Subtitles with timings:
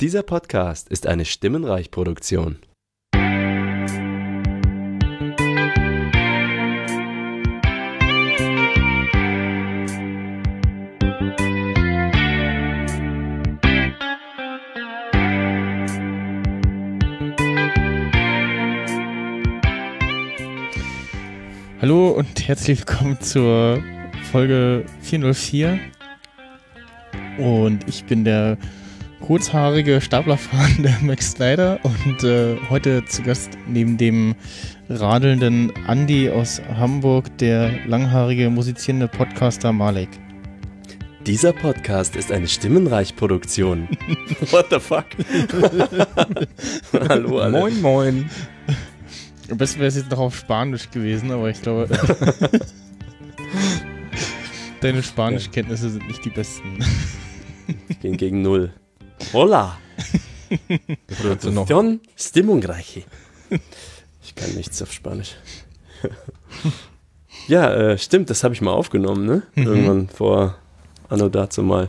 [0.00, 2.56] Dieser Podcast ist eine Stimmenreich-Produktion.
[21.82, 23.84] Hallo und herzlich willkommen zur
[24.32, 25.78] Folge 404.
[27.36, 28.56] Und ich bin der
[29.30, 34.34] kurzhaarige Staplerfahrende Max Snyder und äh, heute zu Gast neben dem
[34.88, 40.08] radelnden Andy aus Hamburg der langhaarige musizierende Podcaster Malek.
[41.26, 43.86] Dieser Podcast ist eine Stimmenreich-Produktion.
[44.50, 45.06] What the fuck?
[47.08, 47.52] Hallo alle.
[47.52, 48.30] Moin, moin.
[49.48, 51.88] Am besten wäre es jetzt noch auf Spanisch gewesen, aber ich glaube,
[54.80, 56.80] deine Spanischkenntnisse sind nicht die besten.
[58.02, 58.72] Gehen gegen Null.
[59.32, 59.78] Hola.
[61.20, 63.02] Produktion Stimmungreiche.
[64.22, 65.36] Ich kann nichts auf Spanisch.
[67.48, 69.42] ja, äh, stimmt, das habe ich mal aufgenommen, ne?
[69.54, 69.62] Mhm.
[69.66, 70.56] Irgendwann vor
[71.08, 71.88] Anno dazu mal.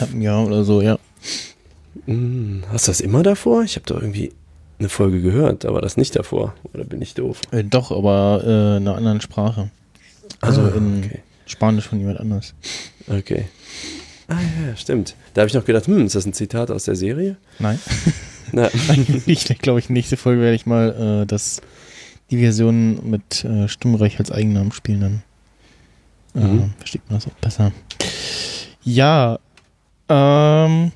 [0.00, 0.98] Ein Jahr oder so, ja.
[2.06, 3.62] Hm, hast du das immer davor?
[3.64, 4.32] Ich habe doch irgendwie
[4.78, 6.54] eine Folge gehört, aber das nicht davor.
[6.72, 7.40] Oder bin ich doof?
[7.50, 9.70] Äh, doch, aber äh, in einer anderen Sprache.
[10.40, 11.20] Also Ah, in okay.
[11.46, 12.54] Spanisch von jemand anders.
[13.08, 13.48] Okay.
[14.28, 14.34] Ah
[14.66, 15.14] ja, stimmt.
[15.34, 17.36] Da habe ich noch gedacht, hm, ist das ein Zitat aus der Serie?
[17.58, 17.78] Nein.
[18.52, 18.70] Na,
[19.26, 21.60] ich glaube, ich nächste Folge werde ich mal äh, das,
[22.30, 25.22] die Version mit äh, Stimmreich als Eigennamen spielen, dann
[26.34, 26.74] äh, Mhm.
[26.78, 27.72] versteht man das auch besser.
[28.82, 29.38] Ja,
[30.08, 30.92] ähm,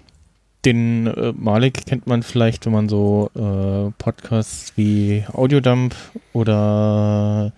[0.64, 5.94] den äh, Malik kennt man vielleicht, wenn man so äh, Podcasts wie Audiodump
[6.32, 7.52] oder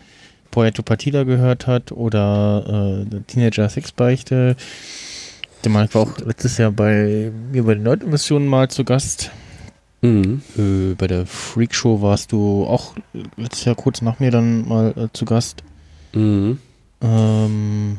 [0.50, 4.56] Poeto Partida gehört hat oder äh, Teenager Sexbeichte.
[5.64, 9.30] Der Malik war auch letztes Jahr bei mir bei den Nerd-Emissionen mal zu Gast.
[10.02, 10.42] mhm.
[10.58, 12.94] Äh, bei der Freakshow warst du auch
[13.36, 15.64] letztes Jahr kurz nach mir dann mal äh, zu Gast.
[16.12, 16.58] Mhm.
[17.00, 17.98] Ähm,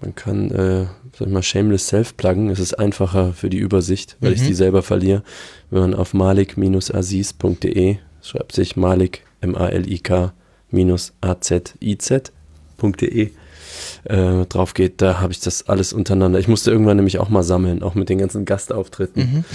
[0.00, 0.86] Man kann, äh,
[1.18, 2.50] sag ich mal, shameless self-pluggen.
[2.50, 4.46] Es ist einfacher für die Übersicht, weil ich Mhm.
[4.46, 5.24] die selber verliere.
[5.70, 10.32] Wenn man auf malik-aziz.de schreibt sich Malik, M-A-L-I-K
[10.70, 12.30] minus A-Z-I-Z.de
[14.08, 16.38] äh, drauf geht, da habe ich das alles untereinander.
[16.38, 19.22] Ich musste irgendwann nämlich auch mal sammeln, auch mit den ganzen Gastauftritten.
[19.22, 19.44] mhm.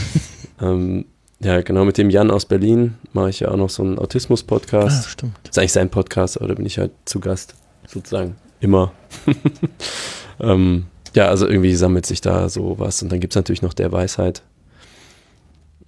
[0.61, 1.05] Ähm,
[1.39, 4.03] ja, genau, mit dem Jan aus Berlin mache ich ja auch noch so einen ah,
[4.03, 5.09] Autismus-Podcast.
[5.09, 5.33] stimmt.
[5.43, 7.55] Das ist eigentlich sein Podcast, aber da bin ich halt zu Gast,
[7.87, 8.35] sozusagen.
[8.61, 8.93] Immer.
[10.39, 10.85] ähm,
[11.15, 13.01] ja, also irgendwie sammelt sich da so was.
[13.01, 14.43] Und dann gibt es natürlich noch der Weisheit.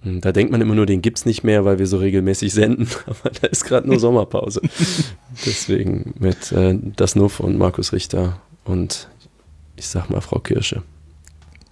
[0.04, 2.52] Und Da denkt man immer nur, den gibt es nicht mehr, weil wir so regelmäßig
[2.52, 2.88] senden.
[3.06, 4.60] Aber da ist gerade nur Sommerpause.
[5.46, 9.08] Deswegen mit äh, Das Nuff und Markus Richter und
[9.76, 10.82] ich sag mal Frau Kirsche.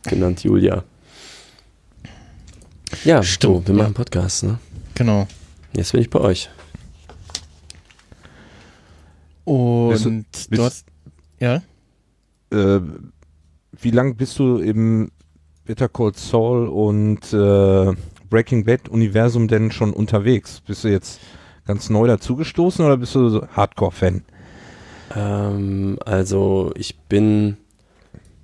[0.05, 0.84] Genannt Julia.
[3.05, 3.82] Ja, Stimmt, so, wir ja.
[3.82, 4.59] machen Podcasts, ne?
[4.94, 5.27] Genau.
[5.75, 6.49] Jetzt bin ich bei euch.
[9.44, 10.87] Und Bist du- bist- hast,
[11.41, 11.62] ja,
[12.53, 12.81] Äh,
[13.81, 15.11] wie lang bist du im
[15.65, 17.93] Better Call Saul und äh,
[18.31, 20.61] Breaking Bad Universum denn schon unterwegs?
[20.61, 21.19] Bist du jetzt
[21.66, 24.22] ganz neu dazugestoßen oder bist du so Hardcore-Fan?
[25.15, 27.57] Ähm, also ich bin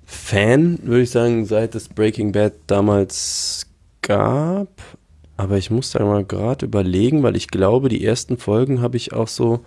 [0.05, 3.65] Fan, würde ich sagen, seit es Breaking Bad damals
[4.01, 4.69] gab.
[5.37, 9.13] Aber ich muss da mal gerade überlegen, weil ich glaube, die ersten Folgen habe ich
[9.13, 9.61] auch so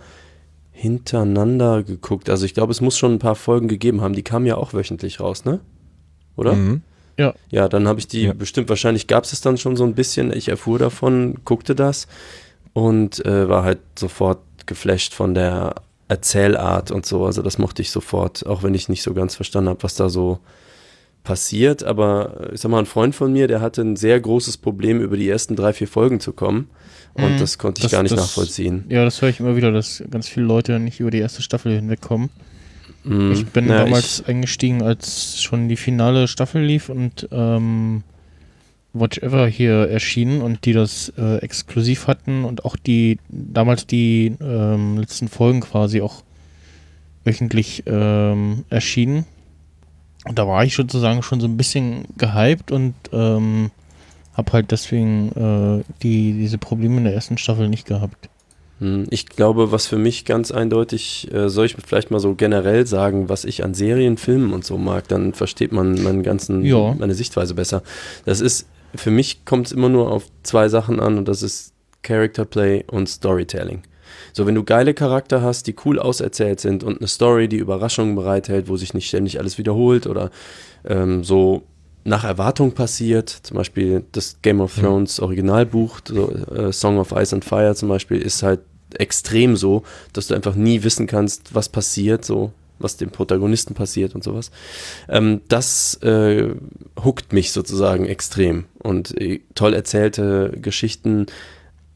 [0.71, 2.29] hintereinander geguckt.
[2.29, 4.13] Also ich glaube, es muss schon ein paar Folgen gegeben haben.
[4.13, 5.59] Die kamen ja auch wöchentlich raus, ne?
[6.35, 6.53] Oder?
[6.53, 6.81] Mhm.
[7.49, 8.33] Ja, dann habe ich die Ja.
[8.33, 10.31] bestimmt, wahrscheinlich gab es es dann schon so ein bisschen.
[10.33, 12.07] Ich erfuhr davon, guckte das
[12.73, 15.75] und äh, war halt sofort geflasht von der
[16.07, 17.25] Erzählart und so.
[17.25, 20.09] Also das mochte ich sofort, auch wenn ich nicht so ganz verstanden habe, was da
[20.09, 20.39] so
[21.23, 21.83] passiert.
[21.83, 25.01] Aber äh, ich sag mal, ein Freund von mir, der hatte ein sehr großes Problem,
[25.01, 26.69] über die ersten drei, vier Folgen zu kommen.
[27.15, 27.39] Und Mhm.
[27.39, 28.85] das konnte ich Das- gar nicht das- nachvollziehen.
[28.89, 31.73] ja, das höre ich immer wieder, dass ganz viele Leute nicht über die erste Staffel
[31.75, 32.29] hinwegkommen.
[33.03, 33.31] Mhm.
[33.31, 38.03] Ich bin Na, damals eingestiegen, als schon die finale Staffel lief und ähm,
[38.95, 44.35] Watch Ever hier erschien und die das äh, exklusiv hatten und auch die damals die
[44.41, 46.23] ähm, letzten Folgen quasi auch
[47.23, 49.25] wöchentlich ähm, erschienen.
[50.27, 53.69] Und da war ich sozusagen schon so ein bisschen gehypt und ähm,
[54.33, 58.29] habe halt deswegen äh, die, diese Probleme in der ersten Staffel nicht gehabt.
[58.79, 62.85] Hm, Ich glaube, was für mich ganz eindeutig, äh, soll ich vielleicht mal so generell
[62.87, 66.93] sagen, was ich an Serien, Filmen und so mag, dann versteht man meinen ganzen, Ja.
[66.97, 67.83] meine Sichtweise besser.
[68.25, 71.73] Das ist, für mich kommt es immer nur auf zwei Sachen an und das ist
[72.01, 73.83] Character Play und Storytelling.
[74.33, 78.15] So, wenn du geile Charakter hast, die cool auserzählt sind und eine Story, die Überraschungen
[78.15, 80.29] bereithält, wo sich nicht ständig alles wiederholt oder
[80.85, 81.63] ähm, so
[82.03, 83.29] nach Erwartung passiert.
[83.29, 87.89] Zum Beispiel das Game of Thrones Originalbuch, so, äh, Song of Ice and Fire zum
[87.89, 88.61] Beispiel, ist halt
[88.97, 89.83] extrem so,
[90.13, 94.51] dass du einfach nie wissen kannst, was passiert, so was dem Protagonisten passiert und sowas.
[95.09, 96.49] Ähm, das äh,
[97.03, 98.65] huckt mich sozusagen extrem.
[98.79, 101.27] Und äh, toll erzählte Geschichten,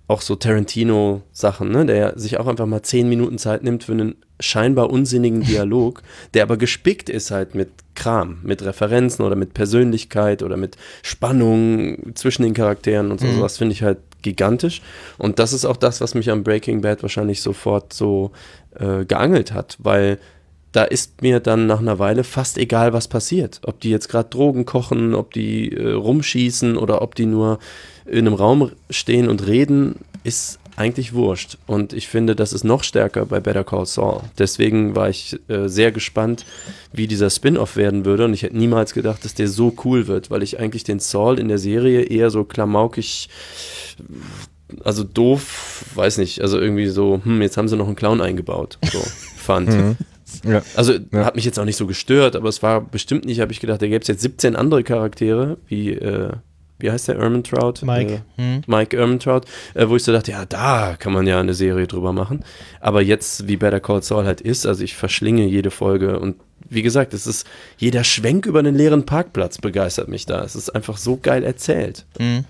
[0.09, 4.15] auch so Tarantino-Sachen, ne, der sich auch einfach mal zehn Minuten Zeit nimmt für einen
[4.39, 6.01] scheinbar unsinnigen Dialog,
[6.33, 12.15] der aber gespickt ist halt mit Kram, mit Referenzen oder mit Persönlichkeit oder mit Spannung
[12.15, 13.27] zwischen den Charakteren und so.
[13.27, 13.39] Mhm.
[13.39, 14.81] Das finde ich halt gigantisch.
[15.19, 18.31] Und das ist auch das, was mich am Breaking Bad wahrscheinlich sofort so
[18.79, 20.17] äh, geangelt hat, weil
[20.71, 23.59] da ist mir dann nach einer Weile fast egal, was passiert.
[23.63, 27.59] Ob die jetzt gerade Drogen kochen, ob die äh, rumschießen oder ob die nur
[28.05, 31.57] in einem Raum stehen und reden, ist eigentlich wurscht.
[31.67, 34.21] Und ich finde, das ist noch stärker bei Better Call Saul.
[34.37, 36.45] Deswegen war ich äh, sehr gespannt,
[36.93, 38.25] wie dieser Spin-off werden würde.
[38.25, 41.37] Und ich hätte niemals gedacht, dass der so cool wird, weil ich eigentlich den Saul
[41.37, 43.27] in der Serie eher so klamaukig,
[44.83, 48.77] also doof, weiß nicht, also irgendwie so, hm, jetzt haben sie noch einen Clown eingebaut,
[48.89, 48.99] so
[49.35, 49.69] fand.
[49.69, 49.97] Mhm.
[50.43, 50.61] Ja.
[50.75, 51.25] Also Ja.
[51.25, 53.81] hat mich jetzt auch nicht so gestört, aber es war bestimmt nicht, habe ich gedacht,
[53.81, 56.31] da gäbe es jetzt 17 andere Charaktere, wie, äh,
[56.79, 57.73] wie heißt der, Ermentrout?
[57.85, 58.21] Mike.
[58.37, 58.61] Äh, Hm?
[58.67, 59.41] Mike Ermentrout,
[59.73, 62.43] äh, wo ich so dachte, ja, da kann man ja eine Serie drüber machen.
[62.79, 66.35] Aber jetzt, wie Better Call Saul halt ist, also ich verschlinge jede Folge und
[66.71, 67.47] wie gesagt, es ist
[67.77, 70.43] jeder Schwenk über einen leeren Parkplatz begeistert mich da.
[70.43, 72.05] Es ist einfach so geil erzählt.
[72.19, 72.45] Hm.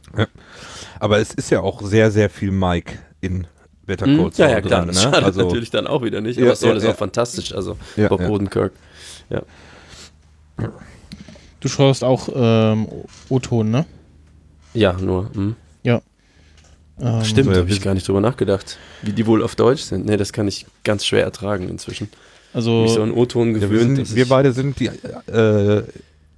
[0.99, 3.47] Aber es ist ja auch sehr, sehr viel Mike in
[3.89, 4.17] Better Hm?
[4.17, 4.87] Call Saul ja, ja, klar, drin.
[4.93, 5.01] das Ne?
[5.11, 6.91] schadet Also, natürlich dann auch wieder nicht, Ja, aber Saul ja, ist ja.
[6.91, 8.29] auch fantastisch, also ja, Bob ja.
[8.29, 8.71] Odenkirk.
[11.59, 12.87] Du schaust auch ähm,
[13.27, 13.85] O-Ton, ne?
[14.73, 15.29] Ja, nur.
[15.33, 15.55] Hm.
[17.01, 19.55] Ähm, Stimmt, So, da ja, habe ich gar nicht drüber nachgedacht, wie die wohl auf
[19.55, 20.05] Deutsch sind.
[20.05, 22.09] Nee, das kann ich ganz schwer ertragen inzwischen.
[22.53, 23.95] Also, Mich so an O-Ton Ja, wir, gewöhnt.
[24.07, 24.87] sind, wir beide sind die
[25.31, 25.83] äh,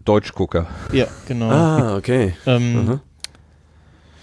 [0.06, 0.68] Deutschgucker.
[0.94, 1.50] ja, genau.
[1.50, 2.36] Ah, okay.
[2.46, 3.00] Ähm,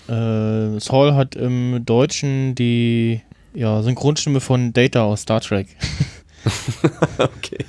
[0.08, 3.20] äh, Saul hat im Deutschen die
[3.54, 5.68] ja, Synchronstimme von Data aus Star Trek.
[7.18, 7.64] okay.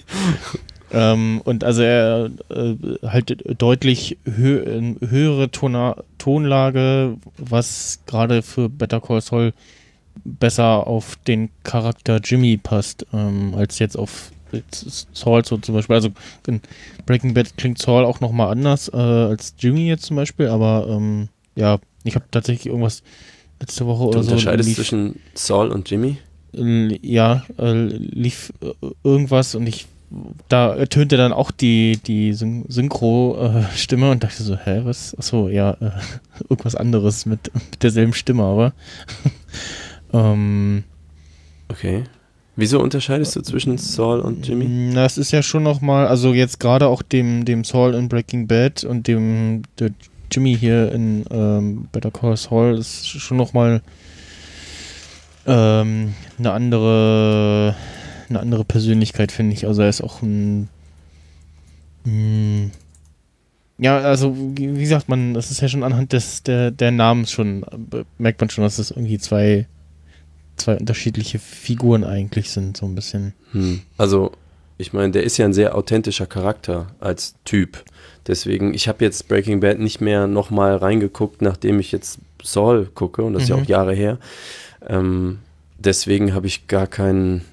[0.92, 2.76] Ähm, und also er äh,
[3.06, 9.54] halt deutlich hö höhere Tona Tonlage, was gerade für Better Call Saul
[10.24, 14.32] besser auf den Charakter Jimmy passt, ähm, als jetzt auf
[15.14, 15.96] Saul so zum Beispiel.
[15.96, 16.10] Also
[16.48, 16.62] in
[17.06, 21.30] Breaking Bad klingt Saul auch nochmal anders äh, als Jimmy jetzt zum Beispiel, aber ähm,
[21.56, 23.04] ja, ich habe tatsächlich irgendwas
[23.60, 26.18] letzte Woche Du oder so unterscheidest lief- zwischen Saul und Jimmy?
[26.54, 28.72] Ja, äh, lief äh,
[29.04, 29.86] irgendwas und ich
[30.48, 35.16] da ertönte dann auch die, die Syn Synchro-Stimme und dachte so, hä, was?
[35.16, 35.92] Achso, ja, äh,
[36.50, 38.74] irgendwas anderes mit, mit derselben Stimme, aber
[40.14, 40.84] ähm,
[41.72, 42.04] Okay.
[42.56, 44.66] Wieso unterscheidest du zwischen Saul und Jimmy?
[44.68, 48.48] na, es ist ja schon nochmal, also jetzt gerade auch dem, dem Saul in Breaking
[48.48, 49.92] Bad und dem der
[50.32, 53.82] Jimmy hier in ähm, Better Call Saul ist schon nochmal
[55.46, 57.76] ähm, eine andere
[58.30, 59.66] eine andere Persönlichkeit, finde ich.
[59.66, 60.70] Also er ist auch ein
[62.06, 62.70] mh,
[63.80, 67.32] ja, also wie wie sagt man, das ist ja schon anhand des der, der Namens
[67.32, 67.66] schon,
[68.18, 69.68] merkt man schon, dass das irgendwie zwei
[70.60, 73.34] zwei unterschiedliche Figuren eigentlich sind, so ein bisschen.
[73.54, 73.82] Hm.
[73.98, 74.34] Also,
[74.80, 77.84] ich meine, der ist ja ein sehr authentischer Charakter als Typ.
[78.26, 83.22] Deswegen, ich habe jetzt Breaking Bad nicht mehr nochmal reingeguckt, nachdem ich jetzt Saul gucke,
[83.24, 83.64] und das ist ja Mhm.
[83.64, 84.18] auch Jahre her.
[84.88, 85.40] Ähm,
[85.78, 87.44] deswegen habe ich gar keinen.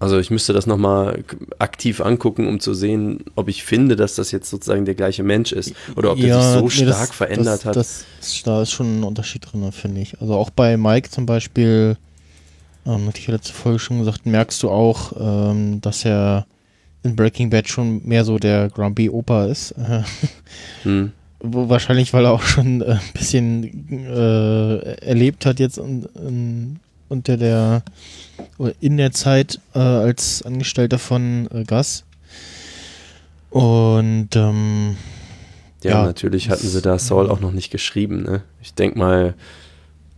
[0.00, 1.22] Also ich müsste das nochmal
[1.60, 5.52] aktiv angucken, um zu sehen, ob ich finde, dass das jetzt sozusagen der gleiche Mensch
[5.52, 5.74] ist.
[5.94, 7.76] Oder ob der sich so nee, stark das, verändert das, hat.
[7.76, 8.04] Das,
[8.44, 10.20] da ist schon ein Unterschied drin, finde ich.
[10.20, 11.96] Also auch bei Mike zum Beispiel,
[12.86, 16.46] ähm, hatte ich ja letzte Folge schon gesagt, merkst du auch, ähm, dass er
[17.02, 19.74] in Breaking Bad schon mehr so der Grumpy Opa ist.
[20.82, 21.12] Hm.
[21.40, 26.80] wo wahrscheinlich, weil er auch schon äh, ein bisschen äh, erlebt hat jetzt un, un,
[27.08, 27.82] unter der
[28.58, 32.04] oder in der Zeit äh, als Angestellter von äh, Gas.
[33.50, 34.96] Und ähm,
[35.82, 38.22] Ja, Ja, natürlich hatten sie da Saul auch noch nicht geschrieben.
[38.22, 38.42] Ne?
[38.62, 39.34] Ich denke mal,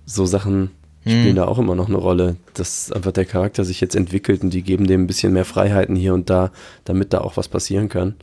[0.06, 0.71] so Sachen
[1.07, 4.43] spielen hm, da auch immer noch eine Rolle, dass einfach der Charakter sich jetzt entwickelt
[4.43, 6.51] und die geben dem ein bisschen mehr Freiheiten hier und da,
[6.85, 8.15] damit da auch was passieren kann.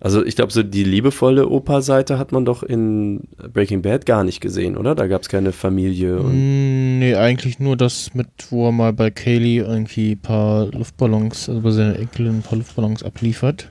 [0.00, 3.22] Also ich glaube, so die liebevolle Opa-Seite hat man doch in
[3.52, 4.94] Breaking Bad gar nicht gesehen, oder?
[4.94, 8.92] Da gab es keine Familie und Mm, Nee, eigentlich nur das mit, wo er mal
[8.92, 13.70] bei Kaylee irgendwie ein paar Luftballons, also bei seiner Enkelin ein paar Luftballons abliefert.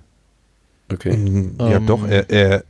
[0.91, 1.15] okay.
[1.17, 1.55] Mhm.
[1.59, 2.63] Ja, Ähm, doch, er, er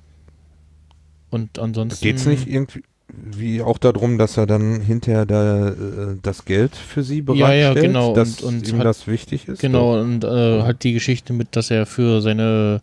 [1.29, 2.03] Und ansonsten.
[2.03, 5.75] geht es nicht irgendwie wie auch darum, dass er dann hinterher da, äh,
[6.21, 9.47] das Geld für sie Ja, ja, bereitstellt, genau, dass und- und ihm hat- das wichtig
[9.47, 9.59] ist?
[9.61, 12.81] Genau, und äh, halt die Geschichte mit, dass er für seine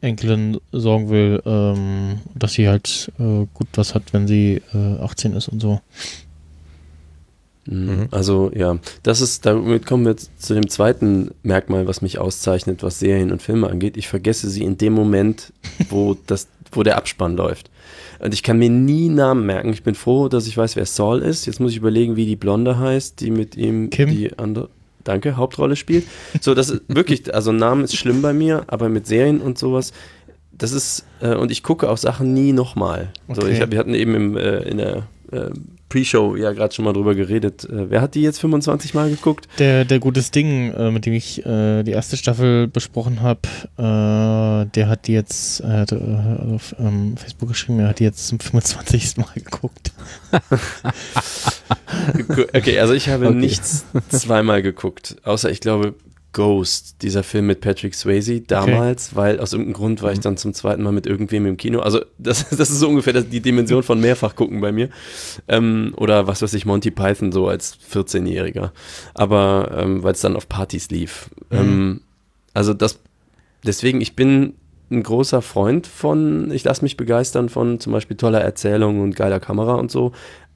[0.00, 5.34] Enkelin sorgen will, ähm, dass sie halt äh, gut was hat, wenn sie äh, 18
[5.34, 5.80] ist und so.
[7.66, 7.76] Mhm.
[7.86, 8.08] Mhm.
[8.10, 12.98] Also ja, das ist, damit kommen wir zu dem zweiten Merkmal, was mich auszeichnet, was
[12.98, 13.96] Serien und Filme angeht.
[13.96, 15.52] Ich vergesse sie in dem Moment,
[15.88, 17.70] wo das, wo der Abspann läuft.
[18.22, 19.70] Und ich kann mir nie Namen merken.
[19.72, 21.46] Ich bin froh, dass ich weiß, wer Saul ist.
[21.46, 24.10] Jetzt muss ich überlegen, wie die Blonde heißt, die mit ihm Kim?
[24.10, 24.68] die andere,
[25.02, 26.04] danke, Hauptrolle spielt.
[26.40, 29.92] So, das ist wirklich, also Namen ist schlimm bei mir, aber mit Serien und sowas,
[30.52, 33.12] das ist, äh, und ich gucke auch Sachen nie nochmal.
[33.28, 33.52] So, Okay.
[33.52, 35.50] ich hab, wir hatten eben im, äh, in der äh,
[35.92, 37.64] Pre-Show ja gerade schon mal drüber geredet.
[37.64, 39.46] Äh, wer hat die jetzt 25 Mal geguckt?
[39.58, 43.40] Der, der gutes Ding, äh, mit dem ich äh, die erste Staffel besprochen habe,
[43.76, 45.96] äh, der hat die jetzt, hat äh,
[46.54, 49.18] auf ähm, Facebook geschrieben, er hat die jetzt zum 25.
[49.18, 49.92] Mal geguckt.
[52.54, 53.36] Okay, also ich habe Okay.
[53.36, 55.94] nichts zweimal geguckt, außer ich glaube
[56.32, 60.54] Ghost, dieser Film mit Patrick Swayze damals, weil aus irgendeinem Grund war ich dann zum
[60.54, 61.80] zweiten Mal mit irgendwem im Kino.
[61.80, 64.88] Also das, das ist so ungefähr die Dimension von mehrfach gucken bei mir.
[65.48, 68.70] Ähm, oder was weiß ich, Monty Python so als 14-Jähriger.
[69.14, 71.30] Aber ähm, weil es dann auf Partys lief.
[71.50, 71.58] Mhm.
[71.58, 72.00] Ähm,
[72.54, 72.98] also das,
[73.64, 74.54] deswegen, ich bin
[74.90, 79.40] ein großer Freund von, ich lasse mich begeistern von zum Beispiel toller Erzählung und geiler
[79.40, 80.12] Kamera und so.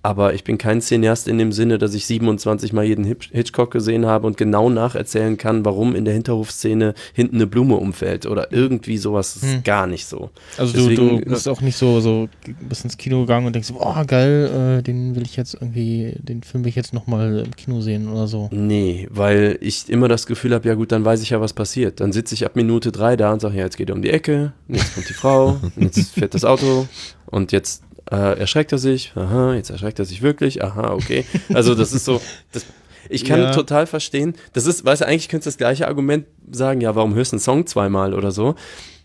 [0.06, 3.72] Aber ich bin kein Cineast in dem Sinne, dass ich 27 Mal jeden Hitch- Hitchcock
[3.72, 8.52] gesehen habe und genau nacherzählen kann, warum in der Hinterhofszene hinten eine Blume umfällt oder
[8.52, 9.34] irgendwie sowas.
[9.34, 9.62] Das ist Hm.
[9.64, 10.30] gar nicht so.
[10.58, 12.28] Also du, Deswegen, du bist auch nicht so, so
[12.68, 16.44] bist ins Kino gegangen und denkst, oh geil, äh, den will ich jetzt irgendwie, den
[16.44, 18.48] Film will ich jetzt nochmal im Kino sehen oder so.
[18.52, 21.98] Nee, weil ich immer das Gefühl habe, ja gut, dann weiß ich ja, was passiert.
[21.98, 24.10] Dann sitze ich ab Minute drei da und sage, ja, jetzt geht er um die
[24.10, 26.86] Ecke, jetzt kommt die Frau, jetzt fährt das Auto
[27.26, 31.25] und jetzt äh, erschreckt er sich, aha, jetzt erschreckt er sich wirklich, aha, okay.
[31.52, 32.20] Also das ist so,
[32.52, 32.64] das,
[33.08, 33.50] ich kann Ja.
[33.52, 37.14] total verstehen, das ist, weißt du, eigentlich könntest du das gleiche Argument sagen, ja, warum
[37.14, 38.54] hörst du einen Song zweimal oder so,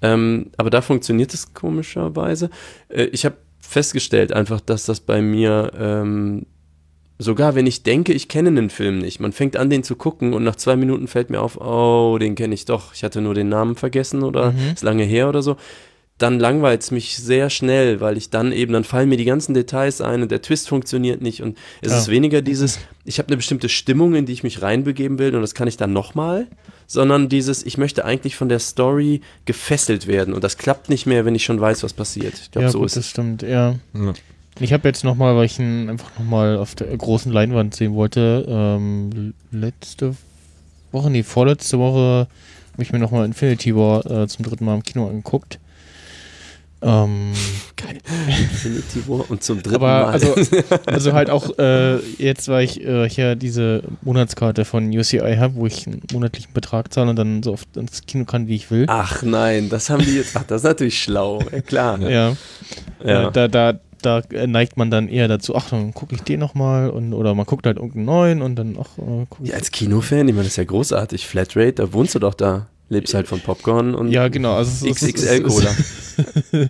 [0.02, 2.50] ähm, aber da funktioniert es komischerweise.
[2.90, 6.46] Äh, ich habe festgestellt einfach, dass das bei mir ähm,
[7.20, 10.34] sogar wenn ich denke, ich kenne einen Film nicht, man fängt an, den zu gucken
[10.34, 12.94] und nach zwei Minuten fällt mir auf, oh, den kenne ich doch.
[12.96, 14.72] Ich hatte nur den Namen vergessen oder Mhm.
[14.74, 15.56] ist lange her oder so.
[16.18, 19.56] Dann langweilt es mich sehr schnell, weil ich dann eben, dann fallen mir die ganzen
[19.56, 21.98] Details ein und der Twist funktioniert nicht und es Ja.
[21.98, 25.42] ist weniger dieses, ich habe eine bestimmte Stimmung, in die ich mich reinbegeben will und
[25.42, 26.46] das kann ich dann nochmal,
[26.86, 31.26] sondern dieses, ich möchte eigentlich von der Story gefesselt werden und das klappt nicht mehr,
[31.26, 32.36] wenn ich schon weiß, was passiert.
[32.40, 33.76] Ich glaube, ja, so gut, ist das stimmt, ja.
[33.96, 34.14] Ja.
[34.60, 38.46] Ich habe jetzt nochmal, weil ich ihn einfach nochmal auf der großen Leinwand sehen wollte,
[38.48, 40.16] ähm, letzte
[40.92, 42.28] Woche, nee, vorletzte Woche
[42.74, 45.58] habe ich mir nochmal Infinity War äh, zum dritten Mal im Kino angeguckt.
[46.84, 47.34] Ähm,
[47.76, 48.00] Geil.
[48.28, 50.06] Infinity War und zum dritten aber Mal.
[50.06, 50.36] also,
[50.88, 55.68] also halt auch äh, jetzt, weil ich äh, hier diese Monatskarte von UCI habe, wo
[55.68, 58.86] ich einen monatlichen Betrag zahle und dann so oft ins Kino kann, wie ich will.
[58.88, 60.36] Ach nein, das haben die jetzt.
[60.36, 61.42] Ach, das ist natürlich schlau.
[61.52, 62.00] Ja, klar.
[62.00, 62.36] Ja.
[63.04, 63.28] Ja.
[63.28, 66.90] Äh, da, da, da neigt man dann eher dazu, ach, dann gucke ich den nochmal
[66.90, 69.50] und oder man guckt halt irgendeinen neuen und dann, ach, äh, guck ich.
[69.50, 71.28] Ja, als Kinofan, ich meine, das ist ja großartig.
[71.28, 72.68] Flatrate, da wohnst du doch da.
[72.92, 74.56] Lebst halt von Popcorn und Ja, genau.
[74.56, 75.76] Also es ist- XXL es ist- Cola.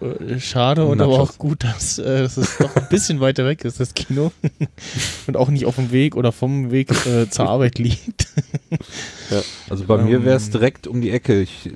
[0.00, 3.64] Äh, Schade und aber auch gut, dass, äh, dass es noch ein bisschen weiter weg
[3.64, 4.32] ist, das Kino.
[5.26, 8.28] und auch nicht auf dem Weg oder vom Weg äh, zur Arbeit liegt.
[9.68, 10.52] Also bei mir wäre es Ähm.
[10.52, 11.42] direkt um die Ecke.
[11.42, 11.70] Ich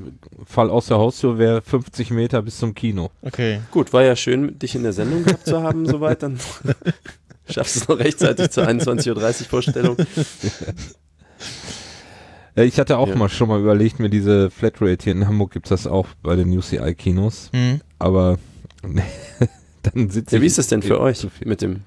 [0.46, 3.10] fall aus der Haustür, wäre 50 Meter bis zum Kino.
[3.22, 3.60] Okay.
[3.72, 6.22] Gut, war ja schön, dich in der Sendung gehabt zu haben, soweit.
[6.22, 6.38] Dann
[7.48, 9.10] schaffst du es noch rechtzeitig zur 21.30
[9.42, 9.96] Uhr Vorstellung.
[12.56, 13.16] Äh, Ich hatte auch Ja.
[13.16, 16.36] mal schon mal überlegt, mir diese Flatrate hier in Hamburg gibt es das auch bei
[16.36, 17.50] den UCI-Kinos.
[17.54, 17.80] Hm.
[17.98, 18.38] Aber
[19.82, 20.42] dann sitze Ja, ich.
[20.42, 21.82] wie ist das denn für euch mit dem?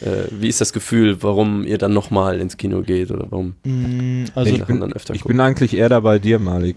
[0.00, 4.26] Äh, wie ist das Gefühl, warum ihr dann nochmal ins Kino geht oder warum ihr
[4.34, 6.76] Also, ich Sachen bin- dann öfter Ich bin eigentlich eher da bei dir, Malik.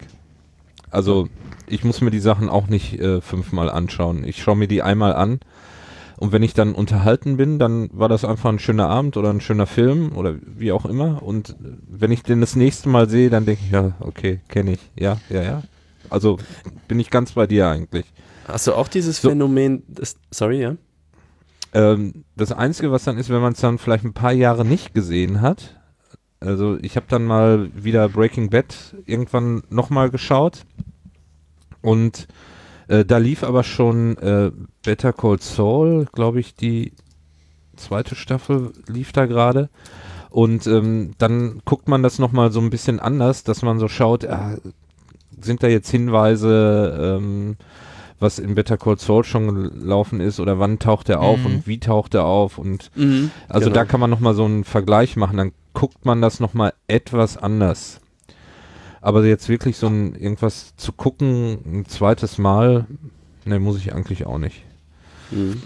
[0.92, 1.28] Also,
[1.68, 4.24] ich muss mir die Sachen auch nicht äh, fünfmal anschauen.
[4.24, 5.40] Ich schaue mir die einmal an
[6.18, 9.42] und wenn ich dann unterhalten bin, dann war das einfach ein schöner Abend oder ein
[9.42, 11.22] schöner Film oder wie auch immer.
[11.24, 14.80] Und wenn ich den das nächste Mal sehe, dann denke ich, ja, okay, kenne ich.
[14.98, 15.64] Ja, ja, ja.
[16.10, 16.38] Also
[16.88, 18.06] bin ich ganz bei dir eigentlich.
[18.48, 19.30] Hast du auch dieses So.
[19.30, 20.76] Phänomen, das, sorry, ja?
[21.74, 24.94] Ähm, das Einzige, was dann ist, wenn man es dann vielleicht ein paar Jahre nicht
[24.94, 25.76] gesehen hat.
[26.40, 30.62] Also ich habe dann mal wieder Breaking Bad irgendwann nochmal geschaut
[31.82, 32.28] und
[32.88, 34.52] äh, da lief aber schon äh,
[34.84, 36.94] Better Call Saul, glaube ich, die
[37.76, 39.70] zweite Staffel lief da gerade.
[40.30, 44.26] Und ähm, dann guckt man das nochmal so ein bisschen anders, dass man so schaut,
[44.26, 44.58] ah,
[45.40, 47.56] sind da jetzt Hinweise, ähm,
[48.20, 51.46] was in Better Call Saul schon gelaufen ist oder wann taucht er auf Mhm.
[51.46, 52.90] und wie taucht er auf und
[53.50, 53.74] also genau.
[53.76, 58.00] da kann man nochmal so einen Vergleich machen, dann guckt man das nochmal etwas anders.
[59.06, 62.88] Aber jetzt wirklich so ein irgendwas zu gucken, ein zweites Mal,
[63.46, 64.64] ne, muss ich eigentlich auch nicht.
[65.30, 65.62] Mhm.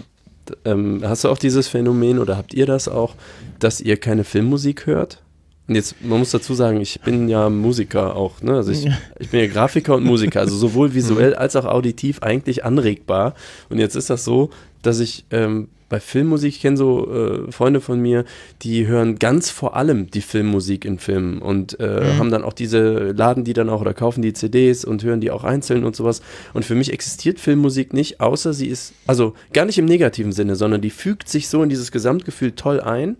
[0.66, 3.14] Ähm, hast du auch dieses Phänomen oder habt ihr das auch,
[3.58, 5.22] dass ihr keine Filmmusik hört?
[5.68, 8.56] Und jetzt, man muss dazu sagen, ich bin ja Musiker auch, ne?
[8.56, 8.86] Also ich,
[9.18, 13.32] ich bin ja Grafiker und Musiker, also sowohl visuell als auch auditiv eigentlich anregbar.
[13.70, 14.50] Und jetzt ist das so,
[14.82, 18.24] dass ich ähm, bei Filmmusik, ich kenne so äh, Freunde von mir,
[18.62, 22.18] die hören ganz vor allem die Filmmusik in Filmen und äh, Mhm.
[22.18, 25.30] haben dann auch diese, laden die dann auch oder kaufen die CDs und hören die
[25.30, 26.22] auch einzeln und sowas.
[26.54, 30.56] Und für mich existiert Filmmusik nicht, außer sie ist, also gar nicht im negativen Sinne,
[30.56, 33.16] sondern die fügt sich so in dieses Gesamtgefühl toll ein.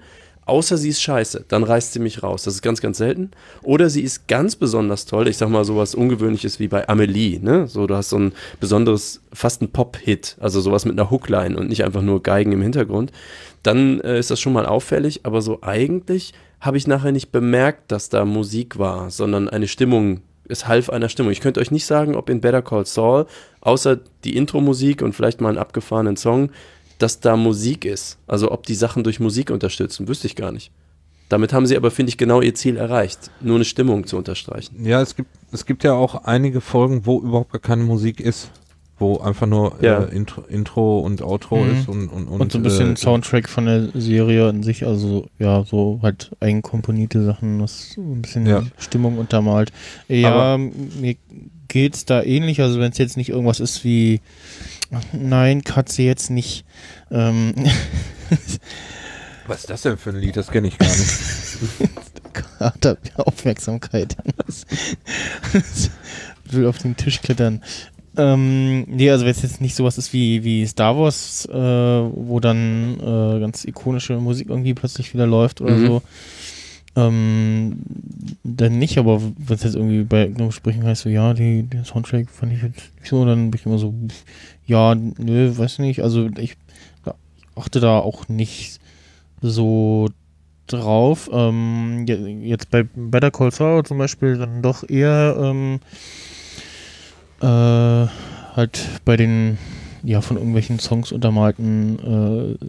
[0.46, 2.42] Außer sie ist scheiße, dann reißt sie mich raus.
[2.42, 3.30] Das ist ganz, ganz selten.
[3.62, 5.28] Oder sie ist ganz besonders toll.
[5.28, 7.38] Ich sag mal sowas Ungewöhnliches wie bei Amelie.
[7.38, 7.68] Ne?
[7.68, 11.68] So, du hast so ein besonderes, fast ein Pop-Hit, also sowas mit einer Hookline und
[11.68, 13.12] nicht einfach nur Geigen im Hintergrund.
[13.62, 15.20] Dann äh, ist das schon mal auffällig.
[15.24, 20.20] Aber so eigentlich habe ich nachher nicht bemerkt, dass da Musik war, sondern eine Stimmung.
[20.48, 21.30] Es half einer Stimmung.
[21.30, 23.26] Ich könnte euch nicht sagen, ob in Better Call Saul,
[23.60, 26.50] außer die Intro-Musik und vielleicht mal einen abgefahrenen Song,
[27.02, 28.18] dass da Musik ist.
[28.26, 30.70] Also ob die Sachen durch Musik unterstützen, wüsste ich gar nicht.
[31.28, 34.84] Damit haben sie aber, finde ich, genau ihr Ziel erreicht, nur eine Stimmung zu unterstreichen.
[34.84, 38.50] Ja, es gibt, es gibt ja auch einige Folgen, wo überhaupt gar keine Musik ist.
[38.98, 40.02] Wo einfach nur Ja.
[40.04, 41.70] äh, Intro, Intro und Outro Mhm.
[41.72, 45.26] ist und, und, Und, so ein bisschen äh, Soundtrack von der Serie an sich, also
[45.38, 48.62] ja, so halt eigenkomponierte Sachen, das so ein bisschen Ja.
[48.76, 49.72] Stimmung untermalt.
[50.08, 51.16] Ja, mir
[51.68, 54.20] geht's da ähnlich, also wenn es jetzt nicht irgendwas ist wie
[55.12, 56.64] nein, Katze jetzt nicht.
[57.10, 57.54] Ähm,
[59.46, 60.36] Was ist das denn für ein Lied?
[60.36, 61.10] Das kenne ich gar nicht.
[62.60, 64.16] er Aufmerksamkeit.
[66.44, 67.62] will auf den Tisch klettern.
[68.16, 72.40] Ähm, nee, also wenn es jetzt nicht sowas ist wie, wie Star Wars, äh, wo
[72.40, 75.86] dann äh, ganz ikonische Musik irgendwie plötzlich wieder läuft oder Mhm.
[75.86, 76.02] so,
[76.96, 77.76] ähm,
[78.42, 81.84] dann nicht, aber wenn es jetzt irgendwie bei irgendeinem Gespräch heißt, so, ja, die, den
[81.84, 83.94] Soundtrack fand ich jetzt nicht so, dann bin ich immer so,
[84.70, 86.56] ja, nö, weiß nicht, also ich
[87.56, 88.80] achte da auch nicht
[89.42, 90.08] so
[90.68, 91.28] drauf.
[91.32, 95.80] Ähm, je- jetzt bei Better Call Saul zum Beispiel dann doch eher ähm,
[97.40, 98.06] äh,
[98.56, 99.58] halt bei den
[100.02, 101.98] ja von irgendwelchen Songs untermalten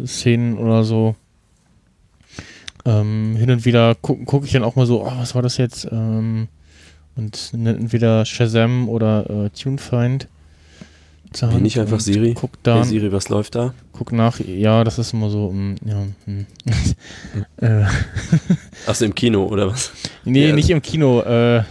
[0.03, 1.15] äh, Szenen oder so.
[2.83, 5.57] Ähm, hin und wieder gucke guck ich dann auch mal so, oh, was war das
[5.57, 5.87] jetzt?
[5.91, 6.47] Ähm,
[7.15, 10.27] und ne- entweder Shazam oder äh, TuneFind.
[11.33, 12.33] Wie Hand nicht einfach Siri?
[12.33, 13.73] Guck Hey da, Siri, was läuft da?
[13.93, 14.39] guck nach.
[14.39, 16.03] Ja, das ist immer so, mm, ja.
[16.25, 16.45] mm.
[17.63, 17.85] äh,
[18.87, 19.91] Achso, im Kino oder was?
[20.25, 20.55] Nee, Ja.
[20.55, 21.21] nicht im Kino.
[21.21, 21.63] Äh,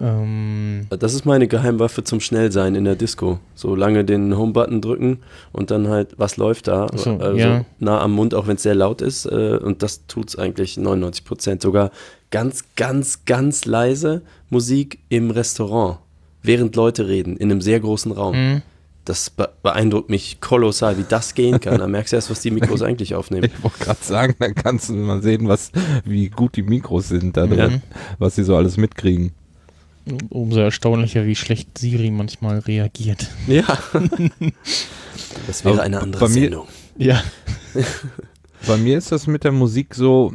[0.00, 3.38] ähm, Das ist meine Geheimwaffe zum Schnellsein in der Disco.
[3.54, 5.18] So lange den Home-Button drücken
[5.52, 6.88] und dann halt, was läuft da?
[6.94, 7.64] So, also ja.
[7.78, 9.26] nah am Mund, auch wenn es sehr laut ist.
[9.26, 11.62] Äh, und das tut's eigentlich 99 Prozent.
[11.62, 11.90] Sogar
[12.30, 15.98] ganz, ganz, ganz leise Musik im Restaurant,
[16.42, 18.34] während Leute reden, in einem sehr großen Raum.
[18.36, 18.62] mh.
[19.04, 21.78] Das be beeindruckt mich kolossal, wie das gehen kann.
[21.78, 23.44] Da merkst du erst, was die Mikros eigentlich aufnehmen.
[23.56, 25.70] Ich wollte gerade sagen, dann kannst du mal sehen, was,
[26.04, 27.82] wie gut die Mikros sind, da drin, Mhm.
[28.18, 29.30] was sie so alles mitkriegen.
[30.28, 33.28] umso erstaunlicher, wie schlecht Siri manchmal reagiert.
[33.46, 33.64] Ja.
[35.46, 36.68] Das wäre eine andere bei mir- Sendung.
[36.96, 37.22] Ja.
[38.66, 40.32] Bei mir ist das mit der Musik so,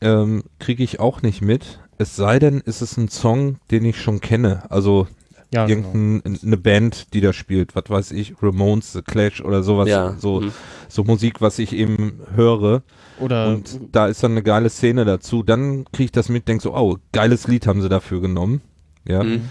[0.00, 1.80] ähm, kriege ich auch nicht mit.
[1.98, 4.62] Es sei denn, ist es ein Song, den ich schon kenne.
[4.70, 5.06] Also
[5.52, 5.88] Ja, genau.
[5.88, 9.88] irgendeine Band, die da spielt, was weiß ich, Ramones, The Clash oder sowas.
[9.88, 10.14] Ja.
[10.18, 10.52] So, mhm.
[10.88, 12.82] so Musik, was ich eben höre.
[13.18, 15.42] Oder Und da ist dann eine geile Szene dazu.
[15.42, 18.60] Dann kriege ich das mit, denke so, oh, geiles Lied haben sie dafür genommen.
[19.06, 19.44] Ja, Mhm.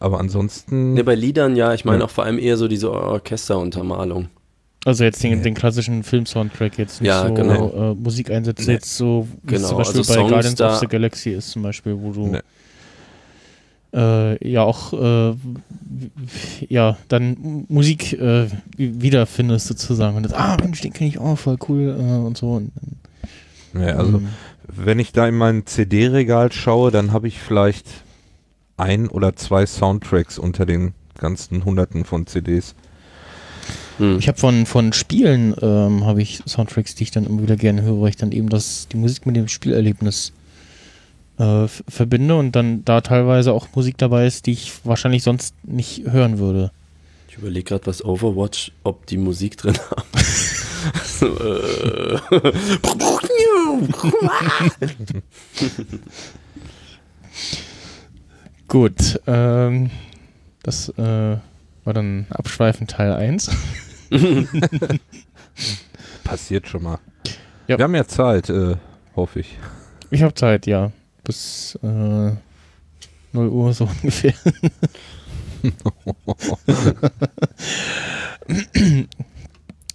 [0.00, 0.94] aber ansonsten.
[0.94, 2.04] Ne, bei Liedern ja, ich meine Ja.
[2.06, 4.28] auch vor allem eher so diese Orchesteruntermalung.
[4.84, 5.42] also jetzt den, Nee.
[5.44, 7.92] den klassischen Film-Soundtrack jetzt nicht Ja, so genau.
[7.92, 8.72] äh, Musikeinsätze Nee.
[8.74, 11.50] jetzt so wie es Genau, zum Beispiel also bei Songs Guardians of the Galaxy ist
[11.50, 12.40] zum Beispiel, wo du Nee.
[13.92, 15.34] Äh, ja auch äh,
[16.68, 21.58] ja dann Musik äh, wiederfindest sozusagen und das, ah Mensch, den kenne ich auch voll
[21.68, 22.72] cool äh, und so und,
[23.74, 24.28] Ja, also, ähm,
[24.66, 27.86] wenn ich da in mein CD-Regal schaue, dann habe ich vielleicht
[28.76, 32.74] ein oder zwei Soundtracks unter den ganzen Hunderten von CDs.
[33.98, 34.18] Hm.
[34.18, 37.82] Ich habe von, von Spielen ähm, habe ich Soundtracks, die ich dann immer wieder gerne
[37.82, 40.32] höre, weil ich dann eben das, die Musik mit dem Spielerlebnis
[41.38, 46.04] äh, verbinde und dann da teilweise auch Musik dabei ist, die ich wahrscheinlich sonst nicht
[46.10, 46.70] hören würde.
[47.28, 50.06] Ich überlege gerade, was Overwatch, ob die Musik drin haben.
[51.04, 52.18] so, äh.
[58.66, 59.90] Gut, ähm,
[60.62, 61.36] das äh,
[61.84, 63.50] war dann abschweifend Teil 1.
[66.24, 66.98] Passiert schon mal.
[67.66, 67.78] Ja.
[67.78, 68.76] Wir haben ja Zeit, äh,
[69.16, 69.56] hoffe ich.
[70.10, 70.92] Ich habe Zeit, ja.
[71.28, 72.32] Bis, äh,
[73.32, 74.32] 0 Uhr so ungefähr.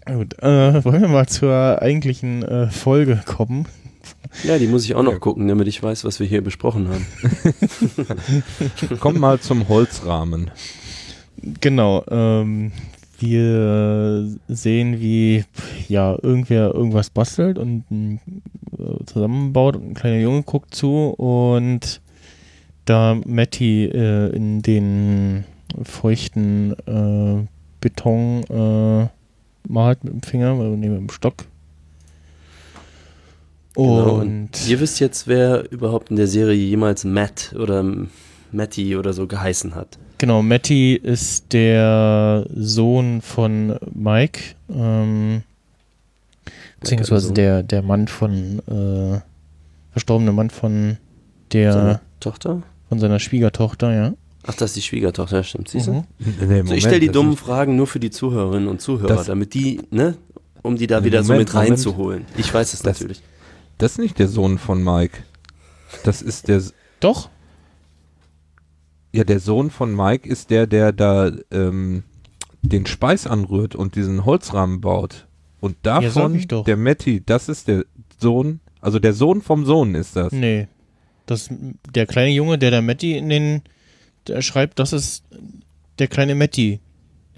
[0.06, 3.68] Gut, äh, wollen wir mal zur eigentlichen äh, Folge kommen?
[4.44, 5.20] Ja, die muss ich auch noch Ja.
[5.20, 7.08] gucken, damit ich weiß, was wir hier besprochen haben.
[9.00, 10.52] Komm mal zum Holzrahmen.
[11.62, 12.72] Genau, ähm,
[13.26, 15.46] wir sehen, wie
[15.88, 22.02] ja irgendwer irgendwas bastelt und äh, zusammenbaut und ein kleiner Junge guckt zu und
[22.86, 25.46] da Matty äh, in den
[25.84, 27.48] feuchten äh,
[27.80, 29.08] Beton äh,
[29.68, 31.46] malt mit dem Finger, äh, nee, mit dem Stock.
[33.76, 37.84] Genau, Und Ihr wisst jetzt, wer überhaupt in der Serie jemals Matt oder
[38.52, 39.98] Matty oder so geheißen hat.
[40.24, 44.40] Genau, Matty ist der Sohn von Mike,
[44.74, 45.44] ähm,
[46.80, 47.36] beziehungsweise Sohn.
[47.36, 49.20] der, der Mann von, äh,
[49.92, 50.96] verstorbene Mann von
[51.52, 52.64] der, Seine Tochter?
[52.88, 54.14] von seiner Schwiegertochter, ja.
[54.48, 55.68] Ach, das ist die Schwiegertochter, stimmt.
[55.68, 55.92] Siehst du?
[55.92, 56.06] Mhm.
[56.48, 59.82] Nee, So, ich stelle die dummen Fragen nur für die Zuhörerinnen und Zuhörer, damit die,
[59.92, 60.16] ne,
[60.62, 61.72] um die da Nee, wieder so Moment, mit Moment.
[61.72, 62.26] reinzuholen.
[62.38, 63.22] Ich weiß es Das- natürlich.
[63.78, 65.18] Das ist nicht der Sohn von Mike.
[66.06, 66.62] Das ist der,
[67.02, 67.28] Doch,
[69.14, 72.04] ja, der Sohn von Mike ist der, der da ähm,
[72.62, 75.28] den Speis anrührt und diesen Holzrahmen baut.
[75.60, 76.66] Und davon, ich doch.
[76.66, 77.86] der Matti, das ist der
[78.20, 80.32] Sohn, also der Sohn vom Sohn ist das.
[80.34, 80.68] nee.
[81.26, 81.50] Das,
[81.96, 83.62] der kleine Junge, der da Matty in den,
[84.28, 85.24] der schreibt, das ist
[86.00, 86.82] der kleine Matty.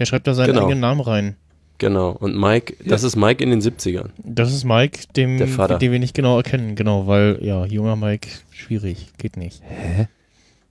[0.00, 0.62] Der schreibt da seinen Genau.
[0.62, 1.36] eigenen Namen rein.
[1.78, 2.10] Genau.
[2.10, 4.08] Und Mike, das ist Mike in den 70ern.
[4.24, 5.78] Das ist Mike, dem, Der Vater.
[5.78, 9.62] den wir nicht genau erkennen, genau, weil, ja, junger Mike, schwierig, geht nicht.
[9.64, 10.08] Hä?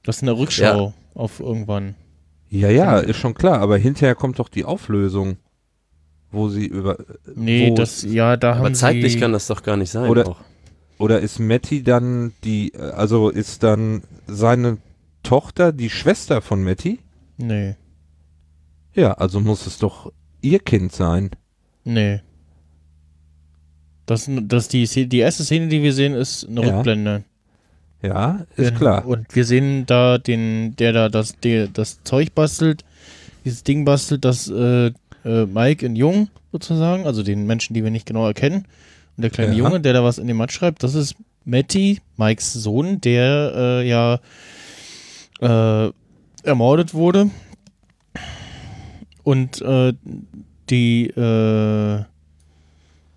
[0.05, 1.95] Das ist eine Rückschau auf irgendwann.
[2.49, 5.37] Ja, ja, ist schon klar, aber hinterher kommt doch die Auflösung,
[6.31, 6.97] wo sie über.
[7.35, 10.09] Nee, das, ja, da Aber haben zeitlich sie, kann das doch gar nicht sein.
[10.09, 10.41] Oder- auch.
[10.97, 14.77] Oder ist Matti dann die, also ist dann seine
[15.23, 16.99] Tochter die Schwester von Matti?
[17.37, 17.75] Nee,
[18.93, 21.31] Ja, also muss es doch ihr Kind sein.
[21.83, 22.21] nee.
[24.05, 26.75] Das, das die, die erste Szene, die wir sehen, ist eine Ja.
[26.75, 27.23] Rückblende.
[28.05, 29.05] Ja, ist Gen- klar.
[29.05, 32.83] Und wir sehen da den, der da das, der, das Zeug bastelt,
[33.43, 34.87] dieses Ding bastelt, das äh,
[35.23, 38.65] äh, Mike in Jung sozusagen, also den Menschen, die wir nicht genau erkennen.
[39.17, 39.57] Und der kleine Ja.
[39.63, 41.15] Junge, der da was in den Matsch schreibt, das ist
[41.45, 44.19] Matty, Mikes Sohn, der äh, ja
[45.41, 45.91] äh,
[46.43, 47.29] ermordet wurde.
[49.23, 49.93] Und äh,
[50.69, 52.03] die, äh,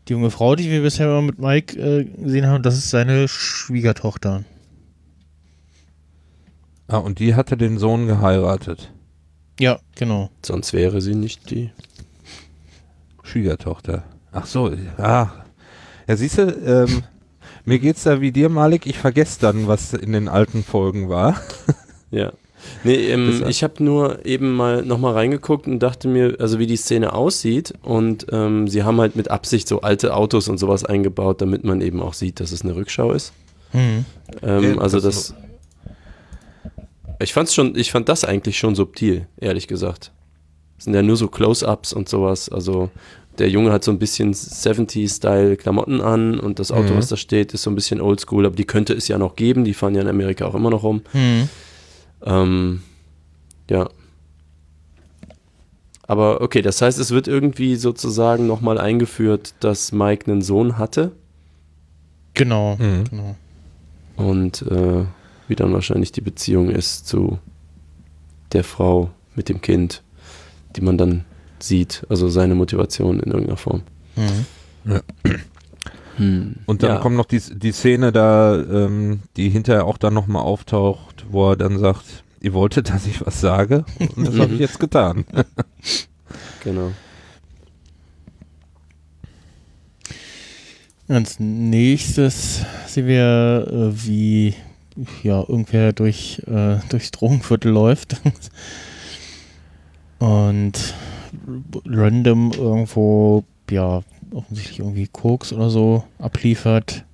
[0.07, 3.29] die junge Frau, die wir bisher immer mit Mike äh, gesehen haben, das ist seine
[3.29, 4.44] Schwiegertochter.
[6.88, 8.90] Ah, und die hatte den Sohn geheiratet.
[9.61, 10.31] Ja, genau.
[10.44, 11.70] Sonst wäre sie nicht die.
[13.22, 14.05] Schwiegertochter.
[14.33, 15.33] Ach so, ja.
[16.07, 17.03] Ja, siehst du, ähm,
[17.64, 18.87] mir geht's da wie dir, Malik.
[18.87, 21.40] Ich vergesse dann, was in den alten Folgen war.
[22.11, 22.33] Ja.
[22.85, 26.79] Nee, ähm, ich habe nur eben mal nochmal reingeguckt und dachte mir, also wie die
[26.79, 27.74] Szene aussieht.
[27.83, 31.83] Und ähm, sie haben halt mit Absicht so alte Autos und sowas eingebaut, damit man
[31.83, 33.35] eben auch sieht, dass es eine Rückschau ist.
[33.74, 34.07] Mhm.
[34.42, 35.35] Ähm, Ja, also das- das.
[37.21, 40.13] Ich fand's schon, ich fand das eigentlich schon subtil, ehrlich gesagt.
[40.77, 42.49] Das sind ja nur so Close-ups und sowas.
[42.49, 42.91] Also
[43.39, 46.99] der Junge hat so ein bisschen 70-Style Klamotten an und das Auto, Mhm.
[46.99, 49.65] was da steht, ist so ein bisschen oldschool, aber die könnte es ja noch geben.
[49.65, 51.03] Die fahren ja in Amerika auch immer noch rum.
[51.13, 51.49] Mhm.
[52.25, 52.83] Ähm,
[53.71, 53.89] ja.
[56.07, 61.13] Aber okay, das heißt, es wird irgendwie sozusagen nochmal eingeführt, dass Mike einen Sohn hatte
[62.35, 62.77] Genau.
[62.77, 63.05] Mhm.
[63.11, 63.37] genau.
[64.17, 65.05] und äh,
[65.49, 67.39] wie dann wahrscheinlich die Beziehung ist zu
[68.53, 70.03] der Frau mit dem Kind,
[70.77, 71.25] die man dann
[71.59, 73.83] sieht, also seine Motivation in irgendeiner Form.
[74.17, 75.01] Mhm.
[76.17, 76.57] Hm.
[76.67, 76.99] Und dann ja.
[76.99, 81.57] kommt noch die, die Szene da, ähm, die hinterher auch dann nochmal auftaucht, wo er
[81.57, 83.85] dann sagt, ihr wolltet, dass ich was sage?
[84.17, 85.25] Und das habe ich jetzt getan.
[86.65, 86.91] Genau.
[91.07, 94.55] Als nächstes sehen wir, äh, wie
[95.23, 98.21] ja, irgendwer durch, äh, durchs Drogenviertel läuft
[100.19, 100.95] und
[101.87, 107.05] random irgendwo, ja, offensichtlich irgendwie Koks oder so abliefert.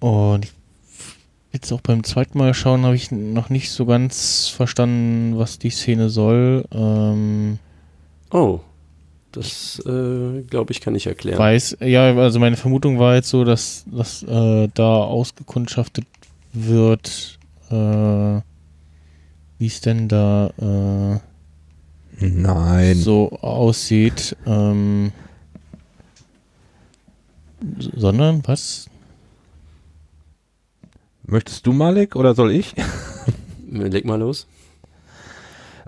[0.00, 0.48] Und
[1.52, 5.70] jetzt auch beim zweiten Mal schauen habe ich noch nicht so ganz verstanden, was die
[5.70, 6.64] Szene soll.
[6.72, 7.58] Ähm,
[8.32, 8.60] Oh,
[9.32, 11.38] das äh, glaube ich, kann ich erklären.
[11.38, 16.06] weiß, ja, also meine Vermutung war jetzt so, dass, dass äh, da ausgekundschaftet
[16.52, 17.38] wird,
[17.70, 17.74] äh,
[19.58, 21.20] wie es denn da
[22.20, 22.96] äh, Nein.
[22.96, 24.36] so aussieht.
[24.46, 25.12] Ähm,
[27.94, 28.88] sondern was?
[31.24, 32.74] Möchtest du, Malik, oder soll ich?
[33.70, 34.46] Leg mal los.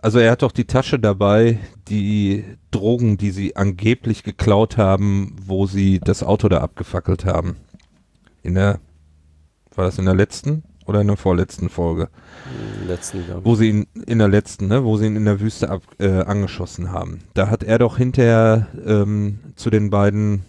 [0.03, 5.67] Also er hat doch die Tasche dabei, die Drogen, die sie angeblich geklaut haben, wo
[5.67, 7.57] sie das Auto da abgefackelt haben.
[8.43, 8.81] In der,
[9.77, 12.09] war das in der letzten oder in der vorletzten Folge?
[12.83, 15.39] Im letzten, glaube Wo sie ihn, in der letzten, ne, wo sie ihn in der
[15.39, 17.21] Wüste ab, äh, angeschossen haben.
[17.35, 20.43] Da hat er doch hinterher ähm, zu den beiden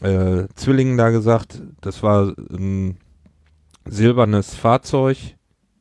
[0.00, 2.96] äh, Zwillingen da gesagt, das war ein
[3.84, 5.18] silbernes Fahrzeug,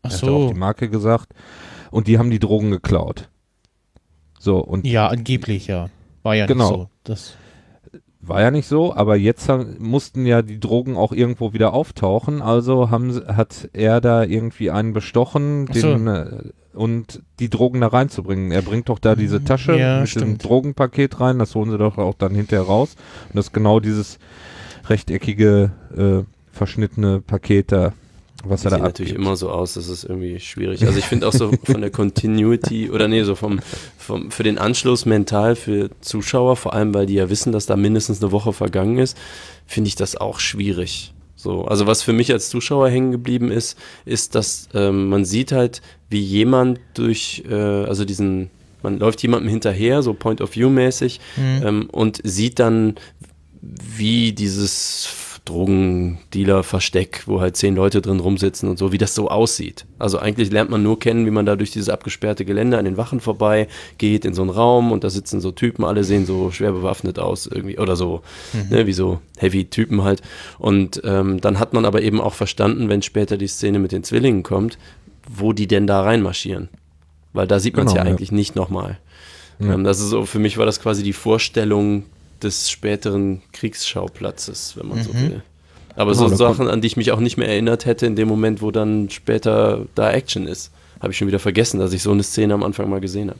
[0.01, 0.47] Ach er hat auch so.
[0.49, 1.33] die Marke gesagt,
[1.93, 3.29] und die haben die Drogen geklaut.
[4.39, 5.89] So, und Ja, angeblich, ja.
[6.23, 6.69] War ja Genau.
[6.69, 6.89] nicht so.
[7.03, 7.33] Das,
[8.25, 12.41] War ja nicht so, aber jetzt haben, mussten ja die Drogen auch irgendwo wieder auftauchen.
[12.41, 15.87] Also haben, hat er da irgendwie einen bestochen so.
[15.93, 16.41] den, äh,
[16.73, 18.51] und die Drogen da reinzubringen.
[18.51, 20.43] Er bringt doch da diese Tasche Ja, mit dem stimmt.
[20.45, 21.37] Drogenpaket rein.
[21.37, 22.95] Das holen sie doch auch dann hinterher raus.
[23.29, 24.19] Und das ist genau dieses
[24.87, 27.91] rechteckige, äh, verschnittene Paket da,
[28.43, 30.85] was Das sieht da natürlich immer so aus, das ist irgendwie schwierig.
[30.85, 33.59] Also ich finde auch so von der Continuity oder nee, so vom,
[33.97, 37.75] vom für den Anschluss mental für Zuschauer, vor allem weil die ja wissen, dass da
[37.75, 39.17] mindestens eine Woche vergangen ist,
[39.65, 41.13] finde ich das auch schwierig.
[41.35, 45.51] So, also was für mich als Zuschauer hängen geblieben ist, ist, dass ähm, man sieht
[45.51, 48.49] halt, wie jemand durch, äh, also diesen,
[48.81, 51.61] man läuft jemandem hinterher, so Point of View mäßig, Mhm.
[51.65, 52.95] ähm, und sieht dann,
[53.61, 59.85] wie dieses Drogendealer-Versteck, wo halt zehn Leute drin rumsitzen und so, wie das so aussieht.
[59.99, 62.95] Also eigentlich lernt man nur kennen, wie man da durch dieses abgesperrte Gelände an den
[62.95, 66.51] Wachen vorbei geht in so einen Raum und da sitzen so Typen, alle sehen so
[66.51, 68.21] schwer bewaffnet aus irgendwie oder so,
[68.69, 70.21] ne, wie so Heavy-Typen halt.
[70.59, 74.03] Und ähm, dann hat man aber eben auch verstanden, wenn später die Szene mit den
[74.03, 74.77] Zwillingen kommt,
[75.27, 76.69] wo die denn da reinmarschieren.
[77.33, 78.13] Weil da sieht man es Genau, ja ja.
[78.15, 78.97] eigentlich nicht nochmal.
[79.59, 79.73] Ja.
[79.73, 82.03] Ähm, das ist so, für mich war das quasi die Vorstellung
[82.43, 85.21] des späteren Kriegsschauplatzes, wenn man so Mhm.
[85.21, 85.41] will.
[85.95, 88.27] Aber Genau, so Sachen, an die ich mich auch nicht mehr erinnert hätte, in dem
[88.27, 90.71] Moment, wo dann später da Action ist.
[91.01, 93.39] Habe ich schon wieder vergessen, dass ich so eine Szene am Anfang mal gesehen habe.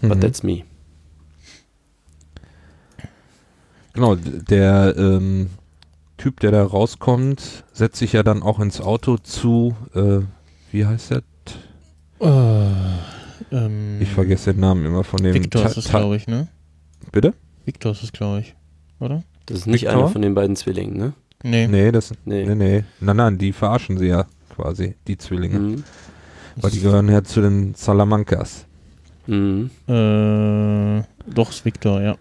[0.00, 0.20] But Mhm.
[0.20, 0.62] that's me.
[3.92, 5.50] Genau, der ähm,
[6.16, 10.20] Typ, der da rauskommt, setzt sich ja dann auch ins Auto zu, äh,
[10.70, 11.22] wie heißt der?
[12.20, 15.34] äh, ähm, Ich vergesse den Namen immer von dem.
[15.34, 16.48] Victor Ta- ist glaube ich, ne?
[17.12, 17.34] Bitte?
[17.64, 18.54] Victor ist es, glaube ich.
[18.98, 19.22] Oder?
[19.46, 19.98] Das ist nicht Victor?
[20.00, 21.12] einer von den beiden Zwillingen, ne?
[21.44, 21.66] Nee.
[21.66, 22.44] Nee, das, Nee.
[22.46, 22.84] nee, nee.
[23.00, 25.58] Nein, nein, die verarschen sie ja quasi, die Zwillinge.
[25.58, 25.84] Mhm.
[26.56, 28.66] Weil die gehören ja zu den Salamancas.
[29.26, 29.70] Mhm.
[29.88, 32.16] Äh, doch, ist Victor, ja.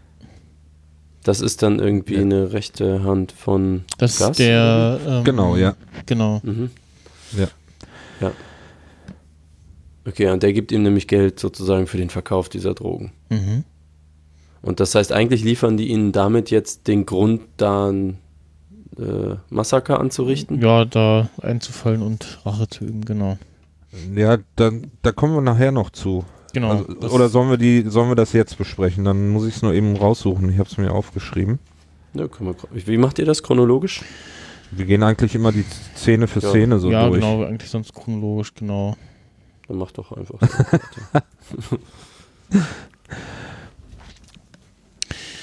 [1.23, 2.21] Das ist dann irgendwie Ja.
[2.21, 4.99] eine rechte Hand von Das Gus, ist der.
[5.06, 5.75] Ähm, Genau, ja.
[6.08, 6.39] Genau.
[6.43, 6.71] Mhm.
[7.38, 7.47] Ja.
[8.21, 8.32] Ja.
[10.08, 13.12] Okay, und der gibt ihm nämlich Geld sozusagen für den Verkauf dieser Drogen.
[13.30, 13.63] Mhm.
[14.62, 18.17] Und das heißt, eigentlich liefern die ihnen damit jetzt den Grund, da ein
[18.97, 20.62] äh, Massaker anzurichten.
[20.62, 23.38] Ja, da einzufallen und Rache zu üben, genau.
[24.15, 26.24] Ja, dann, da kommen wir nachher noch zu.
[26.54, 26.71] Genau.
[26.71, 29.04] Also, oder sollen wir die, sollen wir das jetzt besprechen?
[29.06, 30.50] Dann muss ich es nur eben raussuchen.
[30.50, 31.60] Ich habe es mir aufgeschrieben.
[32.13, 34.02] Ja, können wir, wie macht ihr das chronologisch?
[34.71, 36.50] Wir gehen eigentlich immer die Szene für Ja.
[36.50, 37.19] Szene so ja, durch.
[37.19, 38.95] genau, eigentlich sonst chronologisch, genau.
[39.67, 40.39] Dann mach doch einfach.
[41.69, 41.78] So.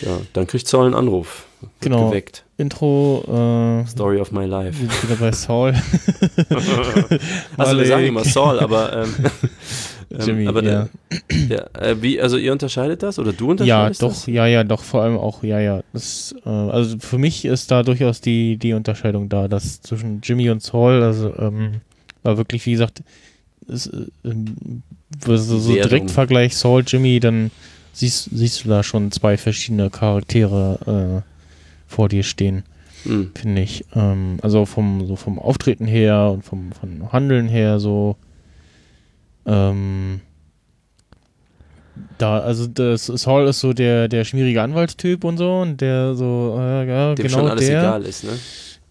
[0.02, 1.46] Ja, dann kriegt Saul einen Anruf.
[1.60, 2.08] Wird Genau.
[2.10, 2.44] Geweckt.
[2.56, 3.22] Intro,
[3.84, 4.80] äh, Story of my life.
[4.80, 5.74] wieder bei Saul.
[7.56, 9.14] Also wir sagen immer Saul, aber ähm,
[10.10, 10.88] ähm, Jimmy, aber ja.
[11.28, 14.26] der, ja, äh, wie, also ihr unterscheidet das oder du Ja, unterscheidest doch, das?
[14.26, 15.82] ja, ja, doch, vor allem auch, ja, ja.
[15.92, 20.50] Das, äh, also für mich ist da durchaus die, die Unterscheidung da, dass zwischen Jimmy
[20.50, 21.80] und Saul, also ähm,
[22.22, 23.02] war wirklich, wie gesagt,
[23.66, 24.82] ist, äh, ähm,
[25.24, 25.90] so, so Wertung.
[25.90, 27.50] Direktvergleich Saul, Jimmy, dann
[27.98, 31.32] siehst, siehst du da schon zwei verschiedene Charaktere äh,
[31.86, 32.64] vor dir stehen,
[33.04, 33.30] Hm.
[33.34, 33.84] finde ich.
[33.94, 38.16] Ähm, also vom, so vom Auftreten her und vom, vom Handeln her so.
[39.46, 40.20] Ähm,
[42.18, 46.56] da, also das Saul ist so der, der schmierige Anwaltstyp und so und der so,
[46.58, 47.80] äh, ja, Dem genau schon alles der.
[47.80, 48.30] egal ist, ne?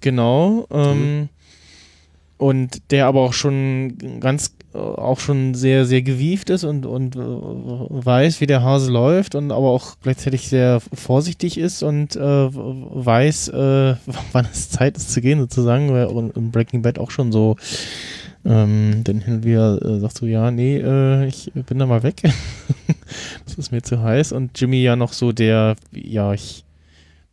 [0.01, 0.67] Genau.
[0.71, 1.29] Ähm, Mhm.
[2.39, 7.19] Und der aber auch schon ganz, auch schon sehr, sehr gewieft ist und, und äh,
[7.19, 13.49] weiß, wie der Hase läuft und aber auch gleichzeitig sehr vorsichtig ist und äh, weiß,
[13.49, 13.95] äh,
[14.31, 15.91] wann es Zeit ist zu gehen, sozusagen.
[15.91, 17.55] Weil im Breaking Bad auch schon so,
[18.45, 22.03] ähm, dann hin und wieder äh, sagst du, ja, nee, äh, ich bin da mal
[22.03, 22.21] weg.
[23.45, 24.31] das ist mir zu heiß.
[24.31, 26.65] Und Jimmy ja noch so der, ja, ich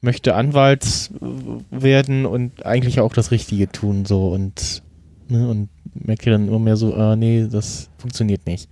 [0.01, 4.83] möchte Anwalt äh, werden und eigentlich auch das Richtige tun, so und,
[5.29, 8.69] ne, und merke dann immer mehr so, ah, nee, das funktioniert nicht.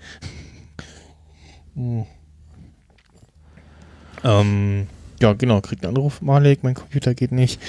[1.75, 2.05] Hm.
[4.25, 4.87] ähm,
[5.21, 7.61] ja, genau, kriegt einen Anruf, Malik, mein Computer geht nicht.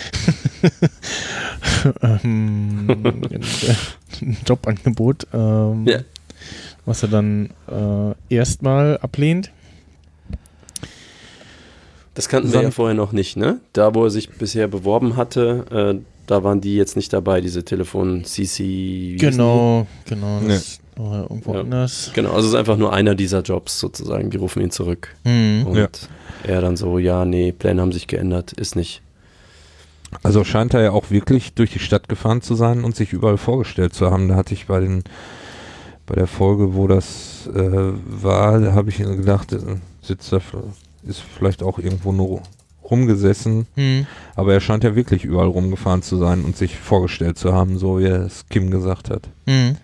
[2.23, 2.87] ähm,
[3.29, 5.99] äh, Jobangebot, ähm, Ja.
[6.85, 9.51] was er dann äh, erstmal ablehnt.
[12.15, 13.59] Das kannten wir ja vorher noch nicht, ne?
[13.73, 17.63] Da, wo er sich bisher beworben hatte, äh, da waren die jetzt nicht dabei, diese
[17.65, 19.17] Telefon-CC.
[19.19, 20.39] Genau, genau.
[20.47, 21.61] Das war irgendwo Ja.
[21.61, 22.11] anders.
[22.13, 24.29] Genau, also es ist einfach nur einer dieser Jobs sozusagen.
[24.29, 25.15] Die rufen ihn zurück.
[25.25, 25.65] Hm.
[25.67, 25.87] Und Ja.
[26.43, 29.01] er dann so, ja, nee, Pläne haben sich geändert, ist nicht.
[30.21, 33.37] Also scheint er ja auch wirklich durch die Stadt gefahren zu sein und sich überall
[33.37, 34.27] vorgestellt zu haben.
[34.29, 35.03] Da hatte ich bei den
[36.05, 39.57] bei der Folge, wo das äh, war, da habe ich gedacht, äh,
[40.01, 40.41] sitzt da,
[41.07, 42.41] ist vielleicht auch irgendwo nur
[42.93, 44.05] rumgesessen, Hm.
[44.35, 47.99] aber er scheint ja wirklich überall rumgefahren zu sein und sich vorgestellt zu haben, so
[47.99, 49.29] wie es Kim gesagt hat.
[49.47, 49.77] Hm.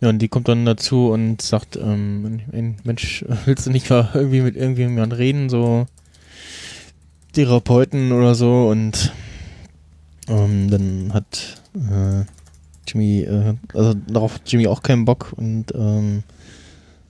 [0.00, 2.40] Ja, und die kommt dann dazu und sagt, ähm,
[2.82, 5.86] Mensch, willst du nicht mal irgendwie mit irgendjemandem reden, so
[7.34, 9.12] Therapeuten oder so und
[10.28, 12.24] ähm, dann hat äh,
[12.88, 16.24] Jimmy, äh, also darauf hat Jimmy auch keinen Bock und ähm,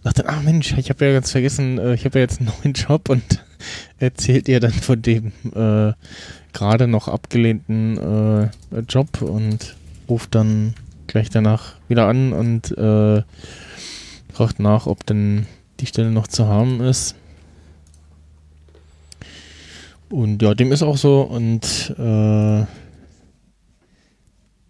[0.03, 2.75] dann, ah Mensch, ich habe ja ganz vergessen, äh, ich habe ja jetzt einen neuen
[2.75, 3.45] Job und
[3.99, 5.93] erzählt ihr dann von dem äh,
[6.53, 9.77] gerade noch abgelehnten äh, Job und
[10.09, 10.75] ruft dann
[11.07, 13.23] gleich danach wieder an und äh,
[14.33, 15.47] fragt nach, ob denn
[15.81, 17.15] die Stelle noch zu haben ist.
[20.11, 22.67] Und ja, dem ist auch so und äh,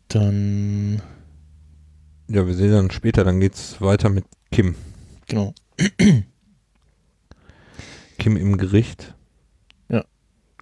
[0.09, 1.03] dann,
[2.29, 4.77] Ja, wir sehen dann später, dann geht's weiter mit Kim.
[5.33, 5.55] Genau.
[8.19, 9.15] Kim im Gericht.
[9.89, 10.05] Ja.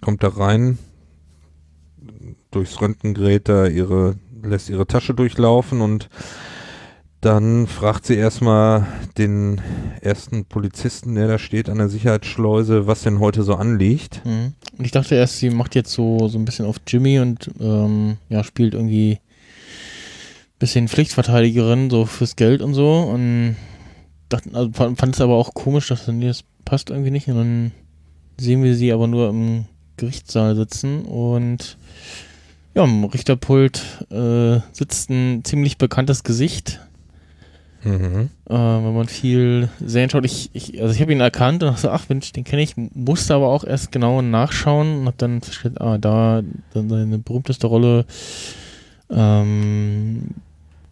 [0.01, 0.79] Kommt da rein,
[2.51, 6.09] durchs Röntgengerät da ihre, lässt ihre Tasche durchlaufen und
[7.19, 9.61] dann fragt sie erstmal den
[9.99, 14.25] ersten Polizisten, der da steht an der Sicherheitsschleuse, was denn heute so anliegt.
[14.25, 14.53] Mhm.
[14.77, 18.17] Und ich dachte erst, sie macht jetzt so, so ein bisschen auf Jimmy und ähm,
[18.29, 19.19] ja, spielt irgendwie
[20.57, 23.01] bisschen Pflichtverteidigerin, so fürs Geld und so.
[23.01, 23.57] Und
[24.33, 27.27] dachte, also fand, es aber auch komisch, dass nee, das passt irgendwie nicht.
[27.27, 27.71] Und dann
[28.39, 29.65] sehen wir sie aber nur im
[29.97, 31.77] Gerichtssaal sitzen und
[32.73, 36.79] ja, am Richterpult äh, sitzt ein ziemlich bekanntes Gesicht.
[37.83, 38.29] Mhm.
[38.47, 41.81] Äh, wenn man viel Serien schaut, ich, ich, also ich habe ihn erkannt und dachte,
[41.81, 45.41] so, ach Mensch, den kenne ich, musste aber auch erst genau nachschauen und habe dann
[45.41, 48.05] festgestellt, ah, da dann seine berühmteste Rolle,
[49.09, 50.29] ähm,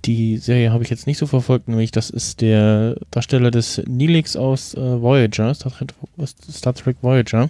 [0.06, 4.36] die Serie habe ich jetzt nicht so verfolgt, nämlich das ist der Darsteller des Neelix
[4.36, 5.94] aus äh, Voyager, Star Trek,
[6.26, 7.50] Star Trek Voyager.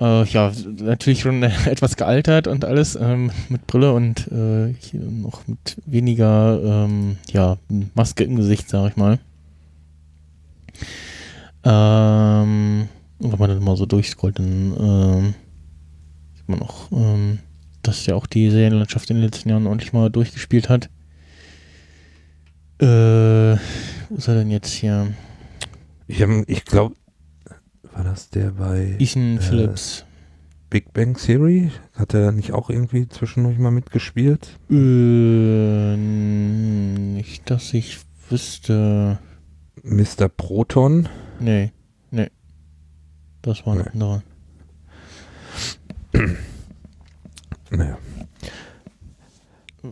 [0.00, 5.76] Äh, ja, natürlich schon etwas gealtert und alles ähm, mit Brille und äh, noch mit
[5.86, 7.58] weniger ähm, ja,
[7.94, 9.18] Maske im Gesicht, sag ich mal.
[11.64, 12.88] Ähm,
[13.20, 15.34] und wenn man dann mal so durchscrollt, dann ähm,
[16.34, 17.38] sieht man auch, ähm,
[17.82, 20.88] dass ja auch die Serienlandschaft in den letzten Jahren ordentlich mal durchgespielt hat.
[22.80, 25.12] Äh, wo ist er denn jetzt hier?
[26.06, 26.94] Ich, ich glaube,
[27.94, 30.04] war das der bei Ethan Äh, Phillips.
[30.70, 31.70] Big Bang Theory?
[31.94, 34.58] Hat er nicht auch irgendwie zwischendurch mal mitgespielt?
[34.70, 37.98] Äh, nicht, dass ich
[38.30, 39.18] wüsste.
[39.82, 40.28] Mr.
[40.28, 41.08] Proton?
[41.40, 41.72] Nee,
[42.10, 42.30] nee.
[43.42, 43.90] Das war ein Nee.
[43.92, 44.22] anderer.
[47.76, 47.98] Naja.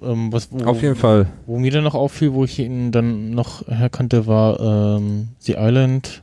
[0.03, 1.27] Ähm, was, wo, Auf jeden Fall.
[1.47, 4.61] Wo mir dann noch auffiel, wo ich ihn dann noch herkannte, war
[4.99, 6.23] ähm, The Island.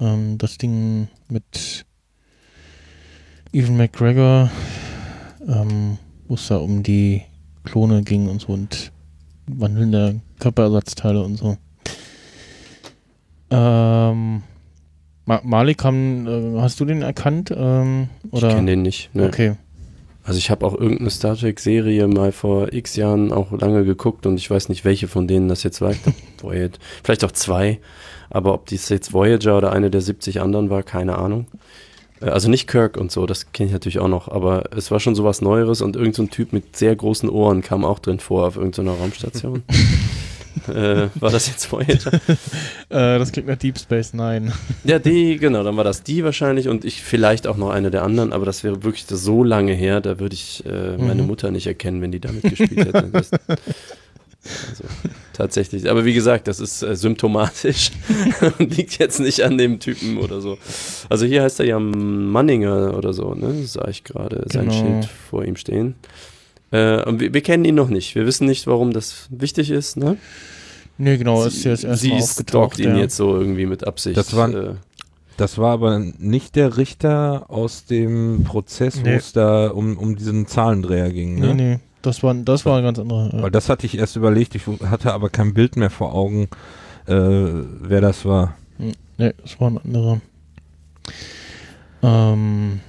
[0.00, 1.84] Ähm, das Ding mit
[3.52, 4.50] Evan McGregor,
[5.46, 7.22] ähm, wo es da um die
[7.64, 8.92] Klone ging und so und
[9.46, 11.56] wandelnde Körperersatzteile und so.
[13.50, 14.42] Ähm,
[15.24, 17.52] Ma Malik, haben, äh, hast du den erkannt?
[17.56, 18.48] Ähm, oder?
[18.48, 19.14] Ich kenne den nicht.
[19.14, 19.26] Ne?
[19.26, 19.54] Okay.
[20.24, 24.36] Also ich habe auch irgendeine Star Trek-Serie mal vor x Jahren auch lange geguckt und
[24.36, 25.94] ich weiß nicht, welche von denen das jetzt war.
[26.40, 26.78] Voyager.
[27.02, 27.80] Vielleicht auch zwei.
[28.30, 31.46] Aber ob dies jetzt Voyager oder eine der 70 anderen war, keine Ahnung.
[32.20, 34.28] Äh, Also nicht Kirk und so, das kenne ich natürlich auch noch.
[34.28, 37.84] Aber es war schon sowas Neueres und irgendein so Typ mit sehr großen Ohren kam
[37.84, 39.64] auch drin vor auf irgendeiner Raumstation.
[40.68, 42.12] äh, war das jetzt Voyager?
[42.90, 44.52] Äh, das klingt nach Deep Space Nine.
[44.84, 48.02] Ja, die, genau, dann war das die wahrscheinlich und ich vielleicht auch noch eine der
[48.02, 51.28] anderen, aber das wäre wirklich so lange her, da würde ich äh, meine Mhm.
[51.28, 53.08] Mutter nicht erkennen, wenn die damit gespielt hätte.
[53.10, 53.30] Das,
[54.68, 54.84] also,
[55.32, 55.88] tatsächlich.
[55.88, 57.92] Aber wie gesagt, das ist äh, symptomatisch
[58.58, 60.58] und liegt jetzt nicht an dem Typen oder so.
[61.08, 63.64] Also hier heißt er ja Manninger oder so, ne?
[63.64, 64.78] Sah ich gerade sein Genau.
[65.00, 65.94] Schild vor ihm stehen.
[66.72, 68.14] Äh, und wir, wir kennen ihn noch nicht.
[68.16, 70.16] Wir wissen nicht, warum das wichtig ist, ne?
[70.98, 72.96] Nee, genau, ist jetzt sie stalkt ihn ja.
[72.98, 74.16] jetzt so irgendwie mit Absicht.
[74.16, 74.74] Das waren- äh,
[75.36, 79.14] Das war aber nicht der Richter aus dem Prozess, wo Nee.
[79.16, 81.38] es da um, um diesen Zahlendreher ging.
[81.40, 81.54] Ne?
[81.54, 83.30] Nee, nee, das war, das war ein ganz anderer.
[83.32, 83.42] Ja.
[83.42, 86.48] Weil das hatte ich erst überlegt, ich hatte aber kein Bild mehr vor Augen,
[87.06, 88.54] äh, wer das war.
[88.78, 90.20] Nee, das war ein anderer.
[92.02, 92.80] Ähm,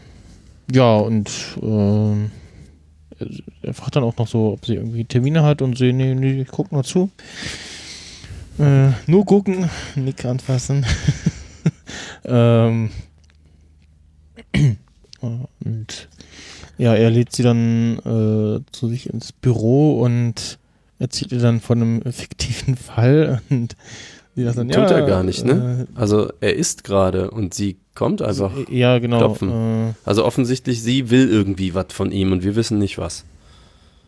[0.72, 1.30] ja, und
[1.62, 2.32] ähm,
[3.62, 6.42] er fragt dann auch noch so, ob sie irgendwie Termine hat und sie, nee, nee,
[6.42, 7.10] ich guck nur zu.
[8.60, 10.86] Äh, nur gucken, Nick anfassen.
[12.26, 12.92] ähm,
[15.22, 16.10] und
[16.78, 20.60] ja, er lädt sie dann äh, zu sich ins Büro und
[21.00, 23.76] erzählt ihr dann von einem fiktiven Fall und
[24.36, 25.88] sagt dann, Tut ja, er gar nicht, ne?
[25.96, 28.52] äh, Also er ist gerade und sie kommt einfach.
[28.70, 29.18] ja, genau.
[29.20, 29.50] klopfen.
[29.90, 33.24] Äh, Also offensichtlich, sie will irgendwie was von ihm und wir wissen nicht was.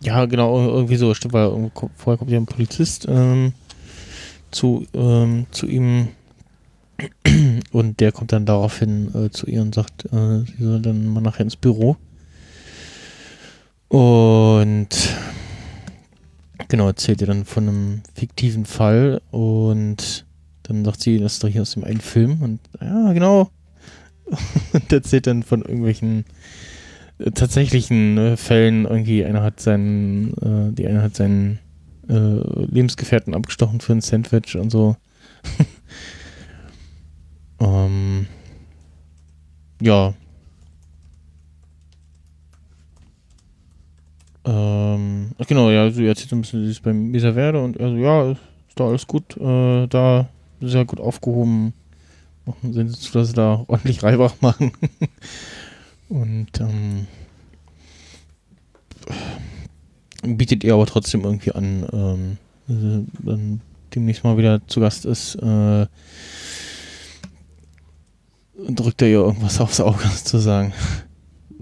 [0.01, 1.13] ja, genau, irgendwie so.
[1.13, 3.53] Stimmt, weil vorher kommt ja ein Polizist ähm,
[4.51, 6.07] zu, ähm, zu ihm
[7.71, 11.21] und der kommt dann daraufhin äh, zu ihr und sagt, äh, sie soll dann mal
[11.21, 11.97] nachher ins Büro.
[13.89, 14.87] Und
[16.67, 20.25] genau, erzählt ihr dann von einem fiktiven Fall und
[20.63, 23.49] dann sagt sie, das ist doch hier aus dem einen Film und ja, genau.
[24.73, 26.25] Und erzählt dann von irgendwelchen
[27.19, 31.59] äh, tatsächlichen äh, Fällen irgendwie, einer hat seinen, äh, die eine hat seinen
[32.09, 34.95] äh, Lebensgefährten abgestochen für ein Sandwich und so.
[37.59, 38.25] ähm,
[39.81, 40.13] ja.
[44.45, 47.95] Ähm, ach genau, ja, sie erzählt so ein bisschen, sie ist beim Misaverde und also
[47.95, 48.39] ja, ist
[48.75, 50.27] da alles gut, äh, da
[50.59, 51.73] sehr gut aufgehoben.
[52.63, 54.71] Sehen sie zu, dass sie da ordentlich Reibach machen.
[56.09, 57.07] und ähm,
[60.23, 62.37] bietet ihr aber trotzdem irgendwie an, ähm,
[62.67, 63.61] sie dann
[63.93, 65.85] demnächst mal wieder zu Gast ist, äh,
[68.67, 70.73] drückt er ihr irgendwas aufs Auge sozusagen.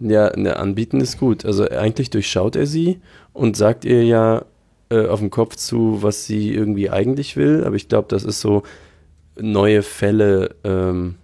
[0.01, 1.45] Ja, ne, anbieten ist gut.
[1.45, 2.99] Also eigentlich durchschaut er sie
[3.33, 4.45] und sagt ihr ja
[4.89, 7.63] äh, auf dem Kopf zu, was sie irgendwie eigentlich will.
[7.65, 8.63] Aber ich glaube, das ist so
[9.39, 10.55] neue Fälle.
[10.63, 11.15] Ähm,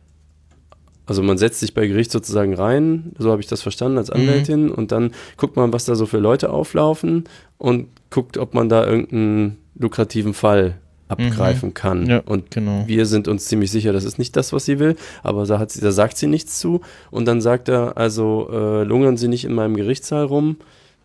[1.05, 4.69] also man setzt sich bei Gericht sozusagen rein, so habe ich das verstanden als Anwältin,
[4.69, 7.23] und dann guckt man, was da so für Leute auflaufen
[7.57, 10.75] und guckt, ob man da irgendeinen lukrativen Fall
[11.07, 12.05] abgreifen kann.
[12.05, 12.83] Ja, und genau.
[12.85, 15.71] wir sind uns ziemlich sicher, das ist nicht das, was sie will, aber da, hat
[15.71, 16.81] sie, da sagt sie nichts zu.
[17.09, 20.57] Und dann sagt er, also äh, lungern Sie nicht in meinem Gerichtssaal rum,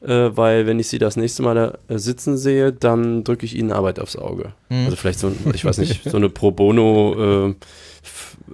[0.04, 3.56] äh, weil wenn ich Sie das nächste Mal da äh, sitzen sehe, dann drücke ich
[3.56, 4.52] Ihnen Arbeit aufs Auge.
[4.68, 4.84] Mhm.
[4.84, 7.54] Also vielleicht so, ich weiß nicht, so eine Pro Bono äh,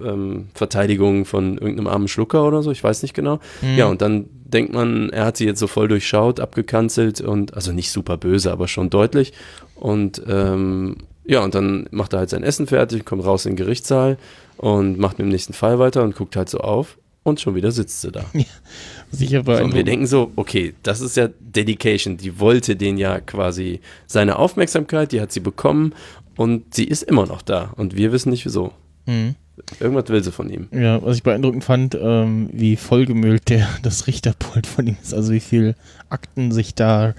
[0.03, 3.39] ähm, Verteidigung von irgendeinem armen Schlucker oder so, ich weiß nicht genau.
[3.61, 3.77] Mhm.
[3.77, 7.71] Ja, und dann denkt man, er hat sie jetzt so voll durchschaut, abgekanzelt und, also
[7.71, 9.33] nicht super böse, aber schon deutlich.
[9.75, 13.57] Und ähm, ja, und dann macht er halt sein Essen fertig, kommt raus in den
[13.57, 14.17] Gerichtssaal
[14.57, 17.71] und macht mit dem nächsten Fall weiter und guckt halt so auf und schon wieder
[17.71, 18.25] sitzt sie da.
[19.11, 23.19] Sicher So, und wir denken so, okay, das ist ja Dedication, die wollte den ja
[23.19, 25.93] quasi seine Aufmerksamkeit, die hat sie bekommen
[26.37, 28.71] und sie ist immer noch da und wir wissen nicht wieso.
[29.05, 29.35] Mhm.
[29.79, 30.69] Irgendwas will sie von ihm.
[30.71, 35.33] Ja, was ich beeindruckend fand, ähm, wie vollgemüllt der, das Richterpult von ihm ist, also
[35.33, 35.75] wie viel
[36.09, 37.13] Akten sich da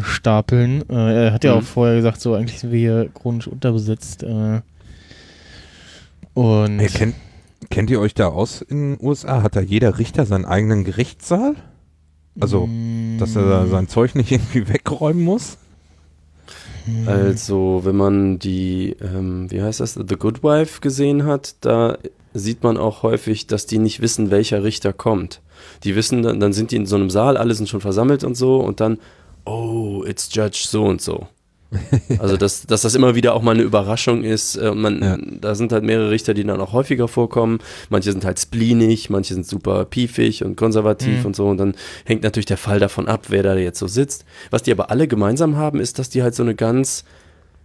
[0.00, 0.88] stapeln.
[0.90, 1.58] Äh, er hat ja Mhm.
[1.58, 4.22] auch vorher gesagt, so eigentlich sind wir hier chronisch unterbesetzt.
[4.22, 4.60] Äh,
[6.34, 7.14] und Ey, kennt,
[7.70, 9.42] kennt ihr euch da aus in den USA?
[9.42, 11.54] Hat da jeder Richter seinen eigenen Gerichtssaal?
[12.40, 15.58] Also, Mm, dass er da sein Zeug nicht irgendwie wegräumen muss?
[17.06, 21.96] Also, wenn man die, ähm, wie heißt das, The Good Wife gesehen hat, da
[22.34, 25.42] sieht man auch häufig, dass die nicht wissen, welcher Richter kommt.
[25.84, 28.34] Die wissen, dann, dann sind die in so einem Saal, alle sind schon versammelt und
[28.34, 28.98] so und dann,
[29.44, 31.28] oh, it's Judge so und so.
[32.18, 34.56] Also, dass, dass das immer wieder auch mal eine Überraschung ist.
[34.56, 35.18] äh, Man, Ja.
[35.40, 37.58] Da sind halt mehrere Richter, die dann auch häufiger vorkommen.
[37.90, 41.26] Manche sind halt spleenig, manche sind super piefig und konservativ Mhm.
[41.26, 41.48] und so.
[41.48, 44.24] Und dann hängt natürlich der Fall davon ab, wer da jetzt so sitzt.
[44.50, 47.04] Was die aber alle gemeinsam haben, ist, dass die halt so eine ganz,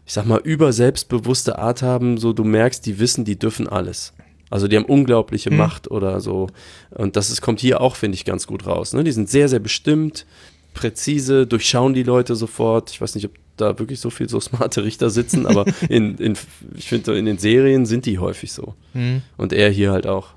[0.05, 2.17] ich sag mal, überselbstbewusste Art haben.
[2.17, 4.13] So, du merkst, die wissen, die dürfen alles.
[4.49, 5.57] Also die haben unglaubliche Mhm.
[5.57, 6.47] Macht oder so.
[6.91, 8.93] Und das ist, kommt hier auch, finde ich, ganz gut raus.
[8.93, 9.03] Ne?
[9.03, 10.25] Die sind sehr, sehr bestimmt,
[10.73, 12.91] präzise, durchschauen die Leute sofort.
[12.91, 16.37] Ich weiß nicht, ob da wirklich so viel so smarte Richter sitzen, aber in, in,
[16.75, 18.75] ich finde, in den Serien sind die häufig so.
[18.93, 19.21] Mhm.
[19.35, 20.29] Und er hier halt auch.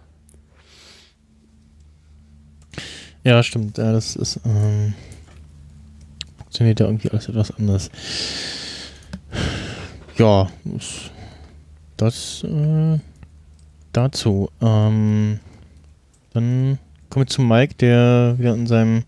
[3.23, 3.79] Ja, stimmt.
[3.79, 4.95] Ja, das ist, ähm,
[6.39, 7.91] funktioniert ja irgendwie alles etwas anders.
[10.17, 10.51] Ja,
[11.97, 12.99] das, äh,
[13.93, 14.51] dazu.
[14.61, 15.41] Ähm,
[16.33, 19.05] dann kommen wir zu Mike, der wieder in seinem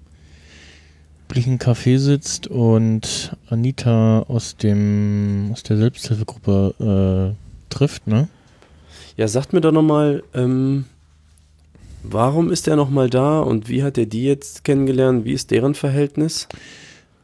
[1.33, 8.29] üblichen Café sitzt und Anita aus dem aus der Selbsthilfegruppe äh, trifft, ne?
[9.17, 10.85] Ja, sagt mir doch nochmal, ähm,
[12.03, 15.25] warum ist der nochmal da und wie hat er die jetzt kennengelernt?
[15.25, 16.49] Wie ist deren Verhältnis?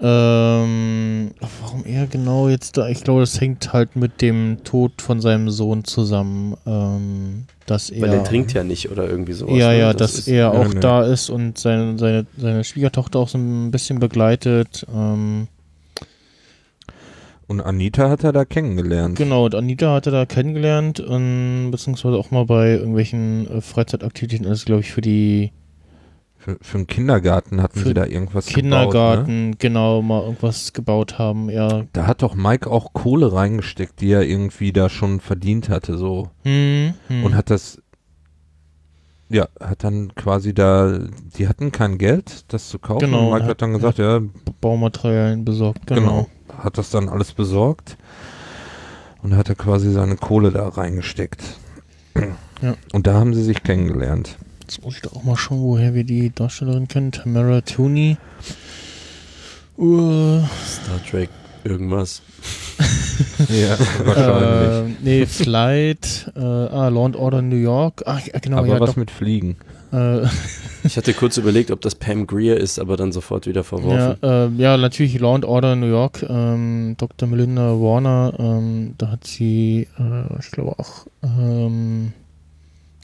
[0.01, 1.31] Ähm,
[1.61, 2.89] warum er genau jetzt da?
[2.89, 8.03] Ich glaube, das hängt halt mit dem Tod von seinem Sohn zusammen, ähm, dass er.
[8.03, 9.57] Weil er trinkt ja nicht oder irgendwie sowas.
[9.59, 9.79] Ja, ne?
[9.79, 10.81] ja, dass ist- er auch nee.
[10.81, 14.87] da ist und seine, seine, seine Schwiegertochter auch so ein bisschen begleitet.
[14.95, 15.49] Ähm,
[17.49, 19.17] Und Anita hat er da kennengelernt.
[19.17, 24.65] genau, und Anita hatte da kennengelernt, ähm, beziehungsweise auch mal bei irgendwelchen äh, Freizeitaktivitäten, also
[24.65, 25.51] glaube ich für die
[26.49, 28.63] Für, für den Kindergarten hatten Für sie da irgendwas Gebaut, ne?
[28.63, 31.85] Kindergarten, genau, mal irgendwas gebaut haben, ja.
[31.93, 36.31] Da hat doch Mike auch Kohle reingesteckt, die er irgendwie da schon verdient hatte, so.
[36.45, 37.25] Hm, hm.
[37.25, 37.83] Und hat das,
[39.29, 41.01] ja, hat dann quasi da,
[41.37, 43.01] die hatten kein Geld, das zu kaufen.
[43.01, 44.21] Genau, Und Mike hat- hat dann gesagt, ja,
[44.63, 46.01] Baumaterialien besorgt, genau.
[46.01, 46.29] genau.
[46.65, 47.99] Hat das dann alles besorgt.
[49.23, 51.43] Und hat er quasi seine Kohle da reingesteckt.
[52.63, 52.75] Ja.
[52.93, 54.39] Und da haben sie sich kennengelernt.
[54.69, 57.11] Jetzt muss ich doch auch mal schauen, woher wir die Darstellerin kennen.
[57.11, 58.19] Tamara Tooney.
[59.79, 61.31] Uh, Star Trek
[61.65, 62.21] irgendwas.
[63.49, 64.97] Ja, wahrscheinlich.
[64.97, 68.03] äh, nee, Flight, äh, ah, Law and Order New York.
[68.07, 68.97] Ach, ja, genau, Aber ja, was doch.
[68.97, 69.57] mit Fliegen?
[69.93, 70.27] Äh,
[70.85, 74.59] Ich hatte kurz überlegt, ob das Pam Greer ist, aber dann sofort wieder ja, verworfen.
[74.59, 76.25] äh, ja, natürlich Law and Order New York.
[76.29, 77.29] Ähm, Dr.
[77.29, 82.13] Melinda Warner, ähm, da hat sie, äh, ich glaube auch, ähm,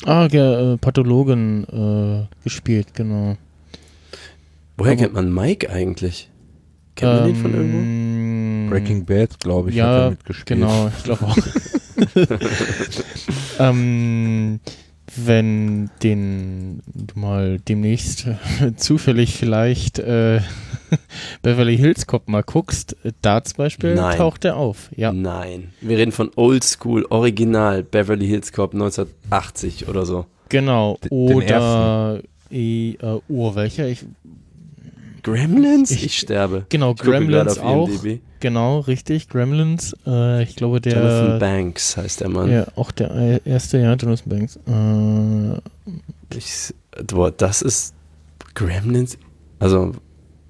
[0.05, 3.37] ah, ja, äh, Pathologin äh, gespielt, genau.
[4.77, 6.31] Woher aber- kennt man Mike eigentlich?
[6.97, 7.79] Kennt man den von irgendwo?
[7.79, 10.47] Ähm, Breaking Bad, glaube ich, hat ja, er mitgespielt.
[10.61, 11.37] Genau, ich glaube auch.
[13.59, 14.61] ähm,
[15.17, 18.27] wenn den du mal demnächst
[18.77, 20.41] zufällig vielleicht äh,
[21.43, 24.17] Beverly Hills Cop mal guckst, da zum Beispiel Nein.
[24.17, 24.91] taucht er auf.
[24.97, 25.73] Ja, Nein.
[25.81, 30.27] Wir reden von Oldschool, Original, Beverly Hills Cop 1980 oder so.
[30.49, 30.99] genau.
[31.05, 32.97] D- den Oder äh,
[33.29, 33.89] oh, welcher?
[33.89, 34.05] Ich,
[35.25, 35.91] Gremlins?
[35.91, 36.67] Ich, Ich- sterbe.
[36.69, 37.89] genau, Ich Gremlins auf auch.
[37.89, 38.21] IMDb.
[38.41, 39.97] Genau, richtig, Gremlins.
[40.07, 42.51] Äh, ich glaube, Jonathan der Banks heißt der Mann.
[42.53, 44.57] ja, auch der äh, erste, ja, Jonathan Banks.
[44.67, 45.61] Äh,
[46.37, 46.75] Ich,
[47.07, 47.95] boah, das ist
[48.55, 49.19] Gremlins.
[49.59, 49.93] Also,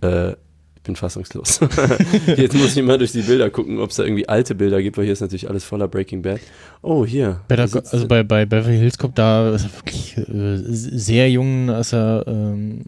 [0.02, 1.60] äh, ich bin fassungslos.
[2.26, 4.98] Jetzt muss ich mal durch die Bilder gucken, ob es da irgendwie alte Bilder gibt,
[4.98, 6.40] weil hier ist natürlich alles voller Breaking Bad.
[6.82, 7.40] Oh, hier.
[7.48, 11.92] Better, also bei, bei Beverly Hills Cop, da ist er wirklich äh, sehr jung, als
[11.94, 12.82] er ähm,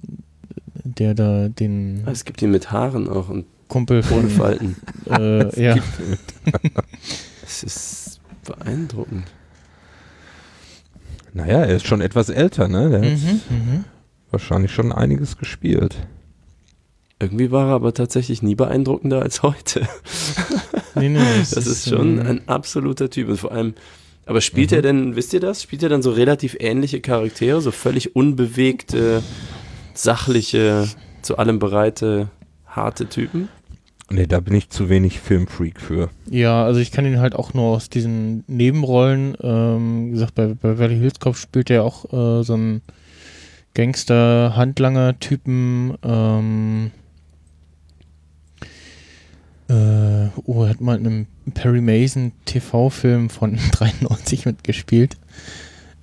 [0.86, 4.76] der da den Ah, es gibt ihn mit Haaren auch und Kumpel ohne von Falten.
[5.10, 5.76] äh, ja,
[7.44, 9.26] Es ist beeindruckend.
[11.32, 12.88] Naja, er ist schon etwas älter, ne?
[12.90, 13.84] Der hat mhm, mhm.
[14.30, 15.96] wahrscheinlich schon einiges gespielt.
[17.18, 19.86] Irgendwie war er aber tatsächlich nie beeindruckender als heute.
[20.94, 23.28] Nee, nee, Das ist schon ähm, ein absoluter Typ.
[23.28, 23.74] Und vor allem,
[24.26, 24.76] aber spielt Mhm.
[24.76, 25.62] er denn, wisst ihr das?
[25.62, 29.22] Spielt er dann so relativ ähnliche Charaktere, so völlig unbewegte,
[29.96, 30.86] sachliche,
[31.22, 32.28] zu allem bereite,
[32.66, 33.48] harte Typen?
[34.08, 36.10] Nee, da bin ich zu wenig Filmfreak für.
[36.30, 40.46] Ja, also ich kann ihn halt auch nur aus diesen Nebenrollen, ähm, wie gesagt, bei,
[40.46, 42.82] bei Beverly Hills Cop spielt er auch äh, so einen
[43.74, 46.92] Gangster-Handlanger-Typen, ähm,
[49.68, 55.16] äh, oh, er hat mal in einem Perry Mason TV-Film von 93 mitgespielt.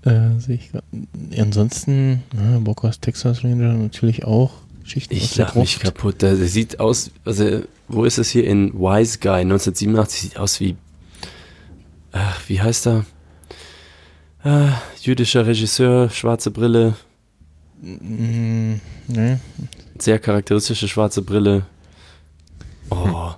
[0.06, 0.84] Äh, sehe ich grad.
[1.38, 4.52] Ansonsten, ne, Bocas Texas Ranger natürlich auch.
[4.84, 6.22] Geschichten aus Ich lach mich kaputt.
[6.22, 10.22] Der, sieht aus, also, wo ist es hier in Wise Guy 1987?
[10.22, 10.76] Sieht aus wie,
[12.12, 13.06] ach, wie heißt er?
[14.44, 16.96] Ah, jüdischer Regisseur, schwarze Brille,
[17.84, 18.80] Mm,
[19.10, 19.40] ne,
[20.00, 21.66] sehr charakteristische schwarze Brille.
[22.90, 23.32] Oh,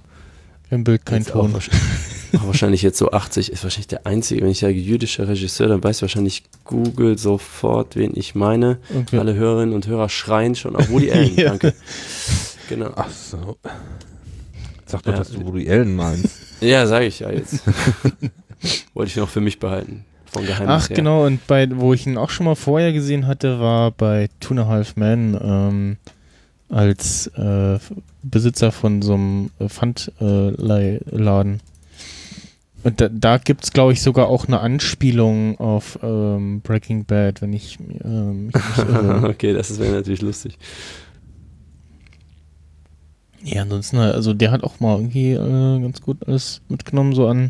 [0.69, 1.55] im Bild kein Ton.
[2.43, 4.41] Wahrscheinlich, jetzt so 80, ist wahrscheinlich der einzige.
[4.41, 8.77] Wenn ich sage jüdischer Regisseur, dann weiß wahrscheinlich Google sofort, wen ich meine.
[8.93, 9.17] Okay.
[9.19, 11.49] Alle Hörerinnen und Hörer schreien schon auf Woody Allen, Ja.
[11.49, 11.73] danke.
[12.69, 12.91] Genau.
[12.95, 13.57] Ach so.
[14.85, 15.17] Sag doch, Ja.
[15.19, 16.41] dass du Woody Allen meinst.
[16.61, 17.59] Ja, sage ich ja jetzt.
[18.93, 20.05] Wollte ich noch für mich behalten.
[20.31, 20.95] Von Geheimnis Ach her.
[20.95, 24.51] genau, und bei, wo ich ihn auch schon mal vorher gesehen hatte, war bei Two
[24.53, 25.97] and a Half Men ähm,
[26.69, 27.77] als äh,
[28.23, 31.59] Besitzer von so einem äh, Pfandladen.
[32.85, 37.41] Und da, da gibt es, glaube ich, sogar auch eine Anspielung auf ähm, Breaking Bad,
[37.41, 38.51] wenn ich ähm,
[39.23, 40.59] okay, das wäre natürlich lustig.
[43.43, 47.49] Ja, ansonsten, also der hat auch mal irgendwie äh, ganz gut alles mitgenommen, so an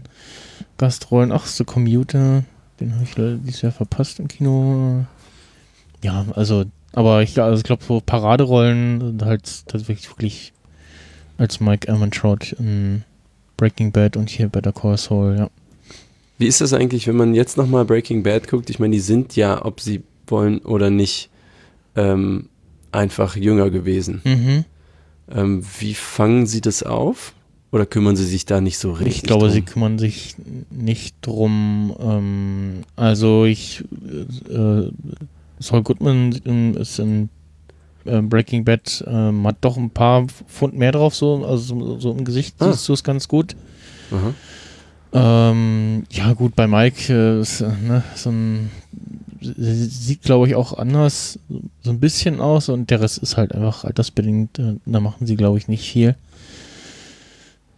[0.78, 1.34] Gastrollen.
[1.34, 2.46] Ach, The Commuter,
[2.80, 5.06] den habe ich leider dieses Jahr verpasst im Kino.
[6.02, 6.64] Ja, also,
[6.94, 10.54] aber ich, also ich glaube, so Paraderollen sind halt tatsächlich wirklich
[11.38, 13.04] als Mike Ehrmantraut in
[13.58, 15.50] Breaking Bad und hier Better Call Saul, ja.
[16.38, 18.70] Wie ist das eigentlich, wenn man jetzt nochmal Breaking Bad guckt?
[18.70, 21.30] Ich meine, die sind ja, ob sie wollen oder nicht,
[21.96, 22.50] ähm,
[22.92, 24.22] einfach jünger gewesen.
[24.24, 24.66] Mhm.
[25.34, 27.34] Ähm, wie fangen Sie das auf?
[27.72, 29.18] Oder kümmern Sie sich da nicht so richtig?
[29.18, 29.54] Ich glaube, drum?
[29.54, 30.36] sie kümmern sich
[30.70, 31.96] nicht drum.
[32.00, 33.84] Ähm, also ich,
[34.50, 34.90] äh,
[35.60, 37.30] Saul Goodman ähm, ist in
[38.06, 42.12] äh, Breaking Bad, ähm, hat doch ein paar Pfund mehr drauf, so, also so, so
[42.12, 42.72] im Gesicht Ah.
[42.72, 43.56] siehst du es ganz gut.
[44.12, 44.34] Aha.
[45.52, 48.70] Ähm, ja gut, bei Mike äh, ist, äh, ne, so ein,
[49.42, 51.40] sie- sieht glaube ich auch anders
[51.84, 55.36] so ein bisschen aus und der Rest ist halt einfach altersbedingt, äh, da machen sie
[55.38, 56.16] glaube ich nicht viel.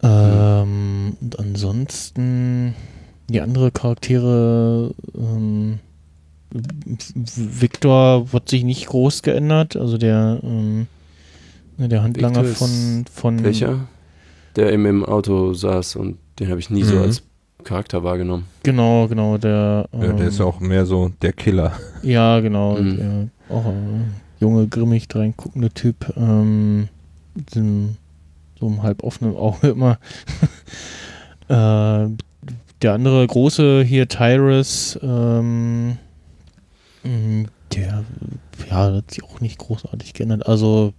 [0.02, 2.74] Ähm, und ansonsten
[3.28, 5.78] die andere Charaktere, ähm,
[6.50, 10.86] Victor wird sich nicht groß geändert, also der, ähm,
[11.76, 13.80] ne, der Handlanger von, von Welcher?
[14.56, 17.02] Der eben im Auto saß und den habe ich nie so Mhm.
[17.02, 17.22] als
[17.64, 18.44] Charakter wahrgenommen.
[18.62, 19.88] Genau, genau, der.
[19.92, 21.72] Ja, der ist ähm, auch mehr so der Killer.
[22.02, 22.76] Ja, genau.
[22.76, 22.96] Mhm.
[22.96, 26.12] Der, auch ein junge, grimmig reinguckende Typ.
[26.16, 26.88] Ähm,
[27.34, 27.96] mit dem,
[28.58, 29.98] so einem halb offenen Auge immer.
[31.48, 32.08] äh,
[32.82, 35.98] der andere große hier, Tyrus, ähm,
[37.04, 38.04] der,
[38.70, 40.46] ja, hat sich auch nicht großartig geändert.
[40.46, 40.92] Also,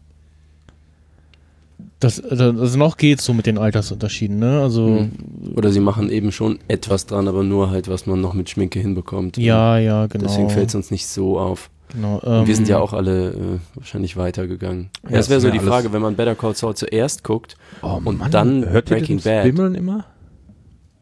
[2.00, 4.62] das, also noch geht's so mit den Altersunterschieden, ne?
[4.62, 5.12] Also, Mhm.
[5.56, 8.80] Oder sie machen eben schon etwas dran, aber nur halt, was man noch mit Schminke
[8.80, 9.38] hinbekommt.
[9.38, 10.26] ja, ja, genau.
[10.26, 11.70] Deswegen fällt es uns nicht so auf.
[11.94, 13.36] genau, Und wir sind ja ähm, auch alle äh,
[13.76, 14.90] wahrscheinlich weitergegangen.
[15.10, 17.56] Ja, das wäre so die Frage, wenn man Better Call Saul zuerst guckt.
[17.82, 19.46] Oh, Und dann hört ihr Breaking das Bad.
[19.46, 20.06] Wimmeln immer?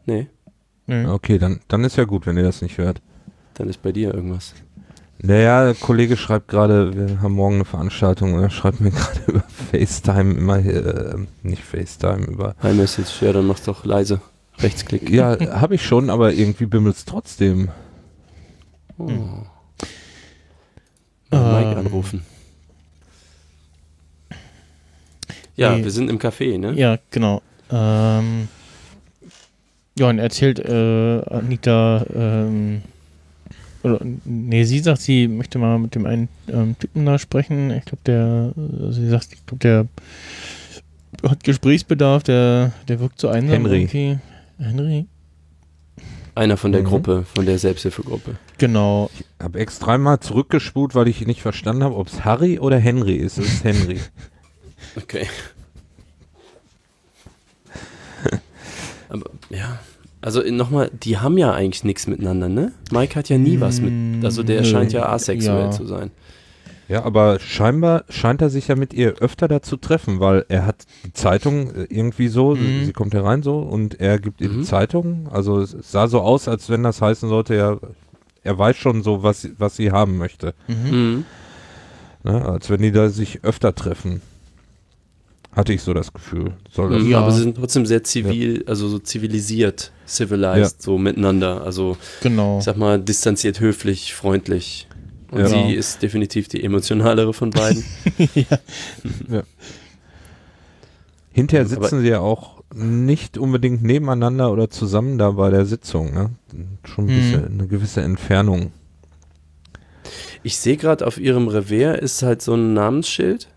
[0.06, 0.28] Nee,
[0.86, 1.10] nö.
[1.12, 3.00] Okay, dann, dann ist ja gut, wenn ihr das nicht hört.
[3.54, 4.54] dann ist bei dir irgendwas.
[5.20, 9.20] Naja, der Kollege schreibt gerade, wir haben morgen eine Veranstaltung und er schreibt mir gerade
[9.26, 9.42] über
[9.72, 12.54] FaceTime immer, äh, nicht FaceTime, über.
[12.62, 14.20] Hi Message, ja, dann mach's doch leise.
[14.60, 15.10] Rechtsklick.
[15.10, 17.68] Ja, habe ich schon, aber irgendwie bimmelt es trotzdem.
[18.96, 19.08] Oh.
[19.08, 19.44] Hm.
[21.30, 21.78] Mike Ähm.
[21.78, 22.22] anrufen.
[25.56, 25.84] Ja, Nee.
[25.84, 26.72] wir sind im Café, ne?
[26.74, 27.42] Ja, genau.
[27.70, 28.48] Ähm,
[29.98, 32.82] ja, und erzählt äh, Anita, ähm,
[33.82, 37.70] oder, nee, sie sagt, sie möchte mal mit dem einen ähm, Typen da sprechen.
[37.70, 39.86] Ich glaube, der, äh, sie sagt, ich glaube, der
[41.30, 43.50] hat Gesprächsbedarf, der, der wirkt so einsam.
[43.64, 43.80] Henry.
[43.82, 44.18] irgendwie.
[44.58, 45.06] Henry?
[46.34, 46.86] Einer von der Mhm.
[46.86, 48.36] Gruppe, von der Selbsthilfegruppe.
[48.58, 49.10] Genau.
[49.42, 53.38] Habe extra mal zurückgespult, weil ich nicht verstanden habe, ob es Harry oder Henry ist.
[53.38, 53.98] Es ist Henry.
[54.96, 55.26] Okay.
[59.08, 59.78] Aber ja,
[60.28, 62.72] also nochmal, die haben ja eigentlich nichts miteinander, ne?
[62.92, 64.66] Mike hat ja nie was mit, also der Nö.
[64.66, 65.70] scheint ja asexuell Ja.
[65.70, 66.10] zu sein.
[66.86, 70.84] Ja, aber scheinbar scheint er sich ja mit ihr öfter dazu treffen, weil er hat
[71.06, 72.84] die Zeitung äh, irgendwie so, Mhm.
[72.84, 74.58] sie kommt herein so und er gibt ihr Mhm.
[74.58, 75.28] die Zeitung.
[75.32, 77.78] Also es sah so aus, als wenn das heißen sollte, er,
[78.42, 80.52] er weiß schon so, was, sie- was sie haben möchte.
[80.66, 80.90] Mhm.
[80.90, 81.24] Mhm.
[82.24, 82.44] Ne?
[82.44, 84.20] Als wenn die da sich öfter treffen.
[85.58, 86.52] Hatte ich so das Gefühl.
[86.70, 87.18] Soll das Mhm, Ja.
[87.18, 91.64] Aber sie sind trotzdem sehr zivil, also so zivilisiert, civilized, so miteinander.
[91.64, 92.58] Also Genau.
[92.58, 94.86] ich sag mal, distanziert, höflich, freundlich.
[95.32, 95.48] Und Ja.
[95.48, 97.82] sie ist definitiv die emotionalere von beiden.
[99.28, 99.42] ja.
[101.32, 106.14] Hinterher Aber- sitzen sie ja auch nicht unbedingt nebeneinander oder zusammen da bei der Sitzung.
[106.14, 106.30] Ne?
[106.84, 107.20] Schon ein Mhm.
[107.20, 108.70] bisschen, eine gewisse Entfernung.
[110.44, 113.48] Ich sehe gerade auf ihrem Revers ist halt so ein Namensschild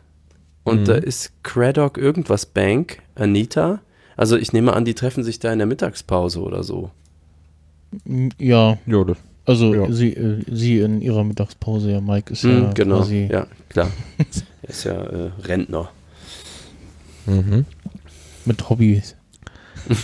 [0.64, 0.86] und Mhm.
[0.86, 3.82] da ist Craddock irgendwas Bank, Anita.
[4.18, 6.92] Also ich nehme an, die treffen sich da in der Mittagspause oder so.
[8.38, 9.92] Ja, Ja, das, also Ja.
[9.92, 13.90] sie, äh, sie in ihrer Mittagspause, ja, Mike ist Hm, ja genau, quasi ja, klar.
[14.62, 15.90] er ist ja äh, Rentner.
[17.26, 17.66] mhm.
[18.46, 19.16] mit Hobbys.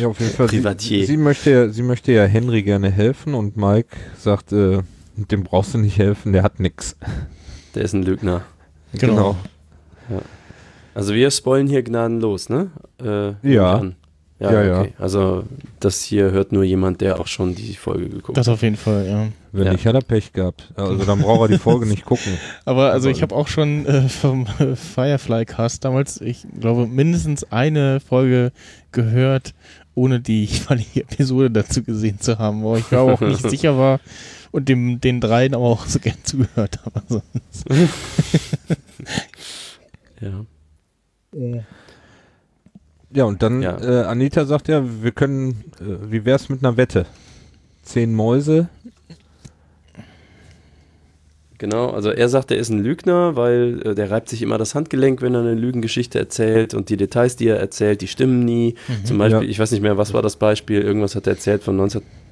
[0.00, 0.48] ja, auf jeden Fall.
[0.48, 1.06] Sie, Privatier.
[1.06, 4.80] sie, möchte ja, sie möchte ja Henry gerne helfen und Mike sagt, äh,
[5.16, 6.96] dem brauchst du nicht helfen, der hat nix.
[7.74, 8.42] Der ist ein Lügner.
[8.98, 9.36] Genau.
[10.94, 12.70] Also wir spoilen hier gnadenlos, ne?
[13.02, 13.82] Äh, Ja.
[14.38, 14.80] Ja, Ja, ja.
[14.80, 14.92] okay.
[14.98, 15.44] Also
[15.80, 18.54] das hier hört nur jemand, der auch schon die Folge geguckt Das hat.
[18.54, 19.26] auf jeden Fall, ja.
[19.52, 19.72] Wenn Ja.
[19.72, 20.72] nicht, hat er Pech gehabt.
[20.76, 22.32] Also dann braucht er die Folge nicht gucken.
[22.66, 27.50] Aber also ich habe auch schon äh, vom äh, Firefly Cast damals, ich glaube, mindestens
[27.50, 28.52] eine Folge
[28.92, 29.54] gehört,
[29.94, 34.00] ohne die jeweilige Episode dazu gesehen zu haben, wo ich aber auch nicht sicher war
[34.56, 37.02] und dem, den dreien aber auch so gern zugehört habe.
[37.08, 37.22] Also,
[40.20, 40.46] Ja.
[43.12, 43.78] Ja, und dann, Ja.
[43.78, 47.06] Äh, Anita sagt ja, wir können, äh, wie wär's mit einer Wette?
[47.82, 48.68] Zehn Mäuse.
[51.58, 54.74] Genau, also er sagt, er ist ein Lügner, weil äh, der reibt sich immer das
[54.74, 58.74] Handgelenk, wenn er eine Lügengeschichte erzählt und die Details, die er erzählt, die stimmen nie.
[58.88, 59.04] Mhm.
[59.06, 59.48] Zum Beispiel, Ja.
[59.48, 61.80] ich weiß nicht mehr, was war das Beispiel, irgendwas hat er erzählt von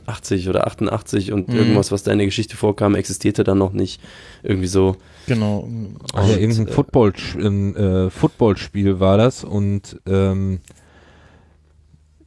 [0.06, 1.56] 80 oder 88 und Mhm.
[1.56, 4.00] irgendwas, was da in der Geschichte vorkam, existierte dann noch nicht.
[4.42, 4.96] Irgendwie so.
[5.26, 5.68] Genau.
[6.14, 10.60] Ja, Und, irgendein äh, Football, ein, äh, Footballspiel war das und ähm,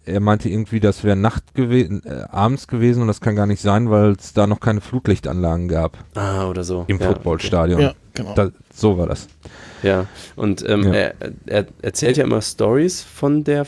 [0.05, 3.61] er meinte irgendwie, das wäre Nacht gewesen, äh, abends gewesen und das kann gar nicht
[3.61, 6.85] sein, weil es da noch keine Flutlichtanlagen gab Ah, oder so.
[6.87, 7.81] im ja, Footballstadion.
[7.81, 8.33] Ja, genau.
[8.33, 9.27] Da, so war das.
[9.81, 9.87] Okay.
[9.89, 10.05] Ja,
[10.35, 10.93] und ähm, Ja.
[10.93, 11.13] Er,
[11.45, 13.65] er erzählt ja immer Stories von der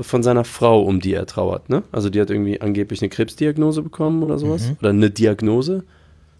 [0.00, 1.82] von seiner Frau, um die er trauert, ne?
[1.92, 4.68] Also die hat irgendwie angeblich eine Krebsdiagnose bekommen oder sowas.
[4.68, 4.76] Mhm.
[4.80, 5.84] Oder eine Diagnose.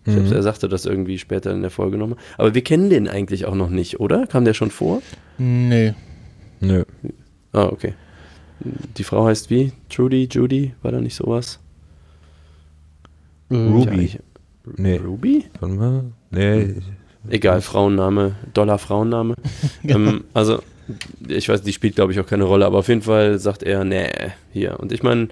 [0.04, 0.32] Ich glaub, Mhm.
[0.32, 2.18] Er sagte das irgendwie später in der Folge nochmal.
[2.36, 4.26] Aber wir kennen den eigentlich auch noch nicht, oder?
[4.26, 5.00] Kam der schon vor?
[5.38, 5.94] Nee.
[6.60, 6.84] Nö.
[7.52, 7.94] Ah, okay.
[8.96, 9.72] Die Frau heißt wie?
[9.88, 10.74] Trudy, Judy?
[10.82, 11.58] War da nicht sowas?
[13.50, 13.96] Äh, Ruby.
[13.96, 14.18] Ja, ich,
[14.76, 14.96] Nee.
[14.96, 15.44] Ruby?
[15.60, 16.04] Warte mal.
[16.30, 16.74] Nee.
[17.28, 19.34] Egal, Frauenname, Dollar Frauenname.
[19.84, 20.60] ähm, also,
[21.28, 23.84] ich weiß, die spielt, glaube ich, auch keine Rolle, aber auf jeden Fall sagt er,
[23.84, 24.10] nee,
[24.52, 24.78] hier.
[24.80, 25.28] Und ich meine,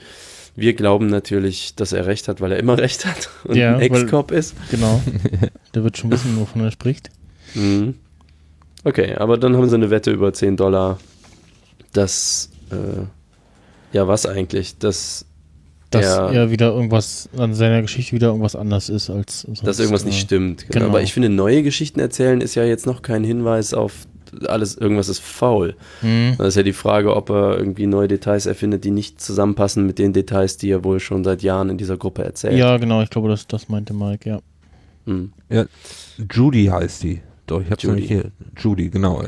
[0.57, 3.81] wir glauben natürlich, dass er recht hat, weil er immer recht hat und Ja, ein
[3.81, 4.55] Ex-Cop ist.
[4.71, 5.01] Genau.
[5.75, 7.11] Der wird schon wissen, wovon er spricht.
[7.55, 7.95] Mhm.
[8.85, 10.99] Okay, aber dann haben sie eine Wette über 10 Dollar,
[11.93, 13.05] dass, äh,
[13.93, 15.27] ja, was eigentlich, dass,
[15.91, 19.79] Dass er, er wieder irgendwas an seiner Geschichte wieder irgendwas anders ist als sonst, dass
[19.79, 20.63] irgendwas nicht äh, stimmt.
[20.63, 20.73] Genau.
[20.73, 20.87] genau.
[20.87, 23.93] Aber ich finde, neue Geschichten erzählen ist ja jetzt noch kein Hinweis auf
[24.47, 25.75] alles, irgendwas ist faul.
[26.01, 26.35] hm.
[26.39, 29.99] Da ist ja die Frage, ob er irgendwie neue Details erfindet, die nicht zusammenpassen mit
[29.99, 32.57] den Details, die er wohl schon seit Jahren in dieser Gruppe erzählt.
[32.57, 34.41] Ja, genau, ich glaube, das, das meinte Mike, ja.
[35.07, 35.33] Hm.
[36.33, 37.21] Judy heißt die.
[37.47, 38.07] Doch, ich hab's Judy.
[38.07, 38.31] hier.
[38.57, 39.25] Judy, genau.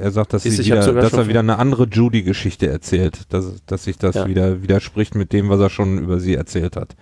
[0.00, 3.20] Er, sagt, dass, hab wieder, dass er wieder eine andere Judy-Geschichte erzählt.
[3.28, 4.26] Dass, dass sich das Ja.
[4.26, 6.96] wieder widerspricht mit dem, was er schon über sie erzählt hat.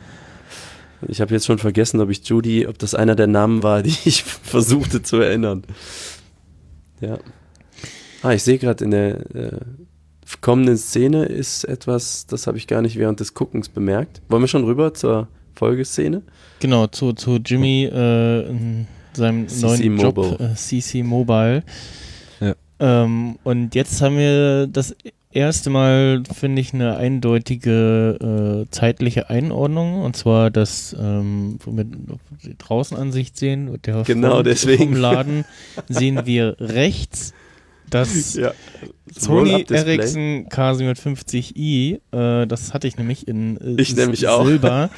[1.06, 3.96] Ich habe jetzt schon vergessen, ob ich Judy, ob das einer der Namen war, die
[4.04, 5.62] ich versuchte zu erinnern.
[7.00, 7.18] Ja.
[8.24, 9.58] Ah, ich sehe gerade in der äh,
[10.40, 14.22] kommenden Szene ist etwas, das habe ich gar nicht während des Guckens bemerkt.
[14.30, 16.22] Wollen wir schon rüber zur Folgeszene?
[16.60, 20.52] Genau, zu, zu Jimmy äh, in seinem CC neuen Job, Mobile.
[20.52, 21.62] äh, CC Mobile.
[22.40, 22.54] Ja.
[22.80, 24.96] Ähm, und jetzt haben wir das
[25.30, 30.00] erste Mal, finde ich, eine eindeutige äh, zeitliche Einordnung.
[30.00, 34.94] Und zwar das, ähm, wo wir die Draußenansicht sehen, der Genau, deswegen.
[34.94, 35.44] vom Laden,
[35.90, 37.34] sehen wir rechts
[37.90, 38.52] das Ja.
[39.12, 39.64] Sony.
[39.68, 44.44] Ericsson K750i, äh, das hatte ich nämlich in äh, Ich nämlich auch.
[44.44, 44.90] Silber.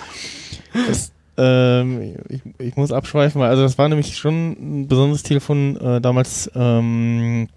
[0.88, 5.76] Das, ähm, ich, ich muss abschweifen, weil also das war nämlich schon ein besonderes Telefon
[5.76, 7.48] äh, damals, ähm,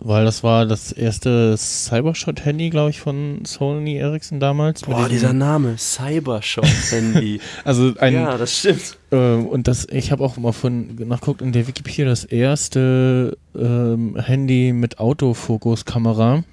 [0.00, 4.82] weil das war das erste Cybershot-Handy, glaube ich, von Sony Ericsson damals.
[4.82, 7.40] Boah, dieser Name, Cybershot-Handy.
[7.64, 8.98] Also ein, ja, das stimmt.
[9.10, 14.16] ähm, und das, ich habe auch mal von nachguckt in der Wikipedia das erste ähm,
[14.16, 16.44] Handy mit Autofokuskamera.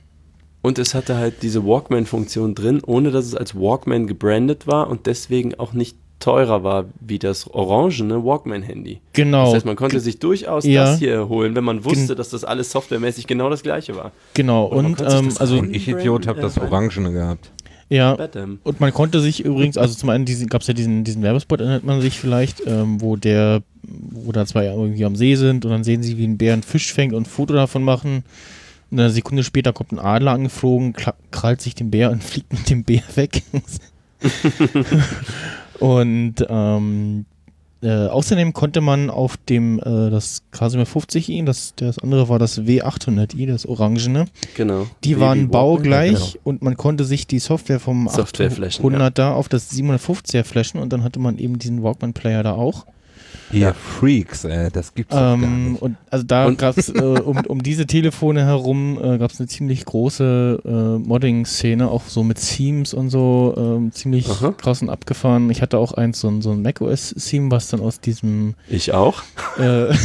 [0.62, 5.08] Und es hatte halt diese Walkman-Funktion drin, ohne dass es als Walkman gebrandet war und
[5.08, 9.02] deswegen auch nicht teurer war wie das orangene Walkman-Handy.
[9.12, 9.46] Genau.
[9.48, 10.86] Das heißt, man konnte sich durchaus Ja.
[10.86, 14.12] das hier holen, wenn man wusste, Gen- dass das alles softwaremäßig genau das gleiche war.
[14.34, 16.58] Genau, Oder und ähm, also Und ich Idiot habe das.
[16.58, 17.52] Orangene gehabt.
[17.90, 18.14] ja,
[18.64, 21.84] und man konnte sich übrigens, also zum einen gab es ja diesen, diesen Werbespot, erinnert
[21.84, 25.84] man sich vielleicht, ähm, wo der, wo da zwei irgendwie am See sind und dann
[25.84, 28.24] sehen sie, wie ein Bär einen Fisch fängt und ein Foto davon machen.
[28.92, 30.94] Und eine Sekunde später kommt ein Adler angeflogen,
[31.32, 33.42] krallt sich den Bär und fliegt mit dem Bär weg.
[35.82, 37.26] und ähm,
[37.84, 43.48] äh, außerdem konnte man auf dem, äh, das K750i, das, das andere war das W800i,
[43.48, 44.26] das Orangene,
[44.56, 44.86] Genau.
[45.04, 49.50] die Baby waren baugleich und man konnte sich die Software vom Software flashen, 800er auf
[49.50, 52.86] das 750er flashen und dann hatte man eben diesen Walkman-Player da auch.
[53.54, 55.82] Ihr Freaks, ey, das gibt's doch gar Ähm, nicht.
[55.82, 59.40] und also da Und- gab es äh, um, um diese Telefone herum äh, gab es
[59.40, 64.52] eine ziemlich große äh, Modding-Szene, auch so mit Themes und so, ähm, ziemlich Aha.
[64.52, 65.50] krass und abgefahren.
[65.50, 69.22] Ich hatte auch eins, so ein, so ein macOS-Theme, was dann aus diesem Ich auch.
[69.60, 69.92] äh,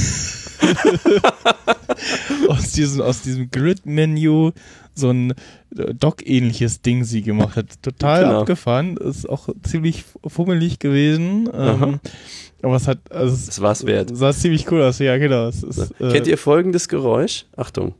[2.48, 4.52] aus diesem, aus diesem Grid-Menü
[4.98, 5.32] so ein
[5.76, 7.82] äh, Dock-ähnliches Ding sie gemacht hat.
[7.82, 8.40] Total Genau.
[8.40, 8.96] abgefahren.
[8.96, 11.48] Ist auch ziemlich fummelig gewesen.
[11.52, 12.00] Ähm,
[12.62, 14.10] aber es hat, also es war's wert.
[14.16, 14.98] sah ziemlich cool aus.
[14.98, 15.46] Ja, genau.
[15.48, 17.44] Es ist, äh, Kennt ihr folgendes Geräusch?
[17.56, 17.94] Achtung.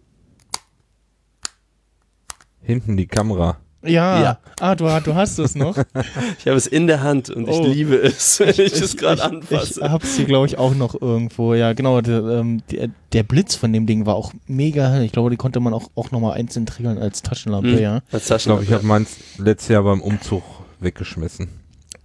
[2.63, 3.59] Hinten die Kamera.
[3.87, 4.23] Ja.
[4.23, 4.39] Ja.
[4.61, 5.77] Ah, du, du hast es noch.
[6.39, 7.67] Ich habe es in der Hand und ich Oh.
[7.67, 9.91] liebe es, wenn ich es gerade Ich anfasse.
[9.91, 11.55] hab's hier, glaube ich, auch noch irgendwo.
[11.55, 12.01] Ja, genau.
[12.01, 15.03] Der, ähm, der, der Blitz von dem Ding war auch mega hell.
[15.05, 17.79] Ich glaube, die konnte man auch, auch nochmal einzeln triggern als Taschenlampe, Hm.
[17.79, 18.01] ja.
[18.13, 20.43] Als Ich Taschen glaube, ich habe meins letztes Jahr beim Umzug
[20.81, 21.49] weggeschmissen.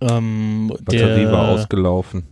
[0.01, 2.23] Ähm, Batterie der, war ausgelaufen.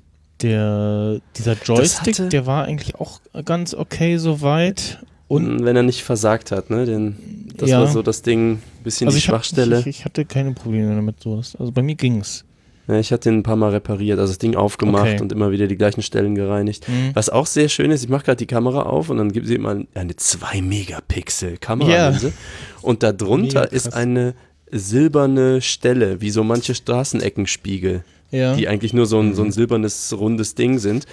[0.41, 4.99] der, dieser Joystick, der war eigentlich auch ganz okay soweit.
[5.29, 6.85] Und wenn er nicht versagt hat, ne?
[6.85, 7.79] Den, das Ja.
[7.79, 9.79] war so das Ding, bisschen also die ich, hab, Schwachstelle.
[9.79, 11.21] ich, ich hatte keine Probleme damit.
[11.23, 11.37] So.
[11.37, 12.43] Das, also bei mir ging's.
[12.87, 15.21] Ja, ich hatte ihn ein paar Mal repariert, also das Ding aufgemacht Okay.
[15.21, 16.89] und immer wieder die gleichen Stellen gereinigt.
[16.89, 17.11] Mhm.
[17.13, 19.59] Was auch sehr schön ist, ich mache gerade die Kamera auf und dann gibt sie
[19.59, 22.33] mal eine 2 Megapixel Kameralinse
[22.81, 24.33] und darunter ist eine
[24.71, 28.55] silberne Stelle, wie so manche Straßeneckenspiegel, Ja.
[28.55, 29.33] die eigentlich nur so ein, Mhm.
[29.35, 31.05] so ein silbernes rundes Ding sind,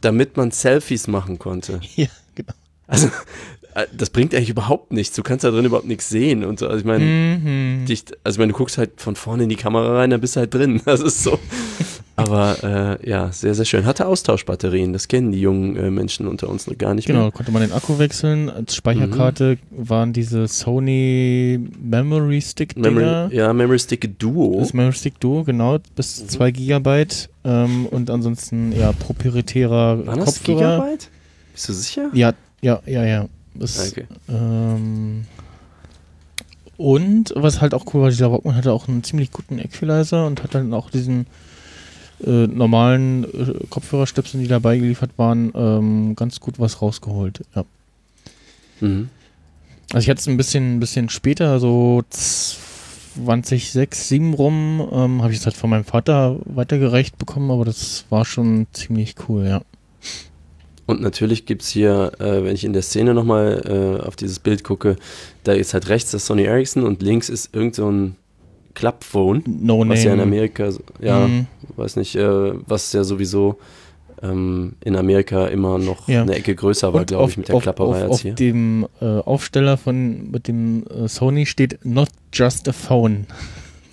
[0.00, 1.80] damit man Selfies machen konnte.
[1.96, 2.52] ja, genau.
[2.86, 3.08] Also
[3.96, 5.14] das bringt eigentlich überhaupt nichts.
[5.16, 6.66] Du kannst da drin überhaupt nichts sehen und so.
[6.66, 7.84] Also ich meine, Mhm.
[7.88, 8.00] also
[8.34, 10.54] ich meine, du guckst halt von vorne in die Kamera rein, dann bist du halt
[10.54, 10.80] drin.
[10.84, 11.38] Das ist so.
[12.16, 13.86] Aber äh, ja, sehr, sehr schön.
[13.86, 17.30] Hatte Austauschbatterien, das kennen die jungen äh, Menschen unter uns noch gar nicht Genau, mehr.
[17.30, 18.50] konnte man den Akku wechseln.
[18.50, 22.90] Als Speicherkarte waren diese Sony Memory Stick Dinger.
[22.90, 24.58] Memory, ja, Memory Stick Duo.
[24.58, 27.28] Das Memory Stick Duo, genau, bis 2 Gigabyte.
[27.44, 30.76] Ähm, und ansonsten, ja, proprietärer Waren das Kopfhörer.
[30.80, 31.10] Gigabyte?
[31.52, 32.10] Bist du sicher?
[32.14, 33.28] Ja, ja, ja, ja.
[33.58, 34.06] Das, Okay.
[34.28, 35.26] ähm,
[36.76, 40.42] und was halt auch cool war, dieser Walkman hatte auch einen ziemlich guten Equalizer und
[40.42, 41.26] hat dann auch diesen
[42.24, 47.44] äh, normalen äh, Kopfhörerstöpseln, die dabei geliefert waren, ähm, ganz gut was rausgeholt.
[47.54, 47.64] Ja.
[48.80, 49.08] Mhm.
[49.92, 55.32] Also ich hatte es ein bisschen, ein bisschen später, so 2006, 7 rum, ähm, habe
[55.32, 59.62] ich es halt von meinem Vater weitergereicht bekommen, aber das war schon ziemlich cool, ja.
[60.88, 64.38] Und natürlich gibt es hier, äh, wenn ich in der Szene nochmal äh, auf dieses
[64.38, 64.96] Bild gucke,
[65.44, 68.16] da ist halt rechts das Sony Ericsson und links ist irgend so ein
[68.74, 70.70] Klappphone, No was ja in Amerika,
[71.00, 71.46] ja, Mhm.
[71.76, 73.58] weiß nicht, äh, was ja sowieso
[74.22, 76.22] ähm, in Amerika immer noch Ja.
[76.22, 78.34] eine Ecke größer war, glaube auf, ich, mit der auf, Klapperei auf, als auf hier.
[78.34, 83.26] dem äh, Aufsteller von mit dem äh, Sony steht Not Just a Phone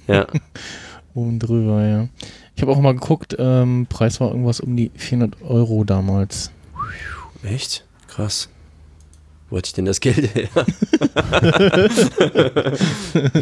[0.07, 0.27] Ja,
[1.13, 2.07] oben drüber, ja.
[2.55, 6.51] Ich habe auch mal geguckt, ähm, Preis war irgendwas um die 400 Euro damals.
[7.43, 7.85] Echt?
[8.07, 8.49] Krass.
[9.55, 10.49] Wo hatte ich denn das Geld her?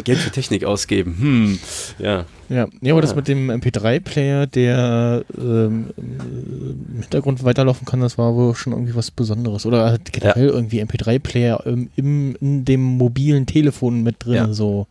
[0.04, 1.16] Geld für Technik ausgeben.
[1.18, 1.58] Hm,
[1.98, 2.24] ja.
[2.50, 3.16] Ja, ja aber das Ah.
[3.16, 9.10] mit dem MP3-Player, der ähm, im Hintergrund weiterlaufen kann, das war wohl schon irgendwie was
[9.10, 9.66] Besonderes.
[9.66, 14.52] Oder halt generell irgendwie MP3-Player im, im, in dem mobilen Telefon mit drin, Ja.
[14.52, 14.86] so.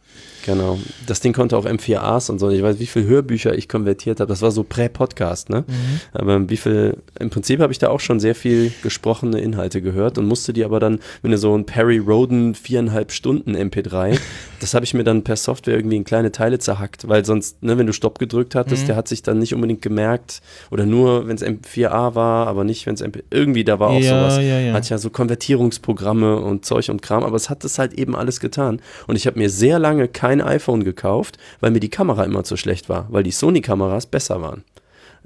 [0.45, 0.77] Genau.
[1.07, 2.49] Das Ding konnte auch M4As und so.
[2.49, 4.27] Ich weiß, wie viele Hörbücher ich konvertiert habe.
[4.27, 5.63] Das war so Prä-Podcast, ne?
[6.11, 10.17] Aber wie viel, im Prinzip habe ich da auch schon sehr viel gesprochene Inhalte gehört
[10.17, 14.17] und musste die aber dann, wenn du so ein Perry Roden viereinhalb Stunden MP3,
[14.59, 17.77] das habe ich mir dann per Software irgendwie in kleine Teile zerhackt, weil sonst, ne,
[17.77, 18.87] wenn du Stopp gedrückt hattest, Mhm.
[18.87, 20.41] der hat sich dann nicht unbedingt gemerkt
[20.71, 23.99] oder nur, wenn es M4A war, aber nicht, wenn es MP, irgendwie da war auch
[23.99, 24.37] ja, sowas.
[24.43, 24.73] ja, ja.
[24.73, 28.39] Hat ja so Konvertierungsprogramme und Zeug und Kram, aber es hat das halt eben alles
[28.39, 28.81] getan.
[29.07, 32.57] Und ich habe mir sehr lange kein iPhone gekauft, weil mir die Kamera immer zu
[32.57, 34.63] schlecht war, weil die Sony-Kameras besser waren.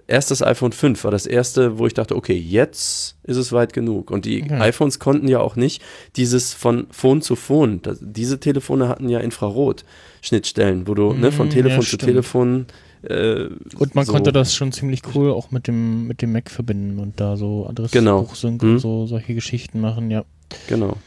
[0.10, 3.74] Erst das iPhone 5 war das erste, wo ich dachte, okay, jetzt ist es weit
[3.74, 4.10] genug.
[4.10, 4.54] Und die Okay.
[4.60, 5.82] iPhones konnten ja auch nicht
[6.16, 7.82] dieses von Phone zu Phone.
[7.82, 12.02] Das, diese Telefone hatten ja Infrarot-Schnittstellen, wo du ne, von Mm, Telefon ja, zu stimmt.
[12.04, 12.66] Telefon.
[13.04, 13.48] Äh,
[13.78, 17.00] Und man so- konnte das schon ziemlich cool auch mit dem, mit dem Mac verbinden
[17.00, 18.20] und da so Genau.
[18.20, 18.70] Adressbuchsync Mhm.
[18.72, 20.24] und so solche Geschichten machen, ja.
[20.68, 20.98] Genau.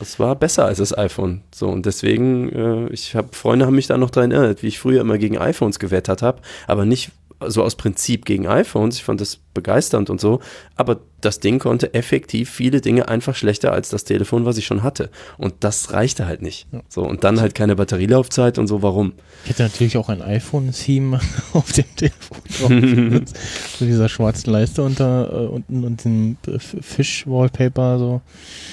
[0.00, 1.42] Es war besser als das iPhone.
[1.54, 4.78] So, und deswegen, äh, ich habe, Freunde haben mich da noch daran erinnert, wie ich
[4.78, 7.10] früher immer gegen iPhones gewettert habe, aber nicht
[7.46, 8.96] so aus Prinzip gegen iPhones.
[8.96, 10.40] Ich fand das begeisternd und so.
[10.76, 14.82] Aber das Ding konnte effektiv viele Dinge einfach schlechter als das Telefon, was ich schon
[14.82, 15.10] hatte.
[15.38, 16.66] Und das reichte halt nicht.
[16.72, 16.82] Ja.
[16.88, 19.12] So, und dann halt keine Batterielaufzeit und so, warum?
[19.44, 21.20] Ich hätte natürlich auch ein iPhone-Theme
[21.52, 22.38] auf dem Telefon
[23.18, 23.28] drauf.
[23.78, 28.20] so dieser schwarzen Leiste unter äh, unten und dem F- Fish-Wallpaper so.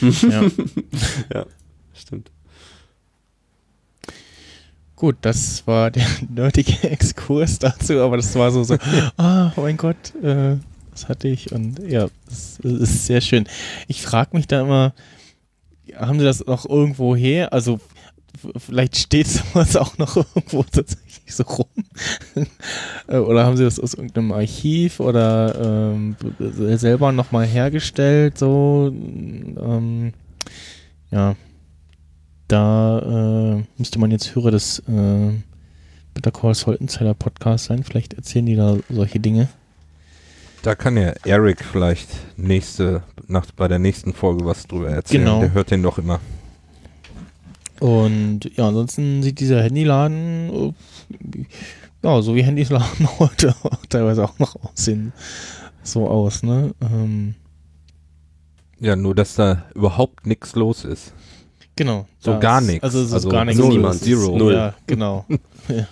[1.33, 1.45] ja.
[1.93, 2.31] Stimmt.
[4.97, 8.77] Gut, das war der nerdige Exkurs dazu, aber das war so, so
[9.17, 10.57] ah, oh mein Gott, äh,
[10.89, 13.47] das hatte ich und ja, das, ist sehr schön.
[13.87, 14.93] Ich frage mich da immer,
[15.95, 17.53] haben sie das noch irgendwo her?
[17.53, 17.79] Also
[18.57, 21.67] vielleicht steht sowas auch noch irgendwo tatsächlich so rum.
[23.07, 30.13] Äh, oder haben sie das aus irgendeinem Archiv oder ähm, selber nochmal hergestellt, so ähm,
[31.11, 31.35] ja
[32.47, 35.31] da äh, müsste man jetzt Hörer des äh,
[36.13, 37.83] Better Call Saul Insider Podcast sein.
[37.83, 39.49] Vielleicht erzählen die da solche Dinge.
[40.63, 45.25] Da kann ja Eric vielleicht nächste, nach, bei der nächsten Folge was drüber erzählen.
[45.25, 45.39] Genau.
[45.39, 46.19] Der hört den doch immer.
[47.79, 50.73] Und ja, ansonsten sieht dieser Handyladen
[51.33, 51.45] äh,
[52.03, 53.55] ja, so wie Handyladen heute
[53.89, 55.13] teilweise auch noch aussehen.
[55.83, 56.73] So aus, ne?
[56.81, 57.35] Ähm,
[58.79, 61.13] Ja, nur dass da überhaupt nichts los ist.
[61.77, 62.05] Genau.
[62.19, 62.83] So da gar nichts.
[62.83, 63.61] Also, so Also gar nichts.
[63.61, 63.99] Niemand.
[64.03, 64.37] zero.
[64.37, 64.53] Null.
[64.53, 65.25] Ja, genau.
[65.69, 65.87] ja.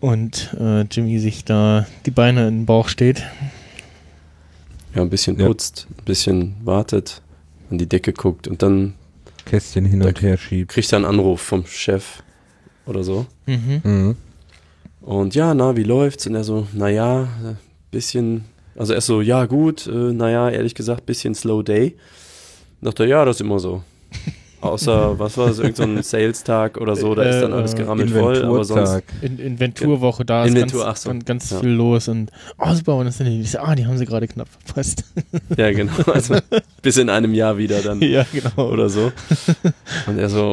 [0.00, 3.22] Und äh, Jimmy sich da die Beine in den Bauch steht.
[4.94, 5.46] Ja, ein bisschen Ja.
[5.46, 7.20] putzt, ein bisschen wartet,
[7.70, 8.94] an die Decke guckt und dann
[9.44, 10.70] Kästchen hin und her schiebt.
[10.72, 12.22] kriegt er einen Anruf vom Chef
[12.86, 13.26] oder so.
[13.46, 13.80] Mhm.
[13.82, 14.16] Mhm.
[15.00, 16.26] Und ja, na, wie läuft's?
[16.26, 17.28] Und er so, naja,
[17.90, 18.44] bisschen,
[18.76, 21.96] also er so, ja, gut, äh, naja, ehrlich gesagt, bisschen slow day.
[22.80, 23.82] Dachte, ja, das ist immer so.
[24.60, 28.10] Außer, was war das, irgendein so Sales-Tag oder so, da ist dann alles Äh, gerammelt
[28.10, 29.02] voll, aber sonst.
[29.22, 31.12] In Inventurwoche, da ist Inventur, ganz, so.
[31.24, 31.60] ganz, Ja.
[31.60, 32.30] viel los und
[32.74, 35.04] super, und das sind die, so, ah, die haben sie gerade knapp verpasst.
[35.56, 35.92] Ja, genau.
[36.12, 36.36] Also
[36.82, 38.70] bis in einem Jahr wieder dann ja, genau.
[38.70, 39.12] oder so.
[40.06, 40.44] Und er so,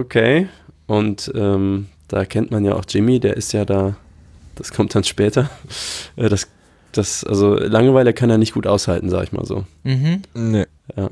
[0.00, 0.48] okay.
[0.86, 3.94] Und ähm, da kennt man ja auch Jimmy, der ist ja da,
[4.56, 5.48] das kommt dann später.
[6.16, 6.48] Äh, Das,
[6.92, 9.64] das, also Langeweile kann er nicht gut aushalten, sag ich mal so.
[9.84, 10.22] Mhm.
[10.34, 10.66] Nee.
[10.96, 11.10] Ja.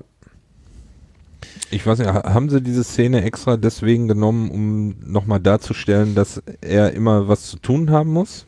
[1.71, 6.43] Ich weiß nicht, ha- haben sie diese Szene extra deswegen genommen, um nochmal darzustellen, dass
[6.61, 8.47] er immer was zu tun haben muss?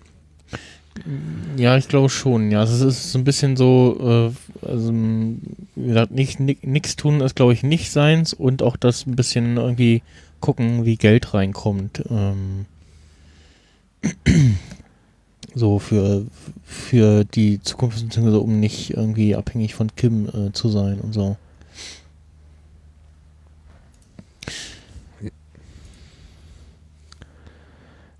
[1.56, 2.50] Ja, ich glaube schon.
[2.50, 7.20] Ja, also es ist so ein bisschen so, äh, also wie gesagt, nicht nichts tun
[7.20, 10.02] ist, glaube ich, nicht seins und auch das ein bisschen irgendwie
[10.40, 12.02] gucken, wie Geld reinkommt.
[12.10, 12.66] Ähm,
[15.54, 16.26] so für
[16.64, 21.36] für die Zukunft, beziehungsweise um nicht irgendwie abhängig von Kim äh, zu sein und so.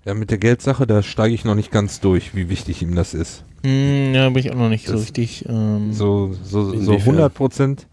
[0.05, 3.13] Ja, mit der Geldsache, da steige ich noch nicht ganz durch, wie wichtig ihm das
[3.13, 3.43] ist.
[3.63, 5.45] Hm, ja, bin ich auch noch nicht so Das- richtig.
[5.47, 6.99] Ähm, So, so, so Inwiefern?
[7.15, 7.87] 100 Prozent.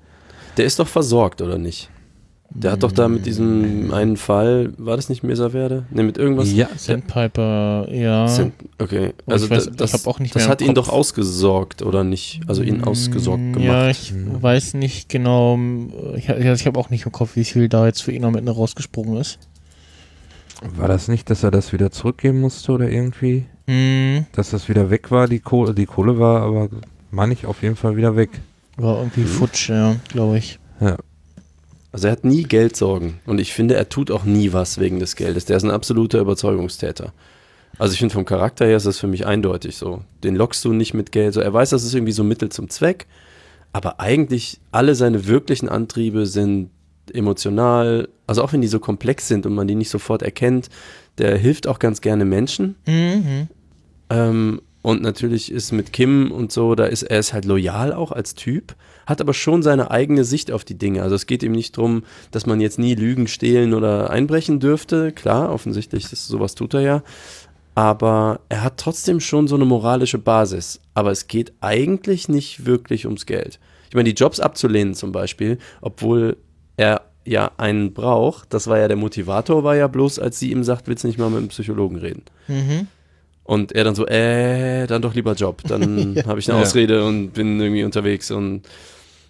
[0.57, 1.91] Der ist doch versorgt, oder nicht?
[2.51, 5.85] Der hat doch da mit diesem einen Fall, war das nicht Mesaverde?
[5.91, 6.51] Ne, mit irgendwas?
[6.51, 8.27] Ja, Sandpiper, ja.
[8.27, 11.83] Sind, okay, Aber also ich weiß- das, hab auch nicht das hat ihn doch ausgesorgt,
[11.83, 12.41] oder nicht?
[12.47, 13.67] Also ihn ausgesorgt Mm, gemacht.
[13.69, 14.43] Ja, ich Hm.
[14.43, 15.59] weiß nicht genau.
[16.17, 18.35] Ich, also ich habe auch nicht im Kopf, wie viel da jetzt für ihn am
[18.35, 19.39] Ende rausgesprungen ist.
[20.77, 23.47] War das nicht, dass er das wieder zurückgeben musste oder irgendwie?
[23.67, 26.69] Hm, Dass das wieder weg war, die Kohle, die Kohle war aber,
[27.11, 28.31] meine ich, auf jeden Fall wieder weg.
[28.77, 29.27] war irgendwie Mhm.
[29.27, 30.59] futsch, ja, glaube ich.
[31.91, 35.17] Also er hat nie Geldsorgen und ich finde, er tut auch nie was wegen des
[35.17, 35.47] Geldes.
[35.47, 37.13] Der ist ein absoluter Überzeugungstäter.
[37.79, 40.03] Also ich finde vom Charakter her ist das für mich eindeutig so.
[40.23, 41.35] Den lockst du nicht mit Geld.
[41.35, 43.07] So, er weiß, das ist irgendwie so Mittel zum Zweck,
[43.73, 46.71] aber eigentlich alle seine wirklichen Antriebe sind
[47.15, 50.69] emotional, also auch wenn die so komplex sind und man die nicht sofort erkennt,
[51.19, 52.77] der hilft auch ganz gerne Menschen.
[52.87, 53.49] Mhm.
[54.11, 58.13] Ähm, und natürlich ist mit Kim und so, da ist er ist halt loyal auch
[58.13, 58.75] als Typ,
[59.07, 61.03] hat aber schon seine eigene Sicht auf die Dinge.
[61.03, 65.13] Also es geht ihm nicht darum, dass man jetzt nie Lügen, stehlen oder einbrechen dürfte.
[65.13, 67.03] Klar, offensichtlich, das, sowas tut er ja.
[67.75, 70.81] Aber er hat trotzdem schon so eine moralische Basis.
[70.95, 73.59] Aber es geht eigentlich nicht wirklich ums Geld.
[73.89, 76.37] Ich meine, die Jobs abzulehnen zum Beispiel, obwohl
[76.79, 80.65] er ja einen braucht, das war ja der Motivator, war ja bloß, als sie ihm
[80.65, 82.23] sagt, willst du nicht mal mit einem Psychologen reden?
[82.47, 82.87] Mhm.
[83.45, 85.63] Und er dann so, äh, dann doch lieber Job.
[85.67, 86.65] Dann habe ich eine Ja.
[86.65, 88.31] Ausrede und bin irgendwie unterwegs.
[88.31, 88.63] Und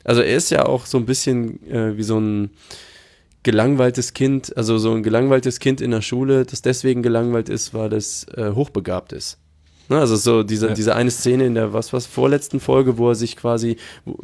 [0.05, 2.51] also er ist ja auch so ein bisschen äh, wie so ein
[3.43, 7.93] gelangweiltes Kind, also so ein gelangweiltes Kind in der Schule, das deswegen gelangweilt ist, weil
[7.93, 9.39] es äh, hochbegabt ist.
[9.91, 10.75] Ne, also so diese, Ja.
[10.75, 13.77] diese eine Szene in der was was vorletzten Folge, wo er sich quasi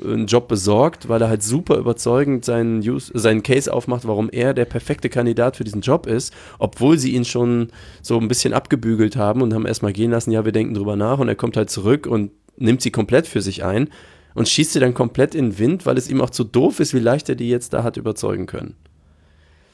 [0.03, 4.53] einen Job besorgt, weil er halt super überzeugend seinen, Use, seinen Case aufmacht, warum er
[4.53, 7.69] der perfekte Kandidat für diesen Job ist, obwohl sie ihn schon
[8.03, 11.19] so ein bisschen abgebügelt haben und haben erstmal gehen lassen, ja, wir denken drüber nach
[11.19, 13.89] und er kommt halt zurück und nimmt sie komplett für sich ein
[14.35, 16.93] und schießt sie dann komplett in den Wind, weil es ihm auch zu doof ist,
[16.93, 18.75] wie leicht er die jetzt da hat überzeugen können.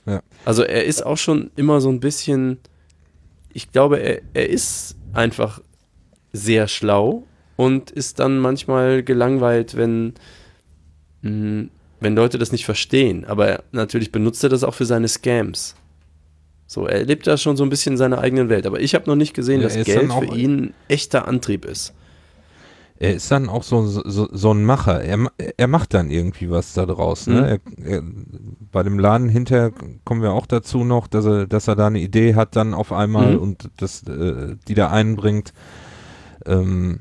[0.07, 0.21] Ja.
[0.45, 2.59] Also er ist auch schon immer so ein bisschen,
[3.53, 5.61] ich glaube, er, er ist einfach
[6.33, 7.25] sehr schlau
[7.57, 10.15] und ist dann manchmal gelangweilt, wenn,
[11.23, 11.69] mh,
[12.01, 13.25] wenn Leute das nicht verstehen.
[13.27, 15.75] Aber er, natürlich benutzt er das auch für seine Scams.
[16.67, 18.65] So, er lebt da schon so ein bisschen in seiner eigenen Welt.
[18.67, 21.93] Aber ich habe noch nicht gesehen, Ja, dass Geld für ihn echter Antrieb ist.
[23.03, 25.03] Er ist dann auch so, so, so ein Macher.
[25.03, 25.19] Er,
[25.57, 27.27] er macht dann irgendwie was da draus.
[27.27, 27.35] Mhm.
[27.35, 27.61] Ne?
[27.83, 28.03] Er, er,
[28.71, 29.73] bei dem Laden hinterher
[30.05, 32.93] kommen wir auch dazu noch, dass er, dass er da eine Idee hat dann auf
[32.93, 33.39] einmal Mhm.
[33.39, 35.53] und das, äh, die da einbringt.
[36.47, 37.01] Ähm,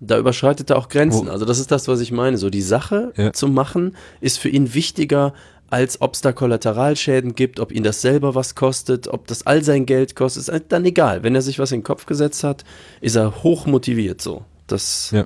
[0.00, 1.26] Da überschreitet er auch Grenzen.
[1.28, 2.36] Wo- Also das ist das, was ich meine.
[2.38, 3.32] So die Sache Ja.
[3.32, 5.32] zu machen, ist für ihn wichtiger,
[5.70, 9.62] als ob es da Kollateralschäden gibt, ob ihn das selber was kostet, ob das all
[9.62, 11.22] sein Geld kostet, ist dann egal.
[11.22, 12.64] Wenn er sich was in den Kopf gesetzt hat,
[13.00, 14.44] ist er hoch motiviert so.
[14.66, 15.24] Das, Ja.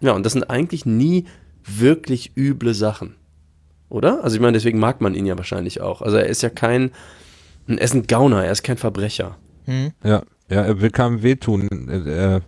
[0.00, 1.26] ja, und das sind eigentlich nie
[1.64, 3.14] wirklich üble Sachen.
[3.88, 4.24] Oder?
[4.24, 6.02] Also ich meine, deswegen mag man ihn ja wahrscheinlich auch.
[6.02, 6.90] Also er ist ja kein,
[7.68, 9.36] er ist ein Gauner, er ist kein Verbrecher.
[9.66, 9.92] Hm.
[10.02, 11.68] ja, ja, er will keinem wehtun.
[11.88, 12.40] Er, er,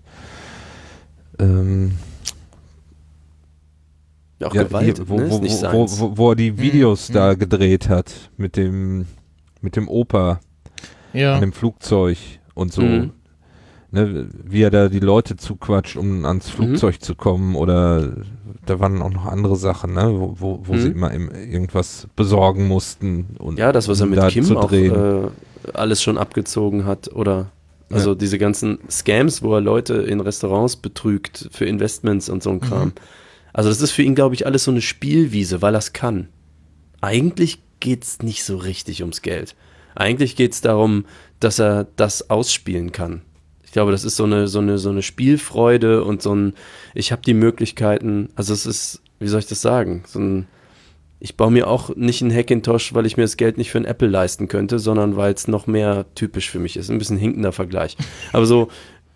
[1.39, 1.93] ähm,
[4.45, 5.31] Auch ja, Gewalt, hier, wo, ne?
[5.31, 7.15] wo, wo, wo, wo, wo er die Videos Mhm.
[7.15, 9.07] da gedreht hat mit dem
[9.63, 10.41] mit dem Opa
[11.13, 11.35] Ja.
[11.35, 12.19] an dem Flugzeug
[12.55, 12.83] und so.
[12.83, 13.11] Mhm.
[13.93, 16.53] Ne, wie er da die Leute zuquatscht, um ans Mhm.
[16.67, 18.13] Flugzeug zu kommen oder
[18.67, 20.79] da waren auch noch andere Sachen, ne, wo, wo, wo Mhm.
[20.81, 24.71] sie immer im, irgendwas besorgen mussten und Ja, das, was er mit da Kim auch
[24.73, 25.29] äh,
[25.73, 27.47] alles schon abgezogen hat oder
[27.91, 32.61] Also diese ganzen Scams, wo er Leute in Restaurants betrügt für Investments und so ein
[32.61, 32.93] Kram.
[33.53, 36.28] Also das ist für ihn, glaube ich, alles so eine Spielwiese, weil er es kann.
[37.01, 39.55] Eigentlich geht es nicht so richtig ums Geld.
[39.95, 41.07] Eigentlich geht es darum,
[41.41, 43.22] dass er das ausspielen kann.
[43.64, 46.55] Ich glaube, das ist so eine, so eine, so eine Spielfreude und so ein,
[46.95, 50.49] ich habe die Möglichkeiten, also es ist, wie soll ich das sagen, so ein,
[51.19, 53.87] ich baue mir auch nicht einen Hackintosh, weil ich mir das Geld nicht für einen
[53.87, 56.91] Apple leisten könnte, sondern weil es noch mehr typisch für mich ist.
[56.91, 57.97] Ein bisschen hinkender Vergleich.
[58.33, 58.69] Aber so,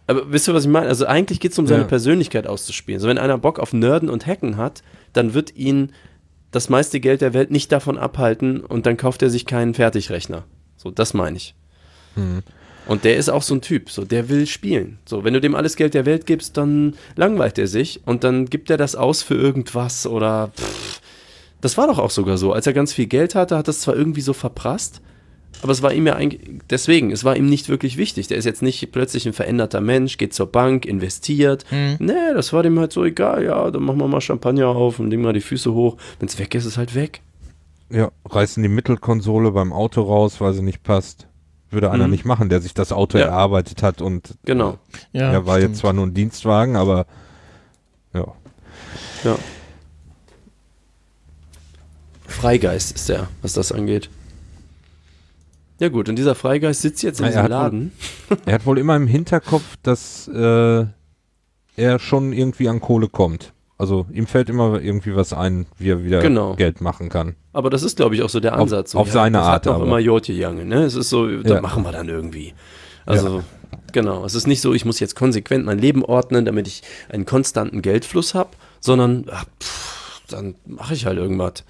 [0.06, 0.88] aber wisst ihr, was ich meine?
[0.88, 1.86] Also eigentlich geht es um seine Ja.
[1.86, 3.00] Persönlichkeit auszuspielen.
[3.00, 4.82] So, wenn einer Bock auf Nerden und Hacken hat,
[5.12, 5.92] dann wird ihn
[6.50, 10.46] das meiste Geld der Welt nicht davon abhalten und dann kauft er sich keinen Fertigrechner.
[10.76, 11.54] So, das meine ich.
[12.16, 12.42] Hm.
[12.86, 14.98] Und der ist auch so ein Typ, so der will spielen.
[15.04, 18.46] So, wenn du dem alles Geld der Welt gibst, dann langweilt er sich und dann
[18.46, 21.00] gibt er das aus für irgendwas oder pff.
[21.60, 22.52] Das war doch auch sogar so.
[22.52, 25.00] Als er ganz viel Geld hatte, hat das zwar irgendwie so verprasst,
[25.62, 28.28] aber es war ihm ja eigentlich, deswegen, es war ihm nicht wirklich wichtig.
[28.28, 31.64] Der ist jetzt nicht plötzlich ein veränderter Mensch, geht zur Bank, investiert.
[31.70, 31.96] Hm.
[31.98, 33.44] Nee, das war dem halt so egal.
[33.44, 35.96] Ja, dann machen wir mal Champagner auf und legen mal die Füße hoch.
[36.18, 37.20] Wenn es weg ist, ist es halt weg.
[37.90, 41.26] Ja, reißen die Mittelkonsole beim Auto raus, weil sie nicht passt.
[41.72, 42.10] Würde einer Mhm.
[42.12, 43.26] nicht machen, der sich das Auto Ja.
[43.26, 44.78] erarbeitet hat und Genau.
[45.12, 45.70] Ja, er war stimmt.
[45.72, 47.06] jetzt zwar nur ein Dienstwagen, aber
[48.14, 48.26] ja.
[49.24, 49.36] Ja.
[52.30, 54.08] Freigeist ist der, was das angeht.
[55.78, 57.92] Ja gut, und dieser Freigeist sitzt jetzt in er diesem hat wohl- Laden.
[58.46, 60.84] Er hat wohl immer im Hinterkopf, dass äh,
[61.76, 63.52] er schon irgendwie an Kohle kommt.
[63.78, 66.54] Also ihm fällt immer irgendwie was ein, wie er wieder Genau.
[66.54, 67.34] Geld machen kann.
[67.54, 68.90] Aber das ist, glaube ich, auch so der Auf- Ansatz.
[68.90, 69.86] So, auf seine das Art Hat aber.
[69.86, 70.82] immer Jotje Jange, ne?
[70.84, 71.60] Es ist so, da Ja.
[71.62, 72.52] machen wir dann irgendwie.
[73.06, 73.42] Also,
[73.92, 74.26] genau.
[74.26, 77.80] Es ist nicht so, ich muss jetzt konsequent mein Leben ordnen, damit ich einen konstanten
[77.80, 78.50] Geldfluss habe,
[78.80, 81.64] sondern, ach, pff, dann mache ich halt irgendwas.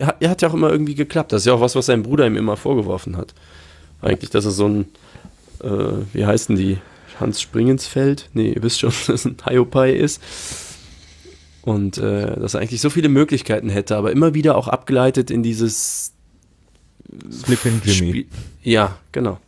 [0.00, 1.32] Hat, er hat ja auch immer irgendwie geklappt.
[1.32, 3.34] Das ist ja auch was, was sein Bruder ihm immer vorgeworfen hat.
[4.00, 4.86] Eigentlich, dass er so ein,
[5.62, 6.78] äh, wie heißen die?
[7.20, 8.30] Hans Springensfeld?
[8.32, 10.20] Nee, ihr wisst schon, dass ein Hiopai ist.
[11.62, 15.44] Und äh, dass er eigentlich so viele Möglichkeiten hätte, aber immer wieder auch abgeleitet in
[15.44, 16.12] dieses
[17.30, 18.10] Slipping Jimmy.
[18.10, 18.26] Spiel.
[18.62, 19.38] Ja, genau.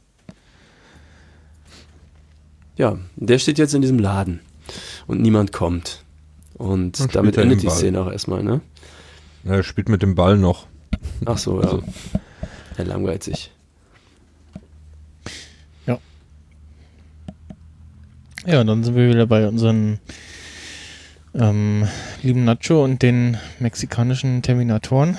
[2.76, 4.40] Ja, der steht jetzt in diesem Laden
[5.06, 6.04] und niemand kommt.
[6.54, 7.76] Und Dann damit endet die Ball.
[7.76, 8.60] Szene auch erstmal, ne?
[9.44, 10.66] Er spielt mit dem Ball noch.
[11.26, 11.66] Ach so, ja.
[11.68, 11.82] Also-
[12.76, 13.50] Er langweilt sich.
[18.46, 19.98] Ja, dann sind wir wieder bei unseren
[21.34, 21.88] ähm,
[22.22, 25.16] lieben Nacho und den mexikanischen Terminatoren.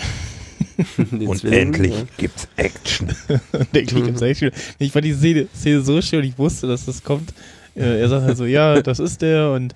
[1.11, 2.05] Den Und Zwillingen, endlich ja.
[2.17, 3.07] gibt's Action.
[3.51, 4.05] Und ich, Mhm.
[4.05, 4.51] find's echt schön.
[4.77, 7.33] ich fand die Szene, Szene so schön, ich wusste, dass das kommt.
[7.75, 9.73] Äh, er sagt halt so, ja, das ist der und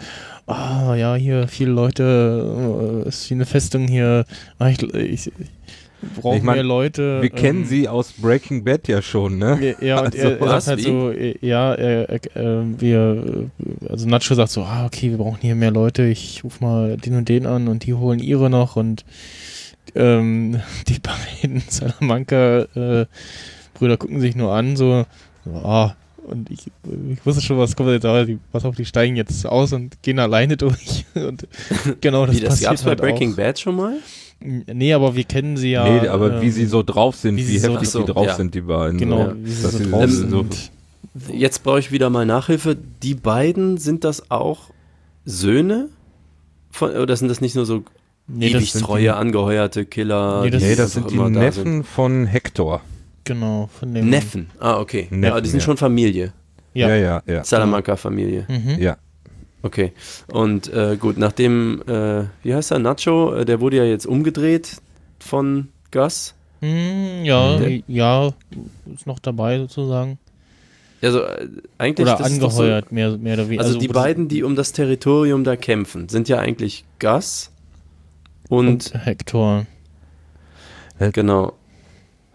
[0.49, 4.25] ah, ja, hier viele Leute, äh, ist wie eine Festung hier.
[4.57, 5.33] Ah, ich ich, ich
[6.15, 7.21] brauche Ich mein, mehr Leute.
[7.21, 9.75] Wir kennen ähm, sie aus Breaking Bad ja schon, ne?
[9.81, 13.89] Ja, und Also, er, er sagt halt so, äh, ja, er, er, äh, wir, äh,
[13.89, 17.15] also Nacho sagt so, ah, okay, wir brauchen hier mehr Leute, ich ruf mal den
[17.15, 19.05] und den an und die holen ihre noch und
[19.95, 25.05] ähm, die beiden Salamanca-Brüder gucken sich nur an, so,
[25.63, 25.93] ah,
[26.29, 26.67] und ich,
[27.09, 30.01] ich wusste schon, was kommt jetzt, aber die, pass auf, die steigen jetzt aus und
[30.01, 31.47] gehen alleine durch und
[32.01, 33.37] genau das Wie, das passiert gab's bei halt Breaking auch.
[33.37, 33.97] Bad schon mal?
[34.41, 35.83] Nee, aber wir kennen sie ja.
[35.83, 38.35] nee, aber wie ähm, sie so drauf sind, wie wie, heftig so, die drauf ja.
[38.35, 38.97] sind, die beiden.
[38.97, 39.35] Genau, so.
[39.43, 40.71] wie sie Dass so sie drauf so- sind.
[41.33, 42.77] Jetzt brauche ich wieder mal Nachhilfe.
[43.03, 44.69] Die beiden, sind das auch
[45.25, 45.89] Söhne?
[46.71, 47.83] Von, oder sind das nicht nur so
[48.27, 50.43] Nee, ewig das sind treue, angeheuerte Killer?
[50.43, 52.81] Nee, das Nee, das sind die da Neffen von Hector.
[53.33, 54.09] Genau, von dem.
[54.09, 54.49] Neffen.
[54.59, 55.07] Ah, okay.
[55.11, 55.65] ja, Neffen, die sind ja.
[55.65, 56.33] schon Familie.
[56.73, 56.89] Ja.
[56.89, 57.43] Ja, ja, ja.
[57.43, 58.45] Salamanca-Familie.
[58.47, 58.81] Mhm.
[58.81, 58.97] Ja.
[59.61, 59.91] Okay.
[60.31, 64.77] Und äh, gut, nachdem, äh, wie heißt er, Nacho, äh, der wurde ja jetzt umgedreht
[65.19, 66.33] von Gus.
[66.61, 67.83] Hm, ja, Mhm.
[67.87, 68.31] ja,
[68.93, 70.17] ist noch dabei sozusagen.
[71.01, 71.47] Also äh,
[71.77, 73.63] eigentlich Oder das ist doch angeheuert, mehr, mehr oder So, weniger.
[73.65, 77.51] also, die beiden, die um das Territorium da kämpfen, sind ja eigentlich Gus
[78.49, 79.65] und, und Hector.
[81.13, 81.53] genau.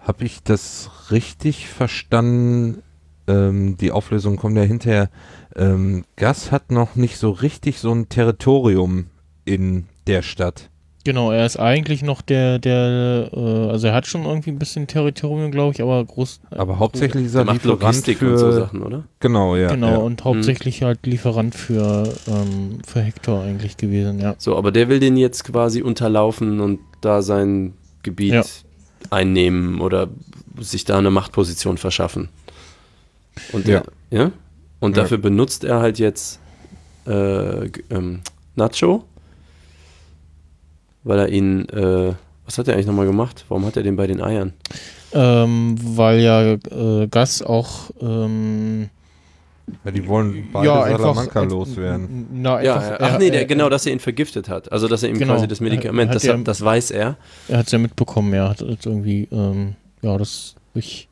[0.06, 2.82] Habe ich das richtig verstanden?
[3.26, 5.08] Ähm, die Auflösung kommt ja hinterher.
[5.56, 9.06] Ähm, Gas hat noch nicht so richtig so ein Territorium
[9.46, 10.68] in der Stadt.
[11.04, 14.86] Genau, er ist eigentlich noch der, der, äh, also er hat schon irgendwie ein bisschen
[14.86, 16.40] Territorium, glaube ich, aber groß.
[16.50, 19.04] äh, Aber hauptsächlich ist er macht Lieferant Logistik für und so Sachen, oder?
[19.20, 19.68] genau ja.
[19.68, 19.96] genau, ja.
[19.96, 24.34] und hauptsächlich halt Lieferant für, ähm, für Hector eigentlich gewesen, ja.
[24.38, 28.44] So, aber der will den jetzt quasi unterlaufen und da sein Gebiet Ja.
[29.10, 30.08] Einnehmen oder
[30.60, 32.28] sich da eine Machtposition verschaffen.
[33.52, 34.30] Und der, ja.
[34.80, 35.02] Und Ja.
[35.02, 36.40] dafür benutzt er halt jetzt
[37.06, 38.20] äh, ähm,
[38.56, 39.04] Nacho,
[41.02, 42.14] weil er ihn, äh,
[42.44, 43.44] was hat er eigentlich nochmal gemacht?
[43.48, 44.52] Warum hat er den bei den Eiern?
[45.12, 48.88] Ähm, weil ja äh, Gas auch ähm,
[49.84, 52.26] Ja, die wollen beide ja, einfach, Salamanca ein- loswerden.
[52.32, 52.96] Na, Ja, einfach, ja.
[53.00, 54.70] Ach nee, der, er- genau, dass er ihn vergiftet hat.
[54.72, 55.34] Also, dass er ihm Genau.
[55.34, 57.16] quasi das Medikament, Hat das, er- hat, das weiß er.
[57.48, 61.08] Er hat es ja mitbekommen, er hat jetzt irgendwie, ähm, ja, das durch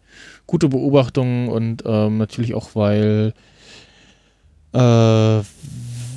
[0.46, 3.32] gute Beobachtungen und ähm, natürlich auch, weil
[4.74, 5.40] äh,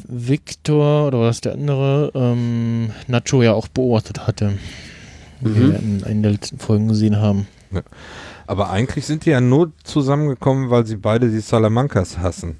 [0.07, 4.53] Victor oder was der andere, ähm, Nacho ja auch beobachtet hatte.
[5.41, 5.71] Wie Mhm.
[5.71, 7.47] wir in einer der letzten Folgen gesehen haben.
[8.47, 12.59] Aber eigentlich sind die ja nur zusammengekommen, weil sie beide die Salamancas hassen.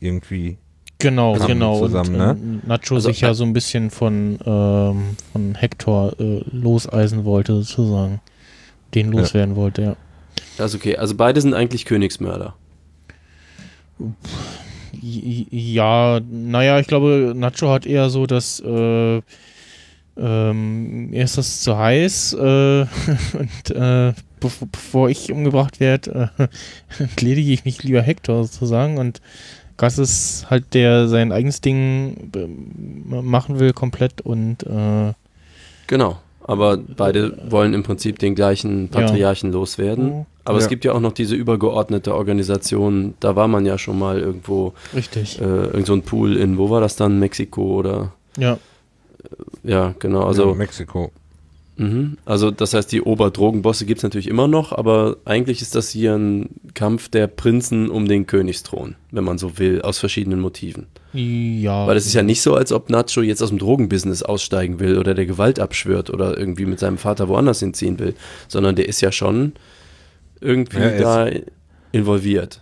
[0.00, 0.58] Irgendwie.
[0.98, 1.78] Genau, Zusammen- genau.
[1.80, 2.36] zusammen, und, ne?
[2.40, 7.24] ähm, Nacho Also, sich ja äh, so ein bisschen von, ähm, von Hector äh, loseisen
[7.24, 8.20] wollte, sozusagen.
[8.94, 9.20] Den Ja.
[9.20, 9.96] loswerden wollte, ja.
[10.56, 10.96] Also, okay.
[10.96, 12.54] Also, beide sind eigentlich Königsmörder.
[15.00, 19.20] Ja, naja, ich glaube, Nacho hat eher so das, äh,
[20.16, 22.80] ähm, ist das zu heiß äh,
[23.38, 24.12] und äh,
[24.48, 26.48] bev bevor ich umgebracht werde, äh,
[27.02, 29.20] entledige ich mich lieber Hector sozusagen und
[29.76, 32.46] Gas ist halt der sein eigenes Ding äh,
[33.22, 35.12] machen will komplett und äh,
[35.88, 36.18] Genau.
[36.46, 40.26] Aber beide wollen im Prinzip den gleichen Patriarchen loswerden.
[40.44, 40.68] Aber es Ja.
[40.68, 43.14] gibt ja auch noch diese übergeordnete Organisation.
[43.20, 45.40] Da war man ja schon mal irgendwo, richtig.
[45.40, 47.18] äh, irgend so ein Pool in, wo war das dann?
[47.18, 48.12] Mexiko oder?
[48.36, 48.58] Ja,
[49.62, 50.20] Ja, genau.
[50.20, 51.10] ja, Also, Mexiko.
[51.76, 52.18] Mhm.
[52.24, 56.14] also das heißt, die Oberdrogenbosse gibt es natürlich immer noch, aber eigentlich ist das hier
[56.14, 60.86] ein Kampf der Prinzen um den Königsthron, wenn man so will, aus verschiedenen Motiven.
[61.12, 61.86] ja.
[61.86, 64.98] Weil es ist ja nicht so, als ob Nacho jetzt aus dem Drogenbusiness aussteigen will
[64.98, 68.14] oder der Gewalt abschwört oder irgendwie mit seinem Vater woanders hinziehen will,
[68.48, 69.52] sondern der ist ja schon
[70.40, 71.30] irgendwie Ja, da
[71.92, 72.60] involviert.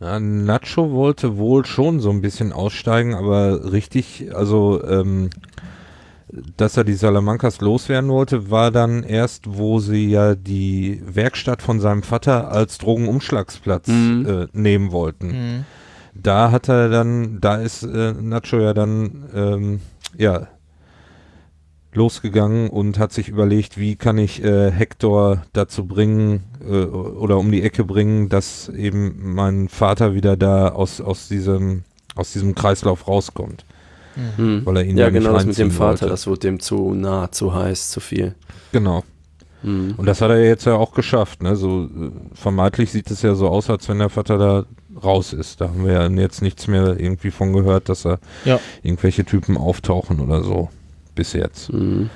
[0.00, 5.30] Ja, Nacho wollte wohl schon so ein bisschen aussteigen, aber richtig, also ähm,
[6.56, 11.80] dass er die Salamancas loswerden wollte, war dann erst, wo sie ja die Werkstatt von
[11.80, 14.26] seinem Vater als Drogenumschlagsplatz Mhm.
[14.26, 15.26] äh, nehmen wollten.
[15.28, 15.64] Mhm.
[16.14, 19.80] Da hat er dann, da ist äh, Nacho ja dann, ähm,
[20.16, 20.48] ja,
[21.92, 27.52] losgegangen und hat sich überlegt, wie kann ich äh, Hector dazu bringen äh, oder um
[27.52, 31.84] die Ecke bringen, dass eben mein Vater wieder da aus, aus diesem
[32.16, 33.64] aus diesem Kreislauf rauskommt,
[34.36, 34.62] Mhm.
[34.64, 36.06] Weil er ihn Ja, ja, nicht genau, das mit dem Vater, wollte.
[36.06, 38.34] das wurde dem zu nah, zu heiß, zu viel.
[38.72, 39.02] Genau.
[39.62, 39.94] Mhm.
[39.96, 41.42] Und das hat er jetzt ja auch geschafft.
[41.42, 41.56] Ne?
[41.56, 44.64] So äh, vermeintlich sieht es ja so aus, als wenn der Vater da
[45.02, 45.60] raus ist.
[45.60, 48.60] Da haben wir ja jetzt nichts mehr irgendwie von gehört, dass da Ja.
[48.82, 50.68] irgendwelche Typen auftauchen oder so.
[51.14, 51.72] Bis jetzt.
[51.72, 52.10] Mhm.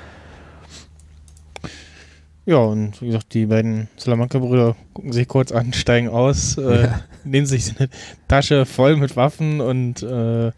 [2.47, 7.01] Ja, und wie gesagt, die beiden Salamanca-Brüder gucken sich kurz an, steigen aus, äh, Ja.
[7.25, 7.91] nehmen sich eine
[8.27, 10.53] Tasche voll mit Waffen und äh,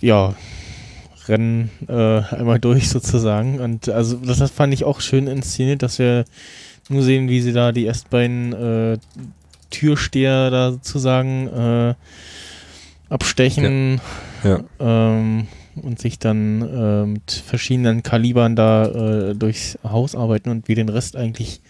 [0.00, 0.34] ja,
[1.28, 3.60] rennen äh, einmal durch sozusagen.
[3.60, 6.24] Und also das, das fand ich auch schön inszeniert, dass wir
[6.88, 8.98] nur sehen, wie sie da die erst beiden äh,
[9.70, 11.94] Türsteher da sozusagen äh,
[13.10, 14.00] abstechen
[14.44, 14.60] Ja.
[14.80, 15.46] ähm,
[15.76, 18.86] und sich dann äh, mit verschiedenen Kalibern da
[19.30, 21.60] äh, durchs Haus arbeiten und wir den Rest eigentlich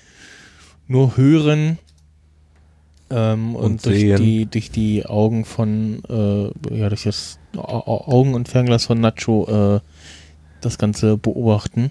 [0.87, 1.79] nur hören
[3.11, 4.17] ähm, und, Und durch, sehen.
[4.23, 9.01] die, durch die Augen von, äh, ja, durch das Au- Au- Augen- und Fernglas von
[9.01, 9.81] Nacho äh,
[10.61, 11.91] das Ganze beobachten.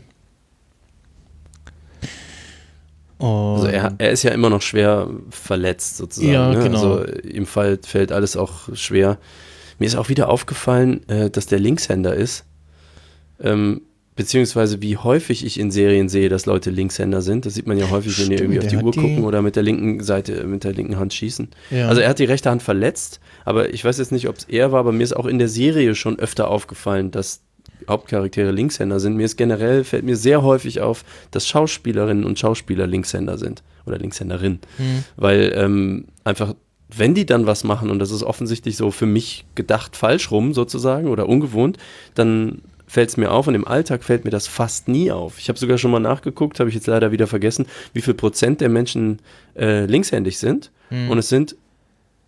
[3.19, 6.31] Also er, er ist ja immer noch schwer verletzt sozusagen.
[6.31, 6.61] Ja, ne?
[6.63, 6.97] genau.
[6.97, 9.17] Also ihm fall, fällt alles auch schwer.
[9.79, 12.45] Mir ist auch wieder aufgefallen, äh, dass der Linkshänder ist.
[13.41, 13.81] Ähm,
[14.17, 17.45] beziehungsweise wie häufig ich in Serien sehe, dass Leute Linkshänder sind.
[17.45, 19.41] Das sieht man ja häufig, wenn die Stimmt, irgendwie auf die Uhr die- gucken oder
[19.41, 21.47] mit der linken Seite, mit der linken Hand schießen.
[21.71, 21.87] ja.
[21.87, 24.73] Also er hat die rechte Hand verletzt, aber ich weiß jetzt nicht, ob es er
[24.73, 27.41] war, aber mir ist auch in der Serie schon öfter aufgefallen, dass
[27.87, 29.15] Hauptcharaktere Linkshänder sind.
[29.15, 33.97] Mir ist generell, fällt mir sehr häufig auf, dass Schauspielerinnen und Schauspieler Linkshänder sind oder
[33.97, 34.59] Linkshänderinnen.
[34.77, 35.03] Hm.
[35.15, 36.53] Weil ähm, einfach,
[36.89, 40.53] wenn die dann was machen und das ist offensichtlich so für mich gedacht falsch rum
[40.53, 41.77] sozusagen oder ungewohnt,
[42.15, 45.37] dann fällt es mir auf und im Alltag fällt mir das fast nie auf.
[45.39, 48.61] Ich habe sogar schon mal nachgeguckt, habe ich jetzt leider wieder vergessen, wie viel Prozent
[48.61, 49.19] der Menschen
[49.55, 50.71] äh, linkshändig sind.
[50.89, 51.09] Hm.
[51.09, 51.55] Und es sind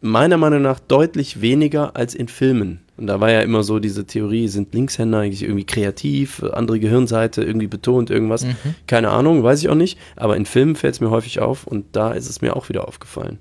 [0.01, 2.81] meiner Meinung nach deutlich weniger als in Filmen.
[2.97, 7.43] Und da war ja immer so diese Theorie, sind Linkshänder eigentlich irgendwie kreativ, andere Gehirnseite
[7.43, 8.45] irgendwie betont, irgendwas.
[8.45, 8.55] Mhm.
[8.87, 9.97] Keine Ahnung, weiß ich auch nicht.
[10.17, 12.87] Aber in Filmen fällt es mir häufig auf und da ist es mir auch wieder
[12.87, 13.39] aufgefallen.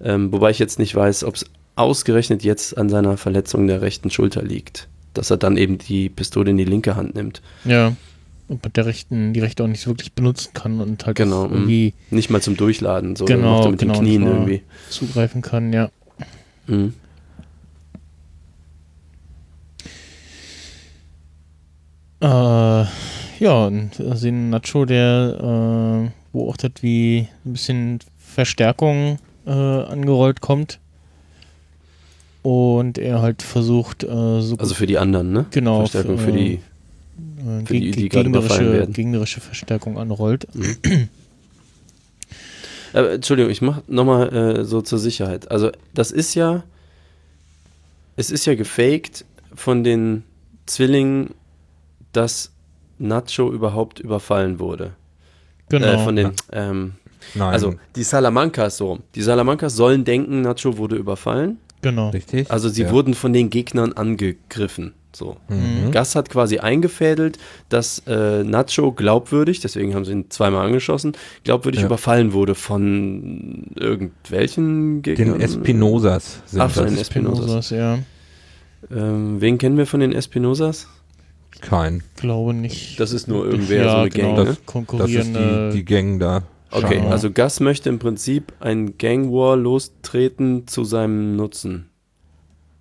[0.00, 4.10] Ähm, wobei ich jetzt nicht weiß, ob es ausgerechnet jetzt an seiner Verletzung der rechten
[4.10, 4.88] Schulter liegt.
[5.14, 7.40] Dass er dann eben die Pistole in die linke Hand nimmt.
[7.64, 7.94] Ja.
[8.46, 11.44] Und mit der rechten, die rechte auch nicht so wirklich benutzen kann und halt Genau,
[11.46, 14.62] auch irgendwie Nicht mal zum Durchladen, so Genau, macht er mit genau, den Knien irgendwie.
[14.90, 15.88] zugreifen kann, ja.
[16.66, 16.92] Mhm.
[22.20, 30.40] Äh, ja, und wir sehen Nacho, der äh, beobachtet, wie ein bisschen Verstärkung äh, angerollt
[30.40, 30.78] kommt.
[32.44, 34.06] Und er halt versucht, äh,
[34.42, 35.46] so Also für die anderen, ne?
[35.50, 36.54] genau Verstärkung für die.
[36.54, 40.46] äh, für die, die gegnerische, gegnerische Verstärkung anrollt.
[42.92, 45.50] Äh, Entschuldigung, ich mach nochmal äh, so zur Sicherheit.
[45.50, 46.64] Also das ist ja,
[48.16, 50.22] es ist ja gefaked von den
[50.66, 51.30] Zwillingen,
[52.12, 52.52] dass
[52.98, 54.92] Nacho überhaupt überfallen wurde.
[55.70, 55.86] Genau.
[55.86, 56.92] Äh, von den, ähm,
[57.34, 58.88] Nein, also die Salamancas so.
[58.88, 59.00] rum.
[59.14, 61.58] Die Salamancas sollen denken, Nacho wurde überfallen.
[61.84, 62.10] Genau.
[62.10, 62.50] richtig?
[62.50, 62.90] Also sie Ja.
[62.90, 64.92] wurden von den Gegnern angegriffen.
[65.14, 65.36] So.
[65.48, 65.92] Mhm.
[65.92, 67.38] Gas hat quasi eingefädelt,
[67.68, 71.12] dass äh, Nacho glaubwürdig, deswegen haben sie ihn zweimal angeschossen,
[71.44, 71.86] glaubwürdig Ja.
[71.86, 75.34] überfallen wurde von irgendwelchen Gegnern.
[75.34, 76.92] Den Espinosas sind Ach, von das.
[76.94, 77.40] den Espinosas.
[77.44, 77.98] Espinosas, ja.
[78.90, 80.88] Ähm, wen kennen wir von den Espinosas?
[81.60, 82.02] Kein.
[82.16, 82.98] Glaube nicht.
[82.98, 84.44] Das ist nur irgendwer, ja, so eine genau, Gang, ne?
[84.46, 85.70] Das ist konkurrierende.
[85.72, 86.42] die, die Gang da.
[86.74, 87.08] Okay, Schau.
[87.08, 91.88] also Gus möchte im Prinzip ein Gang War lostreten zu seinem Nutzen.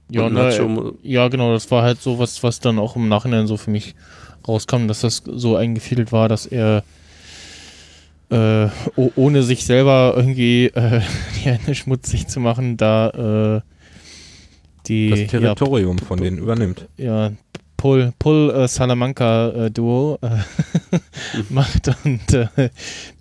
[0.09, 3.57] ja, ne, ja, genau, das war halt so was, was dann auch im Nachhinein so
[3.57, 3.95] für mich
[4.47, 6.83] rauskam, dass das so eingefädelt war, dass er
[8.29, 11.01] äh, oh, ohne sich selber irgendwie äh,
[11.35, 13.61] die Hände schmutzig zu machen, da äh,
[14.87, 16.89] die Das ja, Territorium von denen übernimmt.
[16.97, 17.31] ja,
[17.83, 20.37] Pull, Pull äh, Salamanca äh, Duo äh,
[21.49, 22.69] macht und äh,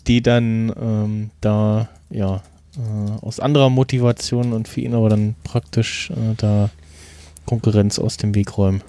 [0.06, 2.44] die dann ähm, da ja
[2.76, 6.70] äh, aus anderer Motivation und für ihn aber dann praktisch äh, da
[7.44, 8.82] Konkurrenz aus dem Weg räumen.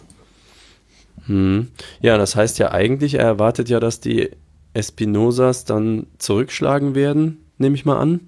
[1.25, 1.69] Hm.
[2.01, 4.29] Ja, das heißt ja eigentlich, er erwartet ja, dass die
[4.75, 8.19] Espinosas dann zurückschlagen werden, nehme ich mal an.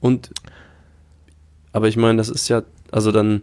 [0.00, 0.30] Und
[1.72, 3.42] aber ich meine, das ist ja, also dann,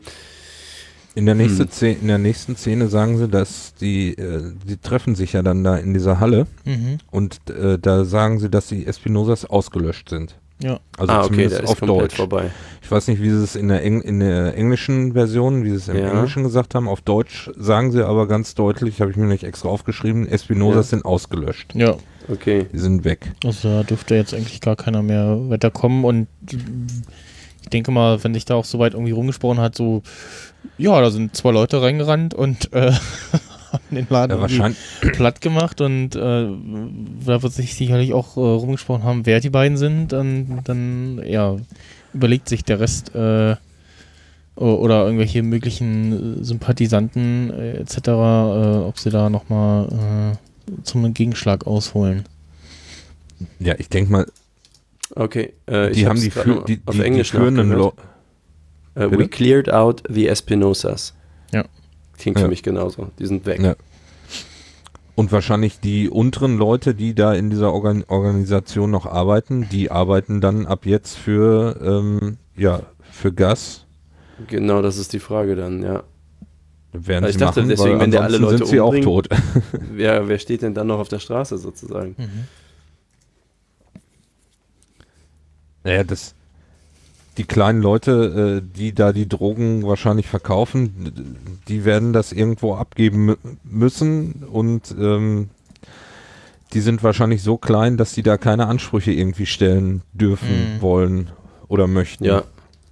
[1.17, 1.71] In der, nächste Hm.
[1.71, 5.63] Szene, in der nächsten Szene sagen sie, dass die, äh, die treffen sich ja dann
[5.63, 6.99] da in dieser Halle Mhm.
[7.09, 10.35] und äh, da sagen sie, dass die Espinosas ausgelöscht sind.
[10.61, 10.79] Ja.
[10.97, 12.15] Also ah, okay, zumindest ist auf Deutsch.
[12.15, 12.51] vorbei.
[12.83, 15.75] Ich weiß nicht, wie sie es in der, Eng in der englischen Version, wie sie
[15.75, 16.11] es im Ja.
[16.11, 16.87] Englischen gesagt haben.
[16.87, 20.97] Auf Deutsch sagen sie aber ganz deutlich, habe ich mir nicht extra aufgeschrieben, Espinosas Ja.
[20.97, 21.73] sind ausgelöscht.
[21.75, 21.95] Ja,
[22.29, 22.65] Okay.
[22.73, 23.31] Die sind weg.
[23.45, 26.27] also da dürfte jetzt eigentlich gar keiner mehr weiterkommen und
[27.69, 30.03] denke mal, wenn sich da auch so weit irgendwie rumgesprochen hat, so,
[30.77, 32.91] ja, da sind zwei Leute reingerannt und äh,
[33.71, 34.71] haben den Laden Ja,
[35.13, 36.47] platt gemacht und äh,
[37.25, 41.57] da wird sich sicherlich auch äh, rumgesprochen haben, wer die beiden sind, dann, dann ja,
[42.13, 43.55] überlegt sich der Rest äh,
[44.55, 52.23] oder irgendwelche möglichen äh, Sympathisanten äh, etc., ob sie da nochmal äh, zum Gegenschlag ausholen.
[53.59, 54.25] ja, ich denke mal,
[55.17, 55.53] Okay.
[55.67, 57.91] Äh, ich die haben die, für, die, auf die, die Englisch führenden Bitte?
[58.95, 61.13] we cleared out the Espinosas.
[61.51, 61.65] Ja.
[62.17, 62.43] Klingt Ja.
[62.43, 63.09] für mich genauso.
[63.19, 63.61] Die sind weg.
[63.61, 63.75] Ja.
[65.15, 70.41] Und wahrscheinlich die unteren Leute, die da in dieser Organ Organisation noch arbeiten, die arbeiten
[70.41, 72.81] dann ab jetzt für, ähm, ja,
[73.11, 73.85] für Gas.
[74.47, 76.03] Genau, das ist die Frage dann, ja.
[76.93, 78.95] Werden Also ich sie dachte machen, deswegen, weil wenn der alle Leute sind sie auch
[78.99, 79.27] tot.
[79.91, 82.15] Wer, wer steht denn dann noch auf der Straße sozusagen?
[85.87, 86.33] Naja, das,
[87.37, 93.31] die kleinen Leute, äh, die da die Drogen wahrscheinlich verkaufen, die werden das irgendwo abgeben
[93.31, 95.49] mü- müssen und ähm,
[96.73, 100.81] die sind wahrscheinlich so klein, dass die da keine Ansprüche irgendwie stellen dürfen, Mhm.
[100.81, 101.29] wollen
[101.69, 102.25] oder möchten.
[102.25, 102.43] Ja,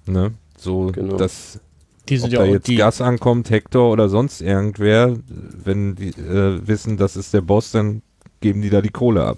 [0.05, 0.31] Ne?
[0.57, 1.17] So, Genau.
[1.17, 1.59] dass
[2.07, 5.95] Die ob sind ja da auch jetzt die, Gas ankommt, Hector oder sonst irgendwer, wenn
[5.95, 8.03] die äh, wissen, das ist der Boss, dann
[8.39, 9.37] geben die da die Kohle ab.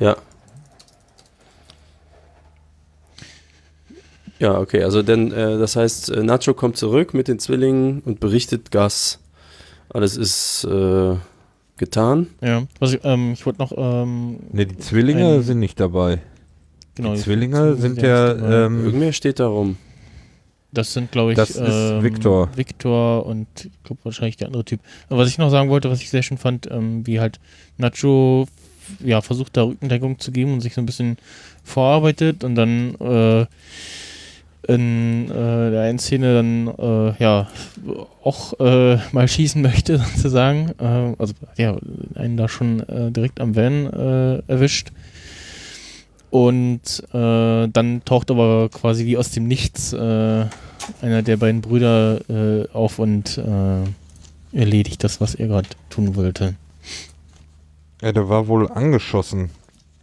[0.00, 0.16] ja.
[4.38, 8.20] Ja, okay, also denn, äh, das heißt, äh, Nacho kommt zurück mit den Zwillingen und
[8.20, 9.18] berichtet Gas.
[9.90, 11.16] Alles ist äh,
[11.76, 12.28] getan.
[12.40, 16.20] ja, was ich, ähm, ich wollte noch, ähm, Ne, die Zwillinge Ein- sind nicht dabei.
[16.94, 18.64] genau, die Zwillinge sind ja, nicht dabei.
[18.66, 19.76] ähm, Irgendwer steht da rum.
[20.70, 22.50] Das sind, glaube ich, Das ist ähm, Victor.
[22.54, 24.80] Victor und ich glaube wahrscheinlich der andere Typ.
[25.08, 27.40] Aber was ich noch sagen wollte, was ich sehr schön fand, ähm, wie halt
[27.78, 28.46] Nacho
[29.02, 31.16] ja, versucht, da Rückendeckung zu geben und sich so ein bisschen
[31.64, 33.46] vorarbeitet und dann äh,
[34.68, 37.48] in äh, der einen Szene dann äh, ja
[38.22, 40.72] auch äh, mal schießen möchte, sozusagen.
[40.78, 41.76] Äh, also ja,
[42.14, 44.92] einen da schon äh, direkt am Van äh, erwischt.
[46.30, 50.50] Und dann taucht aber quasi wie aus dem Nichts einer
[51.00, 52.20] der beiden Brüder
[52.74, 53.40] auf und
[54.52, 56.54] erledigt das, was er gerade tun wollte.
[58.02, 59.48] Ja, der war wohl angeschossen.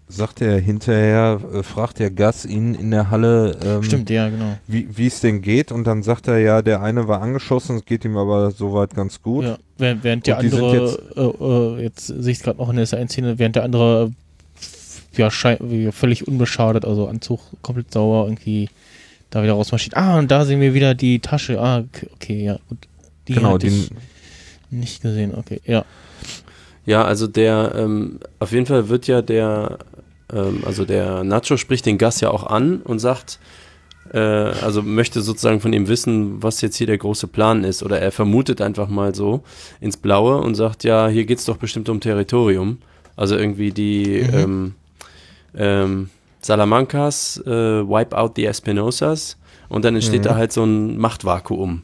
[0.08, 4.56] Sagt er hinterher, äh, fragt der Gas ihn in der Halle, ähm, Stimmt, ja, genau.
[4.68, 5.72] wie es denn geht.
[5.72, 9.22] Und dann sagt er, ja, der eine war angeschossen, es geht ihm aber soweit ganz
[9.24, 9.46] gut.
[9.46, 12.76] Ja, während, während der andere, jetzt- äh, äh, jetzt sehe ich es gerade noch in
[12.76, 14.12] der Szene, während der andere
[15.18, 15.30] äh, ja,
[15.92, 18.70] völlig unbeschadet, also Anzug komplett sauber, irgendwie
[19.32, 19.98] da wieder rausmarschiert.
[19.98, 21.60] Ah, und da sehen wir wieder die Tasche.
[21.60, 21.84] Ah,
[22.14, 22.78] okay, ja, gut.
[23.28, 23.98] Die genau, ich den,
[24.70, 25.84] nicht gesehen, okay, ja.
[26.86, 29.80] Ja, also der, ähm, auf jeden Fall wird ja der,
[30.34, 33.40] ähm, also der Nacho spricht den Gas ja auch an und sagt,
[34.14, 37.82] äh, also möchte sozusagen von ihm wissen, was jetzt hier der große Plan ist.
[37.82, 39.42] Oder er vermutet einfach mal so
[39.82, 42.78] ins Blaue und sagt, ja, hier geht es doch bestimmt um Territorium.
[43.16, 44.34] Also irgendwie die Mhm.
[44.38, 44.74] ähm,
[45.58, 46.10] ähm,
[46.42, 49.38] Salamancas äh, wipe out the Espinosas
[49.70, 50.26] und dann entsteht Mhm.
[50.26, 51.82] da halt so ein Machtvakuum.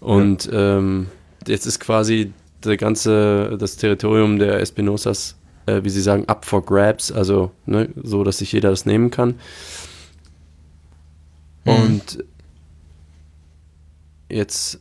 [0.00, 1.06] Und ähm,
[1.46, 2.32] jetzt ist quasi
[2.70, 5.36] der ganze, das Territorium der Espinosas,
[5.66, 9.10] äh, wie sie sagen, up for grabs, also ne, so, dass sich jeder das nehmen
[9.10, 9.36] kann.
[11.64, 11.72] Mhm.
[11.72, 12.24] Und
[14.28, 14.80] jetzt,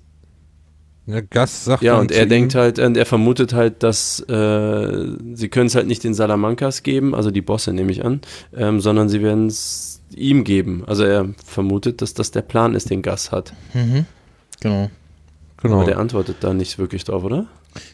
[1.08, 5.50] ja, Gas sagt ja, und er denkt halt, und er vermutet halt, dass äh, sie
[5.50, 8.22] können es halt nicht den Salamancas geben, also die Bosse nehme ich an,
[8.56, 10.84] ähm, sondern sie werden es ihm geben.
[10.88, 13.54] Also er vermutet, dass das der Plan ist, den Gas hat.
[13.74, 14.06] Mhm.
[14.62, 14.90] Genau.
[15.62, 15.76] genau.
[15.76, 17.48] Aber der antwortet da nicht wirklich drauf, oder?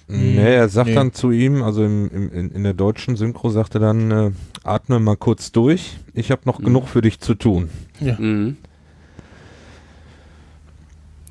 [0.08, 0.96] Nee, er sagt Nee.
[0.96, 4.32] dann zu ihm, also im, im, in, in der deutschen Synchro sagt er dann, äh,
[4.64, 6.66] atme mal kurz durch, ich habe noch Mhm.
[6.66, 7.70] genug für dich zu tun.
[8.00, 8.16] Ja.
[8.20, 8.58] Mhm.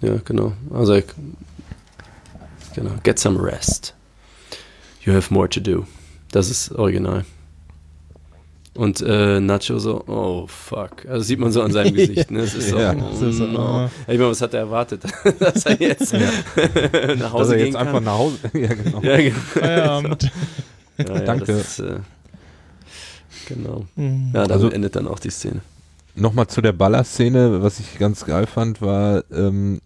[0.01, 0.53] Ja, genau.
[0.73, 1.05] Also, ich-
[2.75, 2.93] genau.
[3.03, 3.95] Get some rest.
[5.03, 5.87] You have more to do.
[6.31, 7.25] Das ist original.
[8.75, 11.05] Und äh, Nacho so, oh fuck.
[11.09, 12.31] Also sieht man so an seinem Gesicht.
[12.31, 12.41] Ne?
[12.41, 12.95] Es ist so, Ja.
[12.95, 13.59] oh, Das ist so, no.
[13.61, 13.91] ah.
[14.03, 15.03] Ich meine, was hat er erwartet?
[15.41, 16.21] Dass er jetzt nach
[17.19, 17.87] Dass Hause er gehen jetzt kann?
[17.89, 19.01] einfach nach Hause, ja genau.
[19.03, 19.37] ja, genau.
[19.39, 20.31] Feierabend.
[20.99, 21.47] Ja, ja, Danke.
[21.47, 21.97] Das ist, äh,
[23.47, 23.87] genau.
[23.97, 24.27] Mhm.
[24.35, 25.61] Ja, damit Also- endet dann auch die Szene.
[26.15, 29.81] Nochmal zu der Ballerszene, was ich ganz geil fand, war, ähm,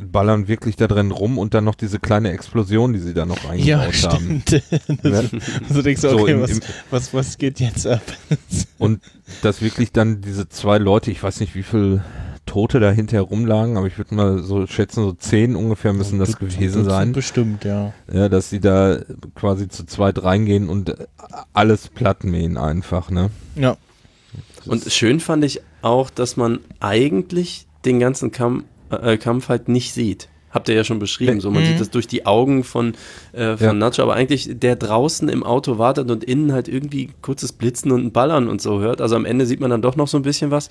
[0.00, 3.42] ballern wirklich da drin rum und dann noch diese kleine Explosion, die sie da noch
[3.56, 4.42] Ja, eingebaut haben.
[4.46, 4.62] stimmt.
[5.04, 5.22] Ja?
[5.72, 6.60] so denkst du, So okay, im- was, im-
[6.90, 8.02] was, was geht jetzt ab?
[8.78, 9.00] Und
[9.42, 12.02] dass wirklich dann diese zwei Leute, ich weiß nicht, wie viele
[12.46, 16.30] Tote da hinterher rumlagen, aber ich würde mal so schätzen, so zehn ungefähr müssen das
[16.30, 17.12] Dutzend- gewesen Dutzend sein.
[17.12, 17.92] Bestimmt, ja.
[18.12, 18.98] Ja, dass sie da
[19.34, 21.06] quasi zu zweit reingehen und äh,
[21.52, 23.30] alles platt mähen einfach, ne?
[23.54, 23.76] Ja.
[24.66, 29.92] Und schön fand ich auch, dass man eigentlich den ganzen Kampf, äh, Kampf halt nicht
[29.94, 30.28] sieht.
[30.52, 31.40] Habt ihr ja schon beschrieben.
[31.40, 31.66] So, man Mhm.
[31.68, 32.94] sieht das durch die Augen von,
[33.32, 33.72] äh, von Ja.
[33.72, 38.04] Nacho, aber eigentlich der draußen im Auto wartet und innen halt irgendwie kurzes Blitzen und
[38.04, 39.00] ein Ballern und so hört.
[39.00, 40.68] Also am Ende sieht man dann doch noch so ein bisschen was.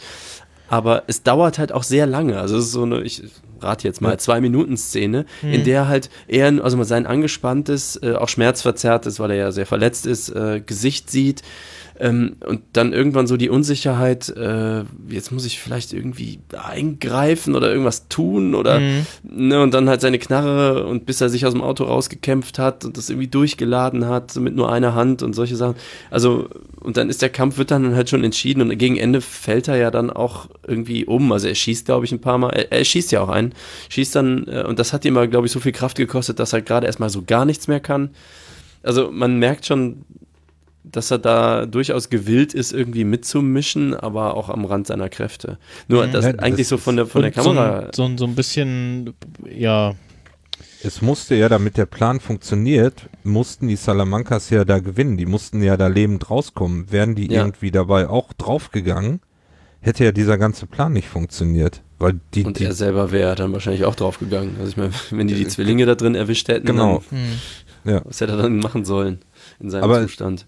[0.67, 2.37] Aber es dauert halt auch sehr lange.
[2.39, 3.23] Also es ist so eine, ich
[3.61, 4.17] rate jetzt mal, Ja.
[4.17, 9.31] zwei Minuten Szene, in der halt er, also mal sein angespanntes, äh, auch schmerzverzerrtes, weil
[9.31, 11.41] er ja sehr verletzt ist, äh, Gesicht sieht.
[12.01, 17.69] Ähm, und dann irgendwann so die Unsicherheit, äh, jetzt muss ich vielleicht irgendwie eingreifen oder
[17.69, 19.05] irgendwas tun oder Mhm.
[19.23, 22.85] ne, und dann halt seine Knarre und bis er sich aus dem Auto rausgekämpft hat
[22.85, 25.75] und das irgendwie durchgeladen hat, mit nur einer Hand und solche Sachen.
[26.09, 26.47] Also,
[26.79, 29.75] und dann ist der Kampf, wird dann halt schon entschieden und gegen Ende fällt er
[29.75, 31.31] ja dann auch irgendwie um.
[31.33, 33.53] Also er schießt, glaube ich, ein paar Mal, er, er schießt ja auch einen,
[33.89, 36.53] schießt dann, äh, und das hat ihm aber, glaube ich, so viel Kraft gekostet, dass
[36.53, 38.11] er gerade erstmal so gar nichts mehr kann.
[38.83, 40.05] Also man merkt schon,
[40.83, 45.57] dass er da durchaus gewillt ist, irgendwie mitzumischen, aber auch am Rand seiner Kräfte.
[45.87, 46.11] Nur Mhm.
[46.13, 47.89] das das eigentlich so von der, von der so Kamera.
[47.93, 49.13] So, ein- so ein bisschen,
[49.49, 49.93] ja,
[50.81, 55.17] Es musste ja, damit der Plan funktioniert, mussten die Salamancas ja da gewinnen.
[55.17, 56.89] Die mussten ja da lebend rauskommen.
[56.89, 57.41] Wären die Ja.
[57.41, 59.19] irgendwie dabei auch draufgegangen,
[59.81, 61.81] hätte ja dieser ganze Plan nicht funktioniert.
[61.97, 64.55] Weil die, und die er selber wäre dann wahrscheinlich auch draufgegangen.
[64.57, 67.03] Also ich meine, wenn die die Zwillinge da drin erwischt hätten, Genau.
[67.09, 67.17] hm.
[67.83, 67.99] ja.
[67.99, 69.19] dann, was hätte er dann machen sollen
[69.59, 70.45] in seinem Aber- Zustand?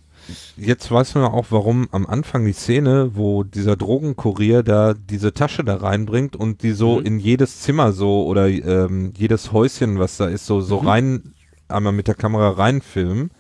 [0.57, 5.63] Jetzt weiß man auch, warum am Anfang die Szene, wo dieser Drogenkurier da diese Tasche
[5.63, 7.05] da reinbringt und die so Mhm.
[7.05, 10.87] in jedes Zimmer so oder ähm, jedes Häuschen, was da ist, so, so Mhm.
[10.87, 11.33] rein,
[11.67, 13.31] einmal mit der Kamera reinfilmen.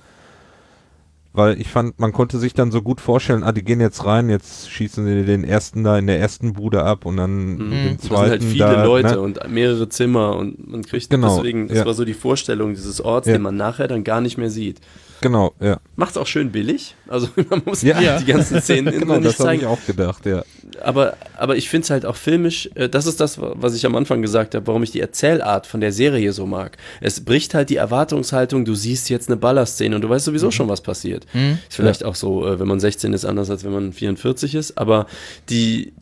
[1.33, 4.29] Weil ich fand, man konnte sich dann so gut vorstellen, ah, die gehen jetzt rein,
[4.29, 7.57] jetzt schießen sie den ersten da in der ersten Bude ab und dann Mhm.
[7.57, 9.21] den Das sind zweiten halt viele da, Leute ne?
[9.21, 11.85] und mehrere Zimmer und man kriegt Genau, deswegen, das ja.
[11.85, 13.33] war so die Vorstellung dieses Orts, Ja.
[13.33, 14.81] den man nachher dann gar nicht mehr sieht.
[15.21, 15.79] Genau, ja.
[15.95, 16.95] Macht's auch schön billig.
[17.07, 18.17] Also man muss Ja.
[18.19, 19.61] die ganzen Szenen genau, nicht das habe zeigen.
[19.61, 20.43] ich auch gedacht, ja.
[20.83, 23.95] aber, aber ich finde es halt auch filmisch, äh, das ist das, was ich am
[23.95, 26.77] Anfang gesagt habe, warum ich die Erzählart von der Serie so mag.
[27.01, 30.67] Es bricht halt die Erwartungshaltung, du siehst jetzt eine Ballerszene und du weißt sowieso schon,
[30.67, 31.25] was passiert.
[31.33, 31.59] Hm?
[31.69, 34.77] Ist vielleicht auch so, äh, wenn man 16 ist, anders als wenn man 44 ist,
[34.77, 35.05] aber
[35.49, 35.93] die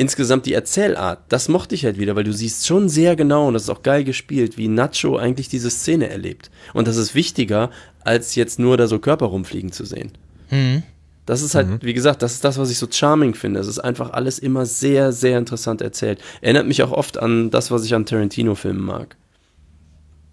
[0.00, 3.54] insgesamt die Erzählart, das mochte ich halt wieder, weil du siehst schon sehr genau und
[3.54, 6.52] das ist auch geil gespielt, wie Nacho eigentlich diese Szene erlebt.
[6.72, 7.70] Und das ist wichtiger,
[8.08, 10.12] als jetzt nur da so Körper rumfliegen zu sehen.
[10.48, 10.82] Hm.
[11.26, 13.60] Das ist halt, wie gesagt, das ist das, was ich so charming finde.
[13.60, 16.22] Es ist einfach alles immer sehr, sehr interessant erzählt.
[16.40, 19.16] Erinnert mich auch oft an das, was ich an Tarantino-Filmen mag.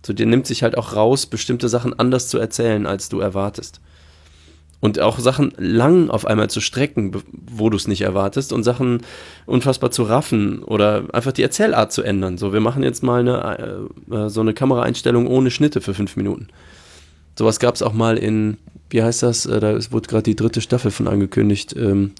[0.05, 3.81] So, der nimmt sich halt auch raus, bestimmte Sachen anders zu erzählen, als du erwartest.
[4.79, 9.01] Und auch Sachen lang auf einmal zu strecken, wo du es nicht erwartest, und Sachen
[9.45, 12.37] unfassbar zu raffen oder einfach die Erzählart zu ändern.
[12.37, 16.15] So, wir machen jetzt mal eine, äh, äh, so eine Kameraeinstellung ohne Schnitte für fünf
[16.15, 16.47] Minuten.
[17.37, 18.57] Sowas gab es auch mal in,
[18.89, 19.45] wie heißt das?
[19.45, 22.11] Äh, da wurde gerade die dritte Staffel von angekündigt, ähm,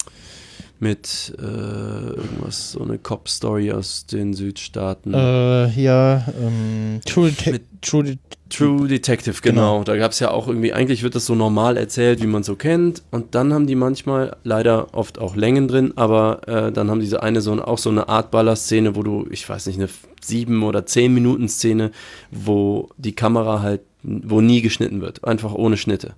[0.78, 5.14] mit äh, irgendwas, so eine Cop-Story aus den Südstaaten.
[5.14, 8.18] Äh, ja, ähm, True, Mit- True Det
[8.48, 9.82] True Detective, genau.
[9.82, 12.54] Da gab es ja auch irgendwie, eigentlich wird das so normal erzählt, wie man so
[12.54, 13.02] kennt.
[13.10, 17.24] Und dann haben die manchmal, leider oft auch Längen drin, aber äh, dann haben diese
[17.24, 19.88] eine so auch so eine Art Ballerszene, wo du, ich weiß nicht, eine
[20.22, 21.90] sieben oder zehn Minuten Szene,
[22.30, 26.14] wo die Kamera halt, wo nie geschnitten wird, einfach ohne Schnitte.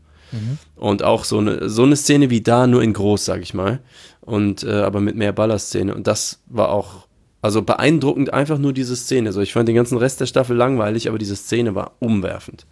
[0.77, 3.81] Und auch so eine, so eine Szene wie da, nur in groß, sag ich mal.
[4.21, 5.95] Und äh, aber mit mehr Ballerszene.
[5.95, 7.07] Und das war auch,
[7.41, 9.33] also beeindruckend einfach nur diese Szene.
[9.33, 12.67] So, ich fand den ganzen Rest der Staffel langweilig, aber diese Szene war umwerfend.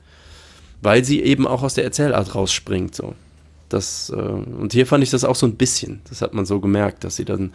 [0.83, 2.95] Weil sie eben auch aus der Erzählart rausspringt.
[2.95, 3.15] So.
[3.71, 6.01] Das, äh, und hier fand ich das auch so ein bisschen.
[6.11, 7.53] Das hat man so gemerkt, dass sie dann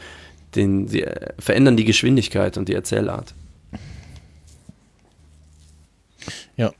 [0.55, 3.35] den, sie äh, verändern die Geschwindigkeit und die Erzählart.
[6.57, 6.71] Ja.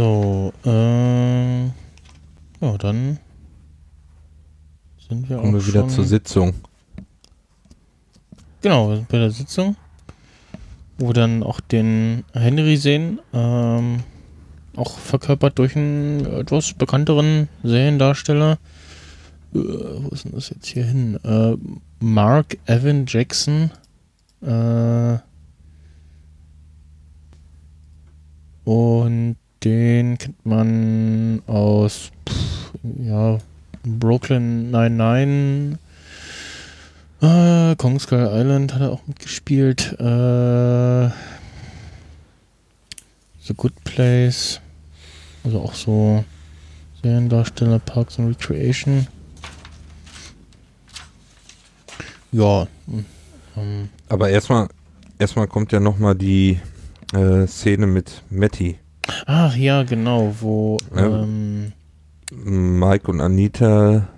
[0.00, 3.18] So, äh, ja, dann
[5.06, 6.54] sind wir Kommen auch wir wieder zur Sitzung.
[8.62, 9.76] Genau, wir sind bei der Sitzung,
[10.96, 13.98] wo wir dann auch den Henry sehen, ähm,
[14.74, 18.52] auch verkörpert durch einen etwas bekannteren Seriendarsteller.
[19.54, 21.16] Äh, wo ist denn das jetzt hier hin?
[21.24, 21.58] Äh,
[22.02, 23.70] Mark Evan Jackson.
[24.40, 25.18] Äh,
[28.64, 32.72] und den kennt man aus pff,
[33.02, 33.38] ja,
[33.84, 35.78] Brooklyn 99.
[37.22, 39.92] Äh, Kong Skull Island hat er auch mitgespielt.
[40.00, 41.10] Äh,
[43.42, 44.60] The Good Place.
[45.44, 46.24] Also auch so
[47.02, 49.06] Seriendarsteller Parks and Recreation.
[52.32, 52.66] Ja.
[52.86, 53.04] hm,
[53.56, 54.68] Ähm, Aber erstmal
[55.18, 56.60] erstmal kommt ja nochmal die
[57.12, 58.78] äh, Szene mit Matty.
[59.26, 61.22] Ach ja, genau, wo Ja.
[61.22, 61.72] ähm,
[62.32, 64.08] Mike und Anita,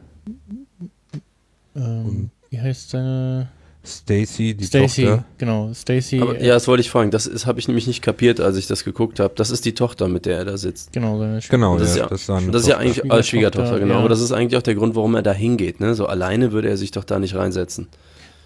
[1.74, 3.48] ähm, wie heißt seine
[3.84, 5.24] Stacy, die Stacy, Tochter.
[5.38, 6.18] genau, Stacy.
[6.18, 7.10] Äh, ja, das wollte ich fragen.
[7.10, 9.32] Das habe ich nämlich nicht kapiert, als ich das geguckt habe.
[9.36, 10.92] Das ist die Tochter, mit der er da sitzt.
[10.92, 13.10] Genau, seine Schw- Genau, Das ist ja, ja- das ist seine Das ist ja eigentlich
[13.10, 13.94] als Schwiegertochter, Schwiegertochter, genau.
[13.94, 14.00] ja.
[14.00, 15.80] Aber das ist eigentlich auch der Grund, warum er da hingeht.
[15.80, 15.94] Ne?
[15.94, 17.88] So alleine würde er sich doch da nicht reinsetzen.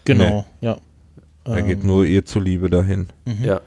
[0.05, 0.79] Genau, ja.
[1.45, 3.09] Er geht Ähm, nur ihr zuliebe dahin.
[3.27, 3.45] mhm.
[3.45, 3.61] Ja.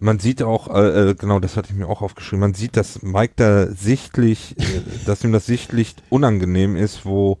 [0.00, 3.02] Man sieht auch, äh, äh, genau, das hatte ich mir auch aufgeschrieben, man sieht, dass
[3.02, 4.64] Mike da sichtlich, äh,
[5.06, 7.38] dass ihm das sichtlich unangenehm ist, wo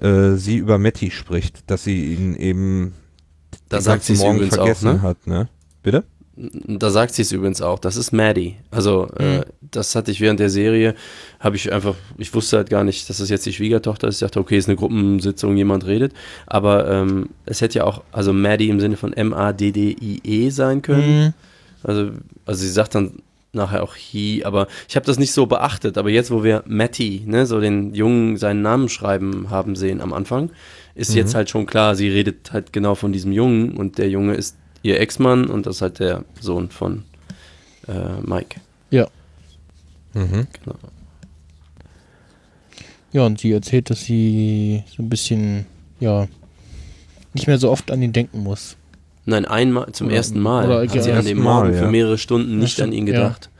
[0.00, 2.92] äh, sie über Matty spricht, dass sie ihn eben
[3.68, 5.02] Da sagt sie es Morgen übrigens auch, vergessen ne?
[5.02, 5.48] hat, ne?
[5.82, 6.04] Bitte?
[6.36, 7.80] Da sagt sie es übrigens auch.
[7.80, 8.54] Das ist Maddie.
[8.70, 9.44] Also, äh, Mhm.
[9.72, 10.94] das hatte ich während der Serie,
[11.40, 14.16] habe ich einfach, ich wusste halt gar nicht, dass das jetzt die Schwiegertochter ist.
[14.16, 16.12] Ich dachte, okay, ist eine Gruppensitzung, jemand redet.
[16.46, 21.24] Aber ähm, es hätte ja auch, also Maddie im Sinne von M-A-D-D-I-E sein können.
[21.24, 21.34] Mhm.
[21.82, 22.12] Also,
[22.44, 23.22] also sie sagt dann
[23.52, 25.96] nachher auch he, aber ich habe das nicht so beachtet.
[25.98, 30.12] Aber jetzt, wo wir Matty, ne, so den Jungen seinen Namen schreiben haben sehen am
[30.12, 30.50] Anfang,
[30.94, 31.16] ist Mhm.
[31.16, 34.56] jetzt halt schon klar, sie redet halt genau von diesem Jungen und der Junge ist
[34.82, 37.04] ihr Ex-Mann und das ist halt der Sohn von
[37.88, 38.60] äh, Mike.
[40.14, 40.46] Mhm.
[40.64, 40.76] Genau.
[43.12, 45.66] Ja, und sie erzählt, dass sie so ein bisschen,
[46.00, 46.26] ja,
[47.34, 48.76] nicht mehr so oft an ihn denken muss.
[49.28, 51.18] Nein, einmal, zum Oder- ersten Mal oder hat sie ja.
[51.18, 51.80] an dem Morgen ja.
[51.80, 53.12] für mehrere Stunden Ja, nicht an ihn ja.
[53.12, 53.50] gedacht.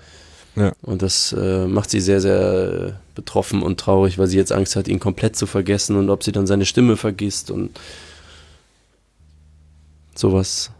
[0.57, 0.73] Ja.
[0.81, 4.77] Und das äh, macht sie sehr, sehr äh, betroffen und traurig, weil sie jetzt Angst
[4.77, 7.79] hat, ihn komplett zu vergessen und ob sie dann seine Stimme vergisst und
[10.15, 10.71] sowas.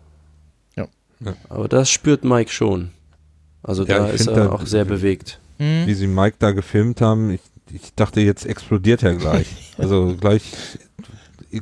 [0.77, 0.89] Ja.
[1.21, 1.35] Ja.
[1.49, 2.91] Aber das spürt Mike schon.
[3.63, 5.39] Also Ja, da ist er da- auch sehr bewegt.
[5.59, 5.87] Mhm.
[5.87, 7.41] Wie sie Mike da gefilmt haben, ich,
[7.73, 9.47] ich dachte, jetzt explodiert er gleich.
[9.79, 10.43] Also gleich,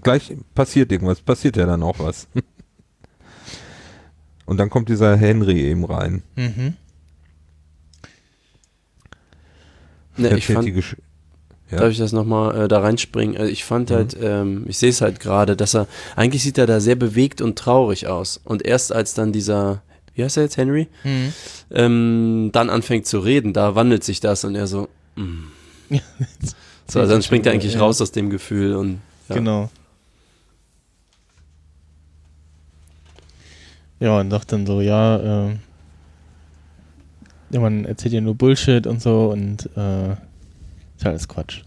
[0.03, 2.27] gleich passiert irgendwas, passiert ja dann auch was.
[4.47, 6.23] Und dann kommt dieser Henry eben rein.
[6.36, 6.74] Mhm.
[10.16, 11.78] Ne, ich fand, Ja.
[11.78, 13.36] Darf ich das nochmal äh, da reinspringen?
[13.36, 16.66] Also ich fand halt, ähm, ich sehe es halt gerade, dass er, eigentlich sieht er
[16.66, 18.40] da sehr bewegt und traurig aus.
[18.44, 19.82] Und erst als dann dieser,
[20.14, 20.86] wie heißt er jetzt, Henry?
[21.02, 21.32] Mhm.
[21.73, 25.44] ähm, dann anfängt zu reden, da wandelt sich das und er so, mm.
[25.90, 26.01] Ja.
[26.89, 27.81] so also dann springt er eigentlich Ja.
[27.81, 29.35] raus aus dem Gefühl und ja.
[29.35, 29.68] Genau.
[33.98, 35.51] Ja, und sagt dann so, ja,
[37.51, 41.62] ja, man erzählt ja nur Bullshit und so und äh, ist alles Quatsch.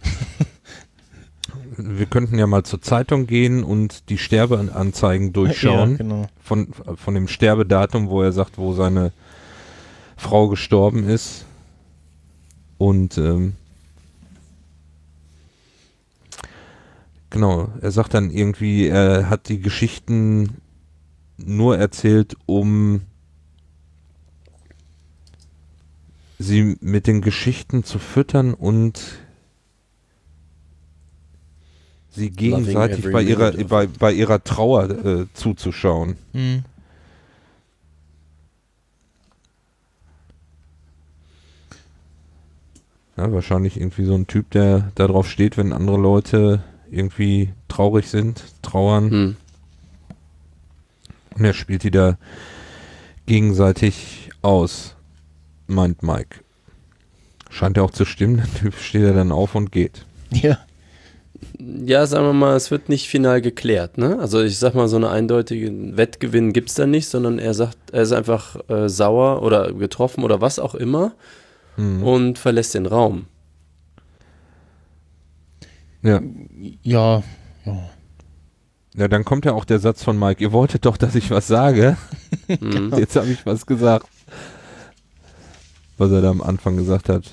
[1.78, 6.28] wir könnten ja mal zur Zeitung gehen und die Sterbeanzeigen durchschauen Ja, genau.
[6.42, 9.12] von, von dem Sterbedatum, wo er sagt, wo seine
[10.18, 11.46] Frau gestorben ist.
[12.78, 13.54] Und ähm,
[17.30, 20.58] genau, er sagt dann irgendwie, er hat die Geschichten
[21.46, 23.02] nur erzählt, um
[26.40, 29.02] sie mit den Geschichten zu füttern und
[32.10, 36.16] sie gegenseitig bei ihrer, bei, bei ihrer Trauer äh, zuzuschauen.
[36.34, 36.64] Hm.
[43.18, 48.44] Ja, wahrscheinlich irgendwie so ein Typ, der darauf steht, wenn andere Leute irgendwie traurig sind,
[48.62, 49.10] trauern.
[49.10, 49.36] Hm.
[51.40, 52.18] Und er spielt die da
[53.26, 54.96] gegenseitig aus,
[55.68, 56.42] meint Mike.
[57.50, 58.38] Scheint ja auch zu stimmen.
[58.38, 60.06] Der Typ steht ja dann auf und geht.
[60.32, 60.60] Ja.
[61.58, 64.20] Ja, sagen wir mal, es wird nicht final geklärt, ne?
[64.20, 67.78] Also ich sag mal, so einen eindeutigen Wettgewinn gibt es da nicht, sondern er sagt,
[67.92, 71.14] er ist einfach äh, sauer oder getroffen oder was auch immer
[71.76, 72.04] Hm.
[72.04, 73.28] und verlässt den Raum.
[76.02, 76.22] Ja.
[76.84, 77.24] Ja.
[77.66, 77.90] Ja.
[78.96, 81.48] Ja, dann kommt ja auch der Satz von Mike, ihr wolltet doch, dass ich was
[81.48, 81.98] sage.
[82.62, 82.94] Mhm.
[82.98, 84.08] Jetzt habe ich was gesagt.
[86.00, 87.24] Was er da am Anfang gesagt hat.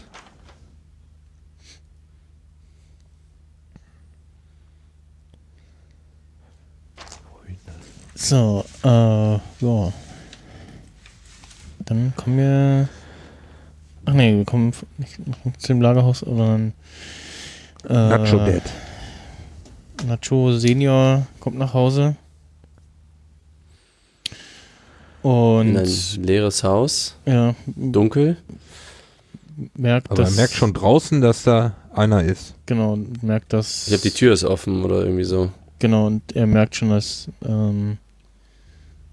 [8.15, 9.93] So, äh, ja.
[11.81, 12.89] Dann kommen wir.
[14.05, 16.73] Ach nee, wir kommen nicht zu dem Lagerhaus, sondern.
[17.89, 18.63] Äh, Nacho Dad.
[20.07, 22.17] Nacho Senior kommt nach Hause.
[25.23, 28.37] Und In ein leeres Haus, ja, dunkel.
[29.75, 32.55] merkt, Aber er merkt schon draußen, dass da einer ist.
[32.67, 33.89] Genau, merkt, dass.
[33.89, 35.51] Ich habe die Tür ist offen oder irgendwie so.
[35.81, 37.99] Genau, und er merkt schon, dass ähm,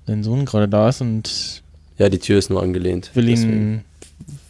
[0.05, 1.63] sein Sohn gerade da ist und
[1.97, 3.09] Ja, die Tür ist nur angelehnt.
[3.15, 3.83] will ihn, deswegen.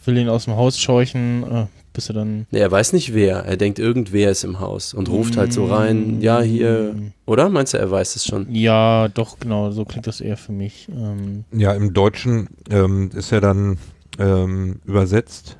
[0.04, 2.46] will ihn aus dem Haus scheuchen, äh, bis er dann.
[2.50, 3.44] Nee, er weiß nicht wer.
[3.46, 6.94] Er denkt, irgendwer ist im Haus und ruft halt so rein, ja, hier.
[7.24, 7.48] Oder?
[7.48, 8.52] Meinst du, er weiß es schon?
[8.54, 10.88] Ja, doch, genau, so klingt das eher für mich.
[10.90, 13.78] Ähm, Ja, im Deutschen ähm, ist er dann
[14.18, 15.56] ähm, übersetzt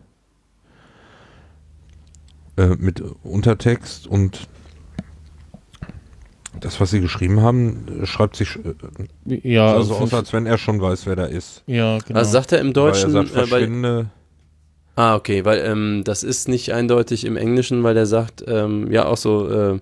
[2.57, 4.49] äh, mit Untertext und
[6.61, 10.47] das, was sie geschrieben haben, äh, schreibt sich äh, ja, also also aus, als wenn
[10.47, 11.63] er schon weiß, wer da ist.
[11.67, 12.19] ja, genau.
[12.19, 14.11] Also sagt er im Deutschen, weil er sagt, äh, weil, verschwinde.
[14.97, 19.07] Ah, okay, weil ähm, das ist nicht eindeutig im Englischen, weil der sagt, ähm, ja
[19.07, 19.81] auch so, äh,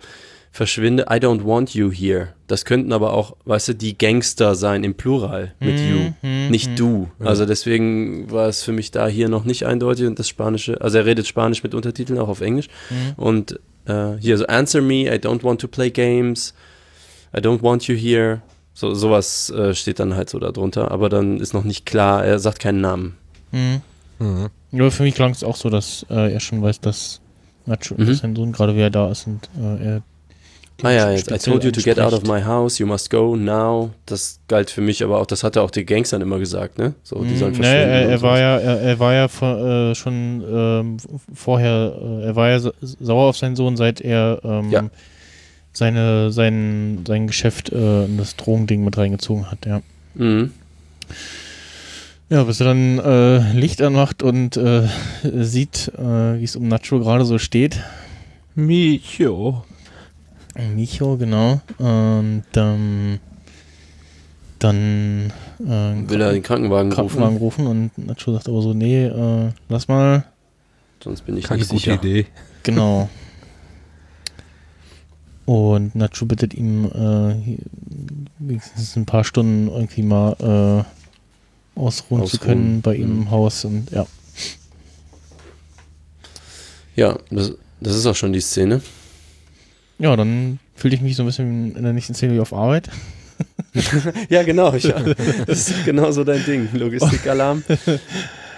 [0.52, 2.28] verschwinde, I don't want you here.
[2.46, 6.50] Das könnten aber auch, weißt du, die Gangster sein im Plural mit Hm, you, hm,
[6.50, 6.76] nicht hm.
[6.76, 7.10] du.
[7.18, 10.98] Also deswegen war es für mich da hier noch nicht eindeutig und das Spanische, also
[10.98, 12.68] er redet Spanisch mit Untertiteln, auch auf Englisch.
[12.88, 13.14] Hm.
[13.16, 16.52] Und äh, hier so, answer me, I don't want to play games,
[17.34, 18.42] I don't want you here.
[18.74, 22.24] So, sowas äh, steht dann halt so da drunter, aber dann ist noch nicht klar,
[22.24, 23.16] er sagt keinen Namen.
[23.52, 23.80] Hm.
[24.22, 24.48] Mhm.
[24.72, 27.20] Ja, für mich klang es auch so, dass äh, er schon weiß, dass
[27.66, 28.14] Nacho, Mhm.
[28.14, 30.02] sein Sohn gerade wieder da ist und äh, er.
[30.84, 33.36] Ah ja, jetzt, I told you to get out of my house, you must go
[33.36, 33.90] now.
[34.06, 36.94] Das galt für mich aber auch, das hat er auch die Gangstern immer gesagt, ne?
[37.04, 37.90] So, die sollen Hm, nee, verschwinden.
[37.92, 40.96] er, er war ja, er, er war ja vor, äh, schon ähm,
[41.32, 44.90] vorher, äh, er war ja sa- sauer auf seinen Sohn, seit er ähm, Ja.
[45.72, 49.82] seine, sein, sein Geschäft äh, in das Drogending mit reingezogen hat, ja.
[50.14, 50.50] Mhm.
[52.32, 54.88] Ja, bis er dann äh, Licht anmacht und äh,
[55.22, 57.78] sieht, äh, wie es um Nacho gerade so steht.
[58.54, 59.66] Micho.
[60.74, 61.60] Micho, genau.
[61.76, 63.18] Und ähm,
[64.58, 65.30] dann
[65.60, 67.66] äh, Will er den Krankenwagen, Krankenwagen rufen?
[67.66, 70.24] rufen und Nacho sagt aber so, nee, äh, lass mal.
[71.04, 71.94] Sonst bin ich Keine nicht gute sicher.
[71.96, 72.24] Idee.
[72.62, 73.10] Genau.
[75.44, 77.58] Und Nacho bittet ihm äh,
[78.38, 80.86] wenigstens ein paar Stunden irgendwie mal
[81.76, 82.40] äh, ausruhen, zu Ausruhen.
[82.40, 83.22] können bei ihm Mhm.
[83.22, 84.06] im Haus und ja.
[86.94, 88.82] Ja, das, das ist auch schon die Szene.
[89.98, 92.88] Ja, dann fühlte ich mich so ein bisschen in der nächsten Szene wie auf Arbeit.
[94.28, 94.72] Ja, genau.
[94.74, 94.82] Ich,
[95.46, 96.68] das ist genau so dein Ding.
[96.74, 97.64] Logistikalarm.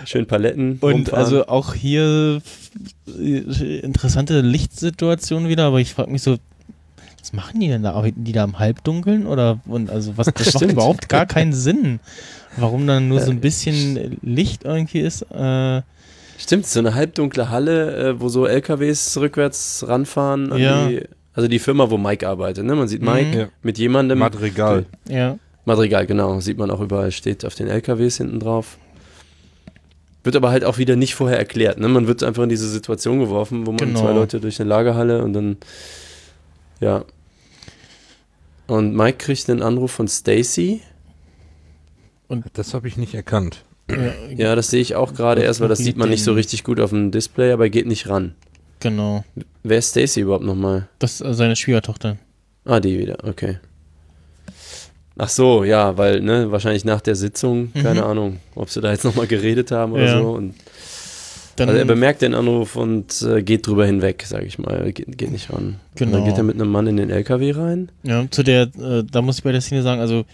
[0.04, 0.78] Schön Paletten.
[0.80, 1.18] Und rumfahren.
[1.24, 2.42] also auch hier
[3.16, 6.36] interessante Lichtsituation wieder, aber ich frage mich so,
[7.20, 7.92] was machen die denn da?
[7.92, 9.26] Arbeiten die da im Halbdunkeln?
[9.26, 10.72] Oder und also was das macht Stimmt.
[10.72, 12.00] überhaupt gar keinen Sinn.
[12.56, 15.22] Warum dann nur so ein bisschen Licht irgendwie ist.
[15.30, 15.82] Äh,
[16.38, 20.52] Stimmt, so eine halbdunkle Halle, äh, wo so LKWs rückwärts ranfahren.
[20.52, 20.88] an Ja.
[20.88, 21.02] Die,
[21.32, 22.64] also die Firma, wo Mike arbeitet.
[22.64, 22.74] Ne?
[22.74, 23.38] Man sieht Mike Mhm.
[23.38, 23.48] Ja.
[23.62, 24.18] mit jemandem.
[24.18, 24.86] Madrigal.
[25.08, 25.38] ja.
[25.64, 26.40] Madrigal, genau.
[26.40, 28.76] Sieht man auch überall, steht auf den LKWs hinten drauf.
[30.22, 31.78] Wird aber halt auch wieder nicht vorher erklärt.
[31.78, 31.88] Ne?
[31.88, 34.00] Man wird einfach in diese Situation geworfen, wo man Genau.
[34.00, 35.56] zwei Leute durch eine Lagerhalle und dann,
[36.80, 37.04] Ja.
[38.66, 40.80] Und Mike kriegt einen Anruf von Stacy.
[42.54, 43.64] Das habe ich nicht erkannt.
[44.34, 46.64] Ja, das sehe ich auch gerade Und erst, weil das sieht man nicht so richtig
[46.64, 48.34] gut auf dem Display, aber er geht nicht ran.
[48.80, 49.24] Genau.
[49.62, 50.88] Wer ist Stacy überhaupt nochmal?
[50.98, 52.16] Das ist äh, seine Schwiegertochter.
[52.64, 53.58] Ah, die wieder, okay.
[55.16, 58.06] Ach so, ja, weil, ne, wahrscheinlich nach der Sitzung, keine Mhm.
[58.06, 60.18] Ahnung, ob sie da jetzt nochmal geredet haben oder Ja.
[60.20, 60.30] so.
[60.32, 60.54] Und,
[61.56, 65.16] Dann, also er bemerkt den Anruf und äh, geht drüber hinweg, sag ich mal, geht,
[65.16, 65.66] geht nicht ran.
[65.90, 66.12] Und Genau.
[66.16, 67.92] dann geht er mit einem Mann in den LKW rein.
[68.02, 70.24] Ja, zu der, äh, da muss ich bei der Szene sagen, also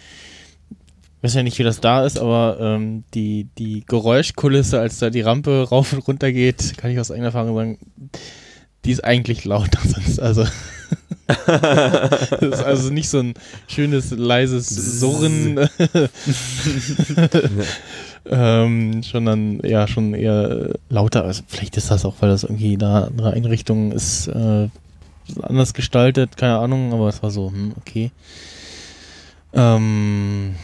[1.23, 5.21] weiß ja nicht, wie das da ist, aber ähm, die, die Geräuschkulisse, als da die
[5.21, 7.79] Rampe rauf und runter geht, kann ich aus eigener Erfahrung sagen,
[8.85, 10.19] die ist eigentlich lauter sonst.
[10.21, 10.47] Also
[11.47, 13.35] das ist also nicht so ein
[13.69, 15.59] schönes, leises Surren,
[18.27, 21.25] ähm, sondern ja schon eher lauter.
[21.25, 24.69] Also vielleicht ist das auch, weil das irgendwie eine andere Einrichtung ist, äh,
[25.43, 28.11] anders gestaltet, keine Ahnung, aber es war so, hm, okay.
[29.53, 30.55] Ähm,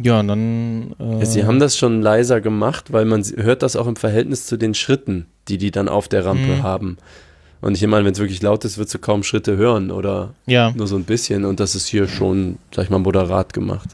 [0.00, 0.94] ja, und dann.
[1.20, 4.56] Äh, sie haben das schon leiser gemacht, weil man hört das auch im Verhältnis zu
[4.56, 6.62] den Schritten, die die dann auf der Rampe Mhm.
[6.62, 6.96] haben.
[7.62, 10.72] Und ich meine, wenn es wirklich laut ist, wird du kaum Schritte hören oder Ja,
[10.76, 11.44] nur so ein bisschen.
[11.44, 13.88] Und das ist hier schon, sag ich mal, moderat gemacht.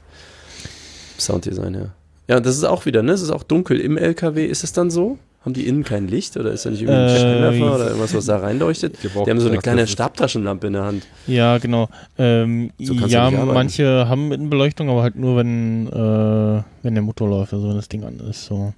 [1.19, 1.87] Sounddesign, ja.
[2.29, 3.13] Ja, das ist auch wieder, ne?
[3.13, 4.47] Es ist auch dunkel im LKW.
[4.47, 5.19] Ist es dann so?
[5.45, 8.15] Haben die innen kein Licht oder ist da nicht irgendwie ein Äh, Scheinwerfer oder irgendwas,
[8.15, 8.97] was da reinleuchtet?
[9.03, 11.07] Die haben so eine kleine Stabtaschenlampe in der Hand.
[11.27, 11.89] ja, genau.
[12.17, 17.29] Ähm, So ja, manche haben mit Beleuchtung, aber halt nur, wenn, äh, wenn der Motor
[17.29, 18.45] läuft, also wenn das Ding an ist.
[18.45, 18.73] So.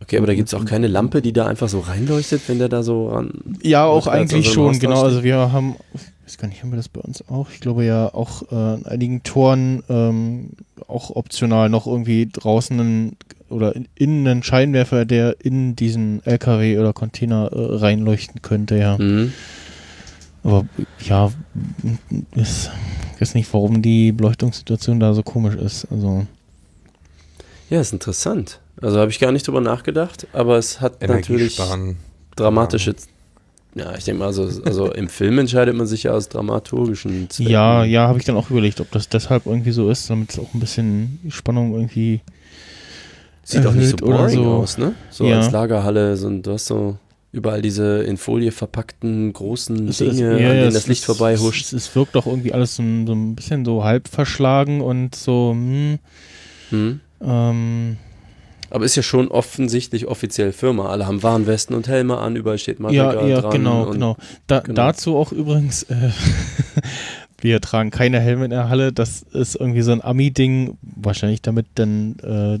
[0.00, 2.68] Okay, aber da gibt es auch keine Lampe, die da einfach so reinleuchtet, wenn der
[2.68, 3.32] da so ran.
[3.62, 5.02] Ja, auch eigentlich also im schon, genau.
[5.02, 7.48] Also wir haben, ich weiß gar nicht, haben wir das bei uns auch?
[7.50, 10.50] Ich glaube ja auch äh, in einigen Toren ähm,
[10.88, 13.16] auch optional noch irgendwie draußen einen,
[13.48, 18.98] oder in, innen einen Scheinwerfer, der in diesen LKW oder Container äh, reinleuchten könnte, ja.
[18.98, 19.32] Mhm.
[20.42, 20.66] Aber
[21.00, 21.32] ja,
[22.34, 22.70] ist,
[23.14, 25.86] ich weiß nicht, warum die Beleuchtungssituation da so komisch ist.
[25.90, 26.26] Also
[27.70, 28.60] Ja, ist interessant.
[28.80, 31.60] Also habe ich gar nicht drüber nachgedacht, aber es hat natürlich
[32.36, 32.94] dramatische.
[33.76, 37.50] Ja, ich denke mal, also, also im Film entscheidet man sich ja aus dramaturgischen Zwecken.
[37.50, 40.38] ja, ja, habe ich dann auch überlegt, ob das deshalb irgendwie so ist, damit es
[40.38, 42.20] auch ein bisschen Spannung irgendwie
[43.42, 44.44] Sieht auch nicht so boring so.
[44.52, 44.94] aus, ne?
[45.10, 45.38] So Ja.
[45.40, 46.96] als Lagerhalle, so, du hast so
[47.32, 50.86] überall diese in Folie verpackten großen Es Dinge, ist- ja, an ja, denen es das
[50.86, 51.72] Licht vorbei Es, huscht.
[51.72, 55.50] es wirkt doch irgendwie alles so, ein- so ein bisschen so halb verschlagen und so,
[55.52, 55.98] hm,
[56.70, 57.00] Hm.
[57.20, 57.96] ähm,
[58.74, 60.88] Aber ist ja schon offensichtlich offiziell Firma.
[60.88, 63.52] Alle haben Warnwesten und Helme an, überall steht ja, Marika ja, dran.
[63.52, 64.16] genau, genau.
[64.48, 64.74] Da, genau.
[64.74, 66.10] Dazu auch übrigens, äh,
[67.38, 71.66] wir tragen keine Helme in der Halle, das ist irgendwie so ein Ami-Ding, wahrscheinlich damit
[71.76, 72.58] dann äh,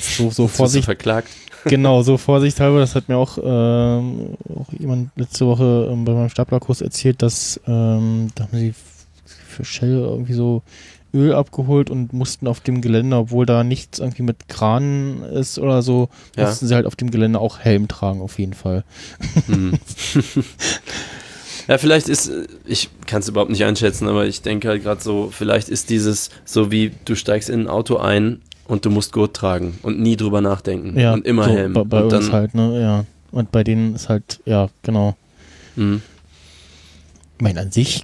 [0.00, 0.84] so, so Vorsicht.
[0.84, 1.30] Verklagt.
[1.64, 6.28] genau, so vorsichtshalber, das hat mir auch, ähm, auch jemand letzte Woche ähm, bei meinem
[6.28, 8.72] Staplerkurs erzählt, dass ähm, da haben sie
[9.24, 10.62] für Shell irgendwie so
[11.16, 15.82] Öl abgeholt und mussten auf dem Gelände, obwohl da nichts irgendwie mit Kranen ist oder
[15.82, 16.44] so, Ja.
[16.46, 18.84] mussten sie halt auf dem Gelände auch Helm tragen, auf jeden Fall.
[19.46, 19.72] Hm.
[21.68, 22.30] ja, vielleicht ist,
[22.64, 26.30] ich kann es überhaupt nicht einschätzen, aber ich denke halt gerade so, vielleicht ist dieses
[26.44, 30.16] so wie du steigst in ein Auto ein und du musst Gurt tragen und nie
[30.16, 31.72] drüber nachdenken Ja, und immer so, Helm.
[31.72, 33.04] Bei, bei und uns dann, halt, ne, ja.
[33.32, 35.16] Und bei denen ist halt, ja, genau.
[35.74, 36.02] hm.
[37.38, 38.02] Ich meine, an sich,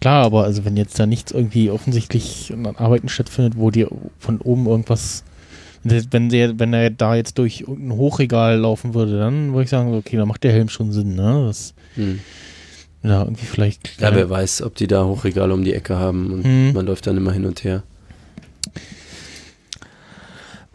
[0.00, 3.88] klar, aber also wenn jetzt da nichts irgendwie offensichtlich an Arbeiten stattfindet, wo dir
[4.18, 5.24] von oben irgendwas,
[5.84, 9.94] wenn der, wenn er da jetzt durch irgendein Hochregal laufen würde, dann würde ich sagen,
[9.94, 11.44] okay, da macht der Helm schon Sinn, ne?
[11.46, 12.20] Das, Hm.
[13.02, 14.00] ja, irgendwie vielleicht.
[14.00, 16.72] Ja, wer weiß, ob die da Hochregale um die Ecke haben und Hm.
[16.74, 17.82] man läuft dann immer hin und her.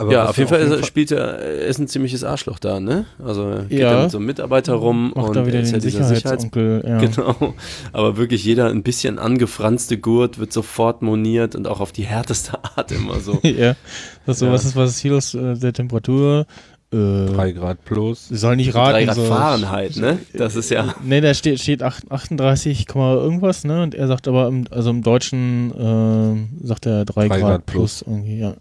[0.03, 2.79] Aber ja, auf jeden Fall, ist, er- spielt er, er ist ein ziemliches Arschloch da,
[2.79, 3.05] ne?
[3.23, 3.93] Also er geht Ja.
[3.93, 6.03] da mit so einem Mitarbeiter rum macht und da wieder er ist den ja dieser
[6.05, 6.97] Sicherheits ja.
[6.99, 7.53] Genau,
[7.91, 12.53] aber wirklich jeder ein bisschen angefranste Gurt wird sofort moniert und auch auf die härteste
[12.63, 13.39] Art immer so.
[13.43, 13.75] ja.
[14.25, 14.51] Das ist so, Ja.
[14.53, 16.45] was ist, was ist hier los, äh, der Temperatur?
[16.93, 18.27] Äh, 3 Grad plus.
[18.29, 18.91] Soll nicht raten.
[18.91, 19.23] Drei Grad so.
[19.25, 20.19] Fahrenheit, ne?
[20.33, 20.93] Das ist ja.
[21.03, 23.81] Ne, da steht, steht acht- 38, Komma irgendwas, ne?
[23.81, 25.71] Und er sagt aber, im, also im Deutschen
[26.61, 28.53] äh, sagt er 3 Drei Grad, Grad plus irgendwie, ja.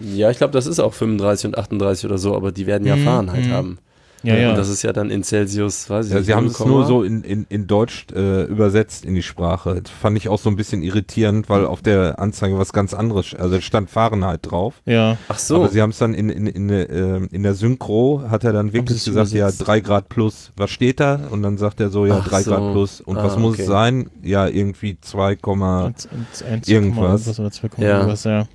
[0.00, 2.96] Ja, ich glaube, das ist auch 35 und 38 oder so, aber die werden ja
[2.96, 3.52] Mhm, Fahrenheit mhm.
[3.52, 3.78] haben.
[4.24, 4.48] Ja, ja.
[4.50, 6.26] Und das ist ja dann in Celsius, weiß ich Ja, nicht.
[6.26, 9.82] sie haben es 0, nur so in, in, in Deutsch äh, übersetzt in die Sprache.
[9.82, 13.34] Das fand ich auch so ein bisschen irritierend, weil auf der Anzeige was ganz anderes,
[13.34, 14.80] also es stand Fahrenheit drauf.
[14.86, 15.18] ja.
[15.28, 15.56] Ach so.
[15.56, 18.72] Aber sie haben es dann in, in, in, äh, in der Synchro, hat er dann
[18.72, 19.66] wirklich gesagt, ja, übersetzt?
[19.68, 21.20] 3 Grad plus, was steht da?
[21.30, 22.50] Und dann sagt er so, ja, Ach 3 so.
[22.52, 23.02] Grad plus.
[23.02, 23.62] Und Ah, was muss okay.
[23.62, 24.08] es sein?
[24.22, 27.26] Ja, irgendwie 2, Komma- Und, und 1, irgendwas.
[27.26, 27.96] irgendwas oder 2, Ja.
[27.98, 28.46] irgendwas, ja.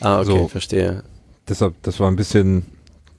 [0.00, 0.48] Ah, okay, so.
[0.48, 1.02] verstehe.
[1.48, 2.66] deshalb, das war ein bisschen,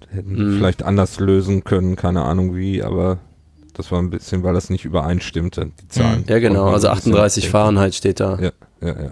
[0.10, 0.57] hätten Mhm.
[0.57, 3.19] vielleicht anders lösen können, keine Ahnung wie, aber
[3.76, 6.26] Das war ein bisschen, weil das nicht übereinstimmte, die Zahlen.
[6.27, 6.65] Ja, genau.
[6.65, 7.52] Also man ein bisschen 38 denken.
[7.52, 8.38] Fahrenheit steht da.
[8.41, 9.11] Ja, ja, ja.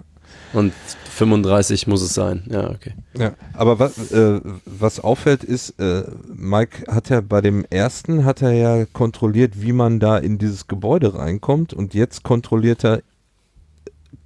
[0.51, 0.73] Und
[1.11, 2.43] 35 muss es sein.
[2.49, 2.93] Ja, okay.
[3.17, 6.03] Ja, aber was, äh, was auffällt ist, äh,
[6.33, 10.67] Mike hat ja bei dem ersten hat er ja kontrolliert, wie man da in dieses
[10.67, 13.01] Gebäude reinkommt und jetzt kontrolliert er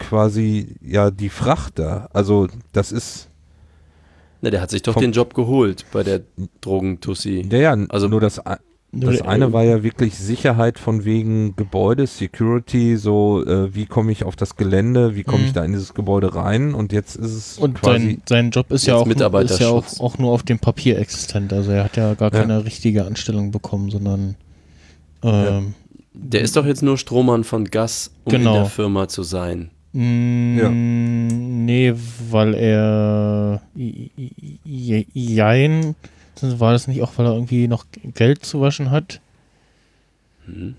[0.02, 2.10] quasi ja die Fracht da.
[2.14, 3.28] Also das ist
[4.44, 6.22] Ne, der hat sich doch den Job geholt bei der
[6.62, 7.48] Drogentussi.
[7.52, 8.42] ja, ja Also- nur das
[8.94, 14.26] das eine war ja wirklich Sicherheit von wegen Gebäude, Security, so äh, wie komme ich
[14.26, 15.54] auf das Gelände, wie komme ich Mhm.
[15.54, 18.86] da in dieses Gebäude rein und jetzt ist es Und quasi sein, sein Job ist
[18.88, 21.54] ja, auch, ist ja auch, auch nur auf dem Papier existent.
[21.54, 22.40] Also er hat ja gar Ja.
[22.42, 24.36] keine richtige Anstellung bekommen, sondern
[25.24, 25.74] ähm,
[26.14, 28.50] Der ist doch jetzt nur Strohmann von Gas, um Genau.
[28.56, 29.70] in der Firma zu sein.
[29.94, 30.70] Mm, Ja.
[30.70, 31.94] Nee,
[32.30, 33.62] weil er
[35.14, 35.96] Jein,
[36.42, 37.86] war das nicht auch, weil er irgendwie noch
[38.16, 39.20] Geld zu waschen hat?
[40.46, 40.76] Hm.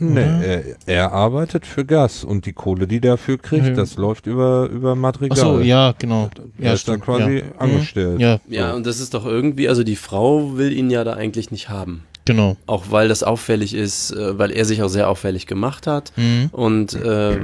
[0.00, 3.74] Nee, er, er arbeitet für Gas und die Kohle, die der dafür kriegt, Ja.
[3.74, 5.38] das läuft über, über Madrigal.
[5.38, 6.28] Achso, ja, genau.
[6.58, 7.44] Er Ja, ist da stimmt, quasi ja.
[7.58, 8.20] angestellt.
[8.20, 11.52] Ja, Ja, und das ist doch irgendwie, also die Frau will ihn ja da eigentlich
[11.52, 12.02] nicht haben.
[12.24, 12.56] genau.
[12.66, 16.12] Auch weil das auffällig ist, äh, weil er sich auch sehr auffällig gemacht hat.
[16.16, 16.48] Mhm.
[16.50, 17.38] Und äh,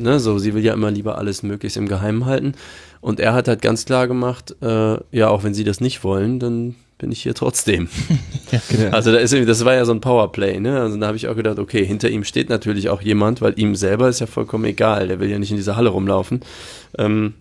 [0.00, 2.54] ne, so, sie will ja immer lieber alles möglichst im Geheimen halten.
[3.00, 6.38] Und er hat halt ganz klar gemacht, äh, ja, auch wenn sie das nicht wollen,
[6.40, 7.88] dann bin ich hier trotzdem.
[8.52, 8.90] Ja, genau.
[8.90, 10.80] Also da ist irgendwie, das war ja so ein Powerplay, ne?
[10.80, 13.76] Also da habe ich auch gedacht, okay, hinter ihm steht natürlich auch jemand, weil ihm
[13.76, 16.40] selber ist ja vollkommen egal, der will ja nicht in dieser Halle rumlaufen.
[16.98, 17.34] Ähm,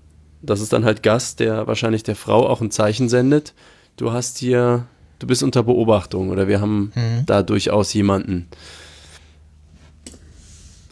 [0.44, 3.56] das ist dann halt Gast, der wahrscheinlich der Frau auch ein Zeichen sendet.
[3.98, 4.86] Du hast hier,
[5.18, 7.26] du bist unter Beobachtung oder wir haben Mhm.
[7.26, 8.48] da durchaus jemanden.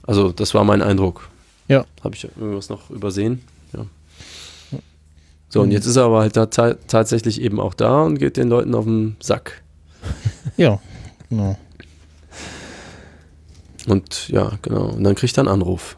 [0.04, 1.30] Also das war mein Eindruck.
[1.68, 1.86] Ja.
[2.04, 3.44] Habe ich irgendwas noch übersehen?
[3.74, 3.86] Ja.
[5.50, 8.38] So, und jetzt ist er aber halt da ta tatsächlich eben auch da und geht
[8.38, 9.64] den Leuten auf den Sack.
[10.56, 10.80] Ja,
[11.30, 11.56] genau.
[13.86, 14.88] Und ja, genau.
[14.88, 15.98] Und dann kriegt er einen Anruf.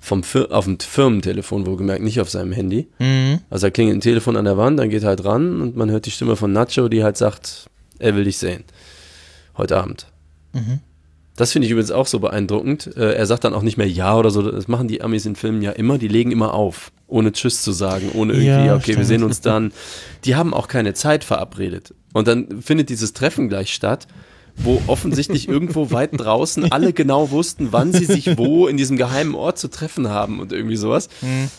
[0.00, 2.88] Vom Fir auf dem Firmentelefon, wohlgemerkt, nicht auf seinem Handy.
[2.98, 3.40] Mhm.
[3.48, 5.90] Also da klingelt ein Telefon an der Wand, dann geht er halt ran und man
[5.90, 8.64] hört die Stimme von Nacho, die halt sagt, er will dich sehen.
[9.56, 10.06] Heute Abend.
[10.52, 10.80] Mhm.
[11.36, 12.96] Das finde ich übrigens auch so beeindruckend.
[12.96, 14.42] Äh, er sagt dann auch nicht mehr Ja oder so.
[14.50, 15.98] Das machen die Amis in Filmen ja immer.
[15.98, 19.06] Die legen immer auf, ohne Tschüss zu sagen, ohne irgendwie, Ja, okay, wir stimmt.
[19.06, 19.72] sehen uns dann.
[20.24, 21.94] Die haben auch keine Zeit verabredet.
[22.14, 24.06] Und dann findet dieses Treffen gleich statt,
[24.56, 29.34] wo offensichtlich irgendwo weit draußen alle genau wussten, wann sie sich wo in diesem geheimen
[29.34, 31.10] Ort zu treffen haben und irgendwie sowas.
[31.20, 31.50] Mhm.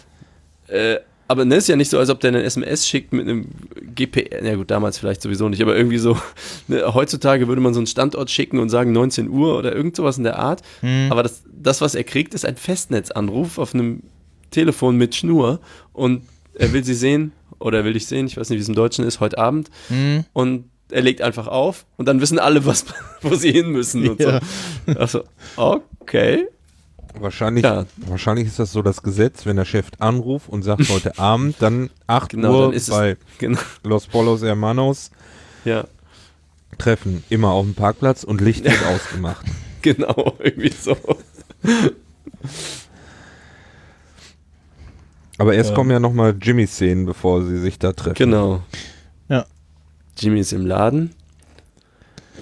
[0.68, 0.98] Äh,
[1.28, 3.48] aber ne, ist ja nicht so, als ob der eine SMS schickt mit einem
[3.96, 4.44] GPS.
[4.46, 6.18] Ja gut, damals vielleicht sowieso nicht, aber irgendwie so.
[6.68, 10.18] Ne, heutzutage würde man so einen Standort schicken und sagen 19 Uhr oder irgend sowas
[10.18, 10.62] in der Art.
[10.82, 11.08] Mhm.
[11.10, 14.04] Aber das, das, was er kriegt, ist ein Festnetzanruf auf einem
[14.52, 15.60] Telefon mit Schnur
[15.94, 16.24] und
[16.54, 18.76] er will sie sehen oder er will dich sehen, ich weiß nicht, wie es im
[18.76, 19.70] Deutschen ist, heute Abend.
[19.90, 20.26] Mhm.
[20.34, 22.86] Und er legt einfach auf und dann wissen alle, was,
[23.22, 24.40] wo sie hin müssen und Ja.
[24.86, 25.00] so.
[25.00, 25.24] Also,
[25.56, 26.48] okay.
[27.20, 27.86] Wahrscheinlich, Ja.
[27.98, 31.90] wahrscheinlich ist das so das Gesetz, wenn der Chef anruft und sagt heute Abend, dann
[32.08, 33.60] 8 Genau, Uhr dann ist es- bei Genau.
[33.84, 35.12] Los Polos Hermanos
[35.66, 35.86] Ja,
[36.78, 37.24] treffen.
[37.30, 39.46] Immer auf dem Parkplatz und Licht wird ausgemacht.
[39.82, 40.96] genau, irgendwie so.
[45.38, 45.76] Aber erst Ähm.
[45.76, 48.16] kommen ja nochmal Jimmy-Szenen, bevor sie sich da treffen.
[48.16, 48.62] Genau.
[49.30, 49.46] Ja.
[50.18, 51.12] Jimmy ist im Laden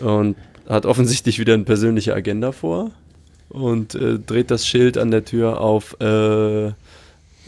[0.01, 0.35] und
[0.67, 2.91] hat offensichtlich wieder eine persönliche Agenda vor
[3.49, 5.99] und äh, dreht das Schild an der Tür auf.
[5.99, 6.73] Äh,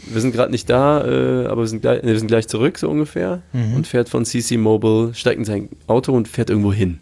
[0.10, 2.78] wir sind gerade nicht da, äh, aber wir sind, gleich, nee, wir sind gleich zurück,
[2.78, 3.42] so ungefähr.
[3.54, 3.76] Mhm.
[3.76, 7.00] Und fährt von CC Mobile, steigt in sein Auto und fährt irgendwo hin.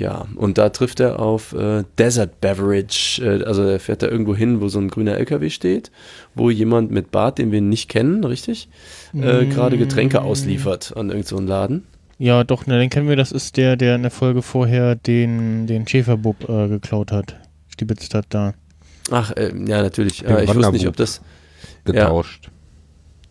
[0.00, 3.22] Ja, und da trifft er auf äh, Desert Beverage.
[3.22, 5.90] Äh, also er fährt da irgendwo hin, wo so ein grüner LKW steht,
[6.34, 8.68] wo jemand mit Bart, den wir nicht kennen, richtig,
[9.14, 11.86] äh, gerade Getränke ausliefert an irgendeinen so Laden.
[12.20, 13.16] Ja, doch, ne, den kennen wir.
[13.16, 17.40] Das ist der, der in der Folge vorher den, den Schäferbub äh, geklaut hat.
[17.68, 18.52] Stibitzt hat da.
[19.10, 20.22] Ach, äh, ja, natürlich.
[20.26, 21.22] Äh, ich wusste nicht, ob das,
[21.86, 22.50] Getauscht.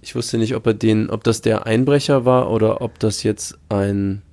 [0.02, 3.60] ich wusste nicht, ob er den, ob das der Einbrecher war oder ob das jetzt
[3.70, 4.24] ein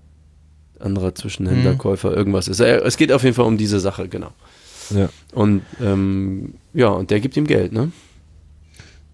[0.80, 1.78] anderer Zwischenhändler, Mhm.
[1.78, 2.60] Käufer, irgendwas ist.
[2.60, 4.30] Äh, es geht auf jeden Fall um diese Sache, genau.
[4.88, 5.10] Ja.
[5.34, 7.92] Und ähm, ja, und der gibt ihm Geld, ne?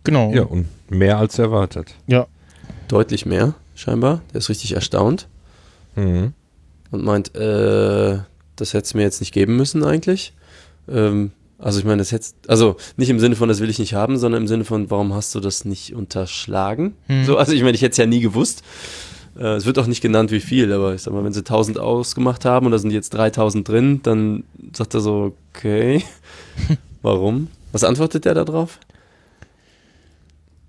[0.05, 0.33] Genau.
[0.33, 1.97] ja, und mehr als erwartet.
[2.07, 2.29] Ja.
[2.93, 4.21] Deutlich mehr, scheinbar.
[4.35, 5.27] Der ist richtig erstaunt
[5.97, 6.35] Mhm.
[6.91, 8.19] und meint, äh,
[8.57, 10.35] das hättest du mir jetzt nicht geben müssen eigentlich.
[10.91, 13.95] Ähm, also ich meine, das hättest, also nicht im Sinne von, das will ich nicht
[13.95, 16.95] haben, sondern im Sinne von, warum hast du das nicht unterschlagen?
[17.09, 17.25] Mhm.
[17.25, 18.63] So, also ich meine, ich hätte es ja nie gewusst.
[19.39, 21.79] Äh, es wird auch nicht genannt, wie viel, aber ich sag mal, wenn sie 1000
[21.79, 24.45] ausgemacht haben und da sind jetzt 3000 drin, dann
[24.77, 26.05] sagt er so, okay,
[27.01, 27.49] warum?
[27.73, 28.79] Was antwortet der da drauf?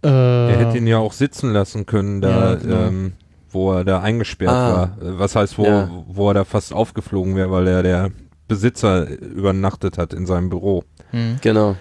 [0.03, 2.75] Äh, Er hätte ihn ja auch sitzen lassen können, da Ja, genau.
[2.87, 3.13] ähm,
[3.51, 4.73] wo er da eingesperrt Ah.
[4.73, 4.83] war.
[5.01, 5.89] Äh, Was heißt, wo, Ja.
[6.07, 8.11] wo er da fast aufgeflogen wäre, weil er der
[8.47, 10.83] Besitzer übernachtet hat in seinem Büro.
[11.11, 11.37] Hm.
[11.41, 11.75] Genau.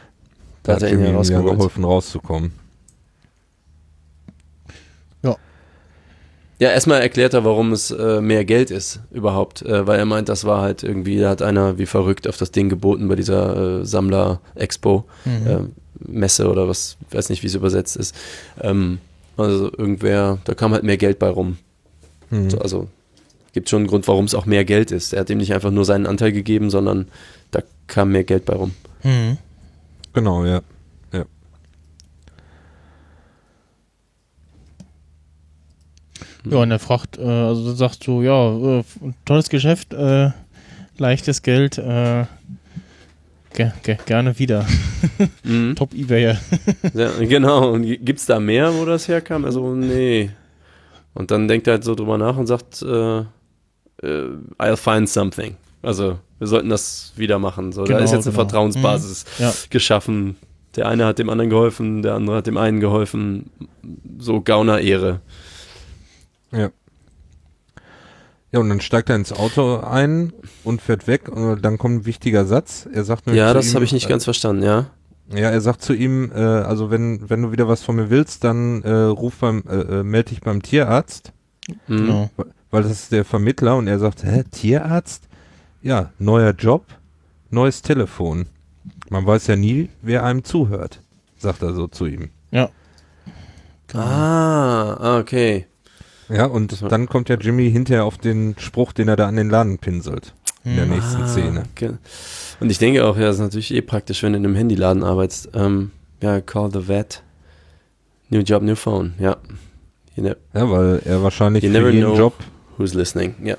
[0.62, 1.56] Da hat er Jimmy ja ihm rausgeholt.
[1.56, 2.52] geholfen, rauszukommen.
[6.62, 10.28] Ja, erstmal erklärt er, warum es äh, mehr Geld ist überhaupt, äh, weil er meint,
[10.28, 13.80] das war halt irgendwie, da hat einer wie verrückt auf das Ding geboten bei dieser
[13.80, 15.46] äh, Sammler-Expo, Mhm.
[15.48, 15.58] äh,
[16.06, 18.14] Messe oder was, weiß nicht, wie es übersetzt ist.
[18.60, 18.98] Ähm,
[19.36, 21.56] also irgendwer, da kam halt mehr Geld bei rum.
[22.30, 22.48] Hm.
[22.48, 22.86] So, also
[23.54, 25.12] gibt schon einen Grund, warum es auch mehr Geld ist.
[25.12, 27.08] Er hat ihm nicht einfach nur seinen Anteil gegeben, sondern
[27.50, 28.70] da kam mehr Geld bei rum.
[29.00, 29.36] Hm.
[30.12, 30.60] Genau, ja.
[36.48, 38.84] Ja, und er fragt, äh, also sagt so, ja, äh,
[39.24, 40.30] tolles Geschäft, äh,
[40.98, 42.24] leichtes Geld, äh,
[43.54, 44.66] ge ge gerne wieder.
[45.44, 45.74] Mhm.
[45.74, 46.38] Top Ebayer.
[46.94, 47.72] Ja, genau.
[47.72, 49.44] Und gibt es da mehr, wo das herkam?
[49.44, 50.30] Also, nee.
[51.14, 53.24] Und dann denkt er halt so drüber nach und sagt, äh, äh,
[54.58, 55.56] I'll find something.
[55.82, 57.72] Also, wir sollten das wieder machen.
[57.72, 58.44] So, da Genau, ist jetzt eine genau.
[58.44, 59.52] Vertrauensbasis Ja.
[59.70, 60.36] geschaffen.
[60.76, 63.50] Der eine hat dem anderen geholfen, der andere hat dem einen geholfen.
[64.18, 65.20] So Gauner-Ehre.
[66.52, 66.70] Ja.
[68.52, 72.06] Ja, und dann steigt er ins Auto ein und fährt weg und dann kommt ein
[72.06, 72.86] wichtiger Satz.
[72.92, 74.86] Er sagt Ja, zu das ihm, habe ich nicht äh, ganz verstanden, ja.
[75.30, 78.44] Ja, er sagt zu ihm, äh, also wenn, wenn du wieder was von mir willst,
[78.44, 81.32] dann äh, ruf beim, äh, äh, melde dich beim Tierarzt,
[81.86, 81.96] Mhm.
[81.96, 82.30] Genau.
[82.70, 85.28] weil das ist der Vermittler und er sagt, hä, Tierarzt?
[85.80, 86.84] Ja, neuer Job,
[87.50, 88.46] neues Telefon.
[89.08, 91.00] Man weiß ja nie, wer einem zuhört,
[91.38, 92.30] sagt er so zu ihm.
[92.50, 92.68] Ja.
[93.94, 95.66] Ah, okay.
[96.32, 99.36] Ja, und war- dann kommt ja Jimmy hinterher auf den Spruch, den er da an
[99.36, 100.34] den Laden pinselt.
[100.64, 100.90] In der Hm.
[100.92, 101.62] nächsten Ah, Szene.
[101.74, 101.90] okay.
[102.60, 105.02] Und ich denke auch, ja, das ist natürlich eh praktisch, wenn du in einem Handyladen
[105.02, 105.50] arbeitest.
[105.54, 105.90] Ähm,
[106.20, 107.22] ja, call the vet.
[108.30, 109.14] New job, new phone.
[109.18, 109.36] Ja.
[110.14, 112.16] Know, Ja, weil er wahrscheinlich You für never jeden know.
[112.16, 112.34] Job
[112.78, 113.34] who's listening?
[113.42, 113.56] Ja.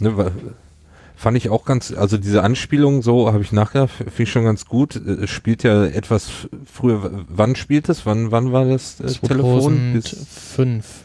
[0.00, 0.30] Ne, wa-
[1.16, 4.66] fand ich auch ganz, also diese Anspielung, so habe ich nachgedacht, finde ich schon ganz
[4.66, 4.96] gut.
[4.96, 6.30] Äh, Es spielt ja etwas
[6.70, 8.04] früher, wann spielt es?
[8.06, 9.92] Wann, wann war das äh, Telefon?
[9.94, 10.04] Bis,
[10.54, 11.04] 2005.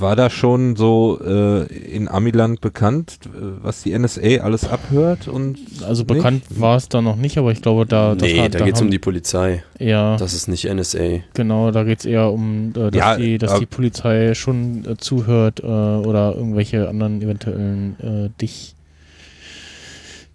[0.00, 3.28] war da schon so äh, in Amiland bekannt, äh,
[3.62, 6.06] was die NSA alles abhört und Also Nicht?
[6.14, 8.76] bekannt war es da noch nicht, aber ich glaube, da, das nee, hat, da geht
[8.76, 9.62] es um die Polizei.
[9.78, 11.20] eher, Das ist nicht NSA.
[11.34, 14.84] genau, da geht es eher um, äh, dass, Ja, die, dass aber- die Polizei schon
[14.86, 18.74] äh, zuhört äh, oder irgendwelche anderen eventuellen äh, dich,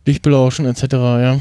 [0.06, 0.84] dich belauschen etc.
[0.92, 1.40] Ja.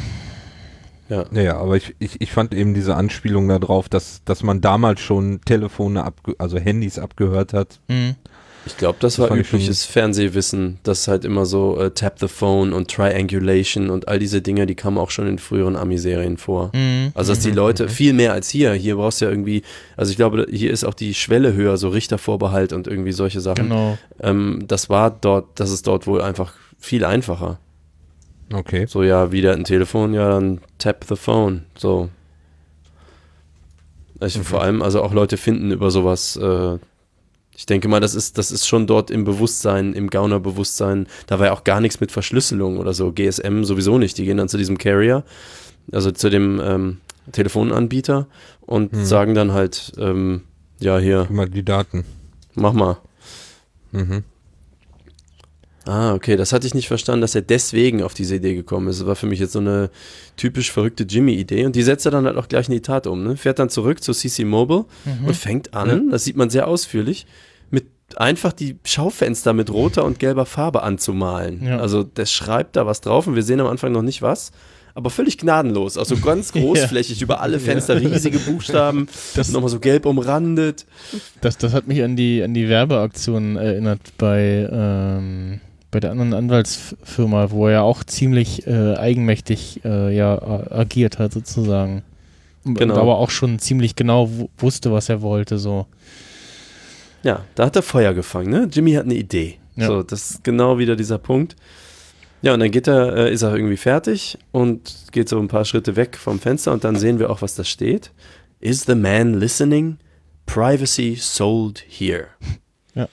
[1.12, 1.26] Ja.
[1.30, 5.42] naja, aber ich, ich, ich fand eben diese Anspielung darauf, dass, dass man damals schon
[5.44, 7.80] Telefone, abge also Handys abgehört hat.
[7.88, 8.16] Mhm.
[8.64, 10.78] Ich glaube, das Das war übliches Fernsehwissen.
[10.84, 14.74] Das halt immer so äh, Tap the Phone und Triangulation und all diese Dinge, die
[14.74, 16.70] kamen auch schon in früheren Ami-Serien vor.
[16.72, 17.10] Mhm.
[17.14, 19.62] Also, dass die Leute viel mehr als hier, hier brauchst du ja irgendwie,
[19.96, 23.68] also ich glaube, hier ist auch die Schwelle höher, so Richtervorbehalt und irgendwie solche Sachen.
[23.68, 23.98] Genau.
[24.20, 27.58] Ähm, das war dort, das ist dort wohl einfach viel einfacher.
[28.52, 28.86] Okay.
[28.86, 31.62] So, ja, wieder ein Telefon, ja, dann tap the phone.
[31.76, 32.08] So.
[34.20, 36.78] Also Vor allem, also auch Leute finden über sowas, äh,
[37.56, 41.46] ich denke mal, das ist, das ist schon dort im Bewusstsein, im Gauner-Bewusstsein, da war
[41.46, 44.58] ja auch gar nichts mit Verschlüsselung oder so, GSM sowieso nicht, die gehen dann zu
[44.58, 45.24] diesem Carrier,
[45.90, 46.98] also zu dem ähm,
[47.32, 48.26] Telefonanbieter
[48.60, 49.04] und Hm.
[49.04, 50.42] sagen dann halt, ähm,
[50.78, 52.04] ja, hier, Gib mal die Daten.
[52.54, 52.98] mach mal.
[53.90, 54.22] Mhm.
[55.84, 59.00] Ah, okay, das hatte ich nicht verstanden, dass er deswegen auf diese Idee gekommen ist.
[59.00, 59.90] Das war für mich jetzt so eine
[60.36, 63.24] typisch verrückte Jimmy-Idee und die setzt er dann halt auch gleich in die Tat um.
[63.24, 63.36] Ne?
[63.36, 65.26] Fährt dann zurück zu CC Mobile Mhm.
[65.26, 67.26] und fängt an, das sieht man sehr ausführlich,
[67.70, 67.86] mit
[68.16, 71.64] einfach die Schaufenster mit roter und gelber Farbe anzumalen.
[71.64, 71.78] Ja.
[71.78, 74.52] Also der schreibt da was drauf und wir sehen am Anfang noch nicht was.
[74.94, 80.04] Aber völlig gnadenlos, also ganz großflächig über alle Fenster, riesige Buchstaben, Das- nochmal so gelb
[80.04, 80.84] umrandet.
[81.40, 85.60] Das, das hat mich an die, an die Werbeaktion erinnert bei, ähm,
[85.92, 90.40] bei der anderen Anwaltsfirma, wo er ja auch ziemlich äh, eigenmächtig äh, ja,
[90.72, 92.02] agiert hat, sozusagen.
[92.64, 92.96] Und Genau.
[92.96, 95.58] aber auch schon ziemlich genau wu- wusste, was er wollte.
[95.58, 95.86] So.
[97.22, 98.68] Ja, da hat er Feuer gefangen, ne?
[98.72, 99.58] Jimmy hat eine Idee.
[99.76, 99.86] Ja.
[99.86, 101.56] So, das ist genau wieder dieser Punkt.
[102.42, 105.64] Ja, und dann geht er, äh, ist er irgendwie fertig und geht so ein paar
[105.64, 108.10] Schritte weg vom Fenster und dann sehen wir auch, was da steht.
[108.60, 109.98] Is the man listening?
[110.46, 112.26] Privacy sold here.
[112.94, 113.08] Ja.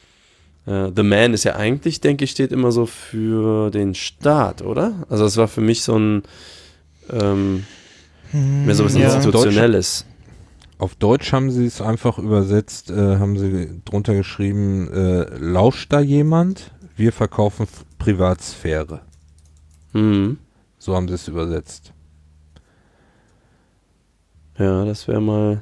[0.70, 4.94] Äh, the man ist ja eigentlich, denke ich, steht immer so für den Staat, oder?
[5.10, 6.24] Also es war für mich so ein
[7.12, 7.66] ähm,
[8.32, 9.16] mehr so was Ja.
[9.16, 10.06] Institutionelles.
[10.78, 16.00] Auf Deutsch haben sie es einfach übersetzt, äh, haben sie drunter geschrieben, äh, lauscht da
[16.00, 16.72] jemand?
[16.96, 19.02] Wir verkaufen F- Privatsphäre.
[19.94, 20.38] Mhm.
[20.78, 21.94] So haben sie es übersetzt.
[24.58, 25.62] Ja, das wäre mal.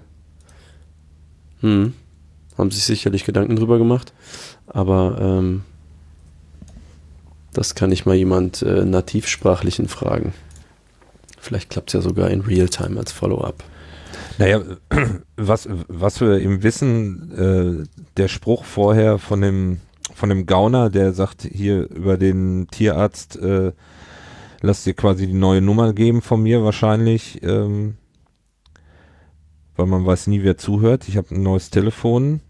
[1.62, 1.94] Hm.
[2.56, 4.14] haben sich sicherlich Gedanken drüber gemacht,
[4.68, 5.64] aber ähm,
[7.54, 10.34] das kann ich mal jemand äh, nativsprachlichen fragen.
[11.40, 13.64] Vielleicht klappt es ja sogar in Realtime als Follow-up.
[14.38, 14.62] Naja,
[15.38, 19.80] was, was wir eben wissen, äh, der Spruch vorher von dem,
[20.14, 23.72] von dem Gauner, der sagt hier über den Tierarzt, äh,
[24.62, 27.96] lass dir quasi die neue Nummer geben von mir wahrscheinlich, ähm,
[29.76, 31.08] weil man weiß nie, wer zuhört.
[31.08, 32.42] Ich habe ein neues Telefon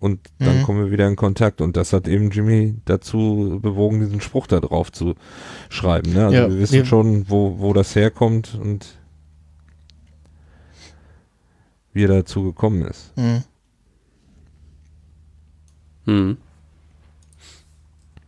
[0.00, 0.62] und dann Mhm.
[0.64, 1.60] kommen wir wieder in Kontakt.
[1.60, 5.14] Und das hat eben Jimmy dazu bewogen, diesen Spruch da drauf zu
[5.68, 6.12] schreiben.
[6.14, 6.24] Ne?
[6.24, 8.96] Also Ja, wir wissen wir- schon, wo, wo das herkommt und
[11.92, 13.12] wie er dazu gekommen ist.
[13.16, 13.42] Mhm.
[16.06, 16.36] Hm.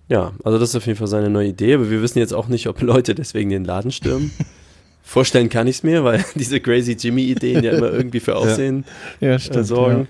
[0.08, 2.48] Ja, also das ist auf jeden Fall seine neue Idee, aber wir wissen jetzt auch
[2.48, 4.30] nicht, ob Leute deswegen den Laden stürmen.
[5.02, 8.84] Vorstellen kann ich es mir, weil diese Crazy Jimmy-Ideen ja immer irgendwie für Aufsehen
[9.20, 9.66] Ja, äh, stimmt.
[9.66, 10.08] sorgen.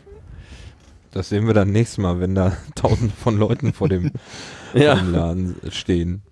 [1.12, 4.10] Das sehen wir dann nächstes Mal, wenn da tausende von Leuten vor dem,
[4.74, 4.97] Ja.
[4.97, 6.22] vor dem Laden stehen.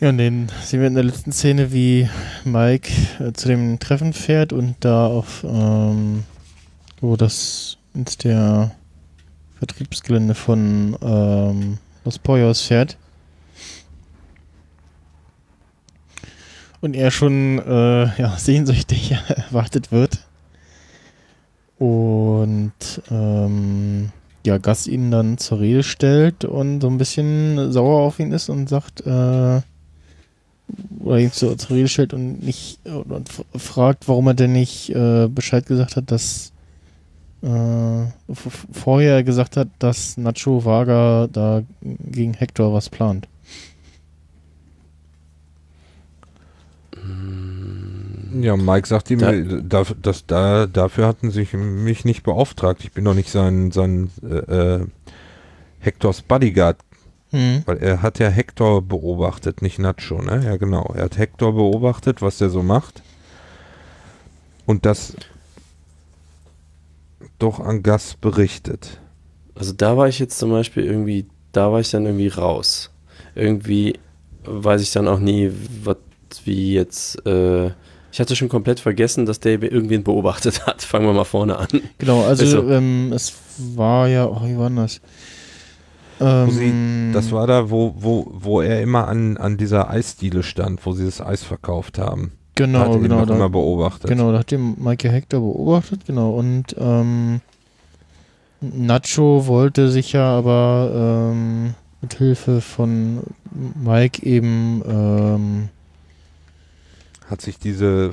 [0.00, 2.08] Ja, und den sehen wir in der letzten Szene, wie
[2.44, 6.24] Mike äh, zu dem Treffen fährt und da auf, ähm,
[7.00, 8.72] wo das ins der
[9.58, 12.96] Vertriebsgelände von ähm, Los Pollos fährt.
[16.80, 20.26] Und er schon äh, ja, sehnsüchtig erwartet wird.
[21.82, 24.10] Und ähm,
[24.46, 28.48] ja, Gus ihn dann zur Rede stellt und so ein bisschen sauer auf ihn ist
[28.50, 29.62] und sagt, äh,
[31.00, 35.26] oder ihn zur, zur Rede stellt und nicht und fragt, warum er denn nicht äh,
[35.26, 36.52] Bescheid gesagt hat, dass
[37.42, 38.04] äh,
[38.72, 43.26] vorher gesagt hat, dass Nacho Vaga da gegen Hector was plant.
[48.40, 52.82] Ja, Mike sagt ihm, Da- äh, da, das, da, dafür hatten sie mich nicht beauftragt.
[52.84, 54.86] Ich bin doch nicht sein, sein äh, äh,
[55.80, 56.78] Hectors Bodyguard,
[57.32, 57.62] Mhm.
[57.66, 60.42] weil er hat ja Hector beobachtet, nicht Nacho, ne?
[60.44, 60.92] Ja, genau.
[60.94, 63.02] Er hat Hector beobachtet, was der so macht.
[64.66, 65.16] Und das
[67.38, 69.00] doch an Gas berichtet.
[69.54, 72.90] Also da war ich jetzt zum Beispiel irgendwie, da war ich dann irgendwie raus.
[73.34, 73.98] Irgendwie
[74.44, 75.50] weiß ich dann auch nie,
[75.84, 75.96] was
[76.44, 77.70] wie jetzt, äh,
[78.12, 80.82] ich hatte schon komplett vergessen, dass der irgendwen beobachtet hat.
[80.82, 81.68] Fangen wir mal vorne an.
[81.96, 82.68] Genau, also so.
[82.68, 83.32] ähm, es
[83.74, 85.00] war ja, oh, wie war denn das?
[86.18, 90.42] Wo sie, Ähm, das war da, wo, wo, wo er immer an, an dieser Eisdiele
[90.42, 92.24] stand, wo sie das Eis verkauft haben.
[92.24, 94.08] hat genau, ihn genau, noch da, immer beobachtet.
[94.08, 96.32] Genau, da hat den Michael Hector beobachtet, genau.
[96.32, 97.40] Und ähm,
[98.60, 103.22] Nacho wollte sich ja aber ähm, mit Hilfe von
[103.82, 105.68] Mike eben ähm,
[107.32, 108.10] Hat sich diese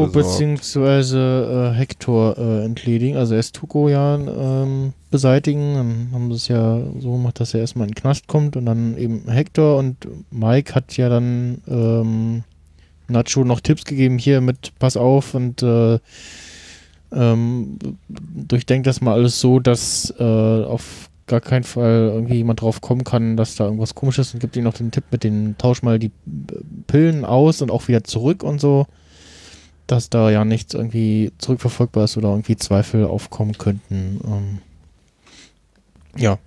[0.00, 0.14] besorgt.
[0.14, 3.16] beziehungsweise äh, Hector äh, entledigen.
[3.16, 5.74] Also erst Tuco ja ähm, beseitigen.
[5.74, 8.66] Dann haben sie es ja so gemacht, dass er erstmal in den Knast kommt und
[8.66, 12.42] dann eben Hector und Mike hat ja dann ähm,
[13.06, 16.00] Nacho noch Tipps gegeben, hier mit Pass auf und äh,
[17.12, 17.78] ähm,
[18.08, 23.02] durchdenkt das mal alles so, dass äh, auf gar keinen Fall irgendwie jemand drauf kommen
[23.04, 25.82] kann, dass da irgendwas komisch ist und gibt ihm noch den Tipp mit den tausch
[25.82, 28.86] mal die äh, Pillen aus und auch wieder zurück und so,
[29.86, 34.20] dass da ja nichts irgendwie zurückverfolgbar ist oder irgendwie Zweifel aufkommen könnten.
[34.24, 34.58] Ähm,
[36.16, 36.38] ja.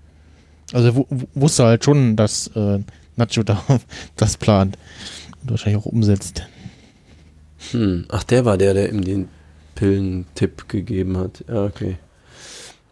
[0.73, 2.79] Also wu- wu- wusste halt schon, dass äh,
[3.17, 3.61] Nacho da
[4.15, 4.77] das plant
[5.41, 6.43] und wahrscheinlich auch umsetzt.
[7.71, 8.05] Hm.
[8.09, 9.27] Ach, der war der, der ihm den
[9.75, 11.43] Pillentipp gegeben hat.
[11.47, 11.97] Ja, okay.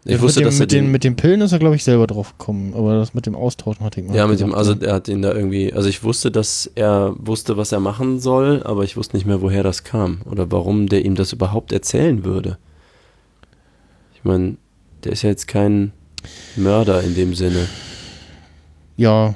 [0.04, 1.58] Ich Ja, wusste, mit, dem, dass er mit, den, den, mit den Pillen ist er,
[1.58, 4.38] glaube ich, selber drauf gekommen, aber das mit dem Austauschen hatte ich mal ja, mit
[4.38, 4.88] dem, also ja.
[4.88, 8.62] er hat ihn da irgendwie, also ich wusste, dass er wusste, was er machen soll,
[8.64, 12.22] aber ich wusste nicht mehr, woher das kam oder warum der ihm das überhaupt erzählen
[12.22, 12.58] würde.
[14.14, 14.56] Ich meine,
[15.04, 15.92] der ist ja jetzt kein
[16.56, 17.66] Mörder in dem Sinne.
[18.96, 19.34] ja,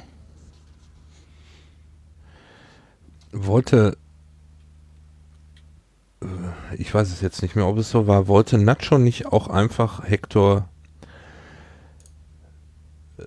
[3.31, 3.97] wollte,
[6.77, 10.03] ich weiß es jetzt nicht mehr, ob es so war, wollte Nacho nicht auch einfach
[10.07, 10.67] Hector
[13.17, 13.23] äh,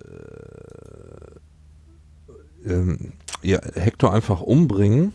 [2.65, 5.13] ähm, ja, Hector einfach umbringen?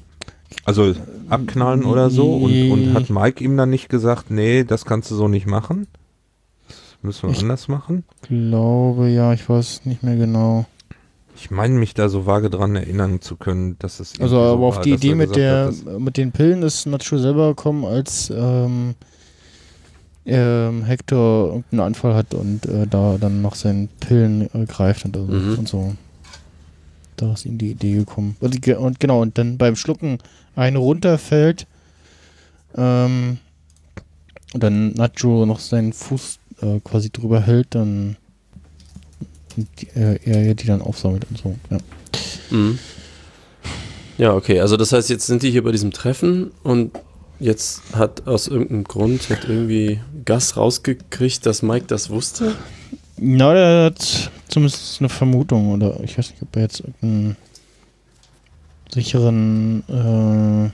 [0.65, 0.95] Also
[1.29, 5.15] abknallen oder so und, und hat Mike ihm dann nicht gesagt, nee, das kannst du
[5.15, 5.87] so nicht machen?
[6.69, 8.05] Das müssen wir Ich- anders machen?
[8.23, 10.65] glaube ja, ich weiß nicht mehr genau.
[11.41, 14.53] Ich meine mich da so vage dran erinnern zu können, dass es Also irgendwie so
[14.55, 17.85] aber auf war, die Idee mit der hat, mit den Pillen ist Nacho selber gekommen,
[17.85, 18.95] als ähm,
[20.27, 25.17] ähm, Hector irgendeinen Anfall hat und äh, da dann noch seinen Pillen äh, greift und,
[25.17, 25.59] also, Mhm.
[25.59, 25.95] und so.
[27.17, 28.37] Da ist ihm die Idee gekommen.
[28.41, 30.19] Und, und genau, und dann beim Schlucken
[30.55, 31.67] eine runterfällt,
[32.77, 33.39] ähm,
[34.55, 38.17] und dann Nacho noch seinen Fuß äh, quasi drüber hält, dann
[39.59, 41.55] und die, äh, die dann aufsammelt und so.
[41.71, 41.79] Ja.
[42.51, 42.79] Mhm.
[44.17, 44.61] Ja, okay.
[44.61, 46.93] Also das heißt, jetzt sind die hier bei diesem Treffen und
[47.39, 52.57] jetzt hat aus irgendeinem Grund hat irgendwie Gas rausgekriegt, dass Mike das wusste.
[53.17, 57.37] Na, der hat zumindest eine Vermutung oder ich weiß nicht, ob er jetzt irgendeinen
[58.91, 60.71] sicheren äh,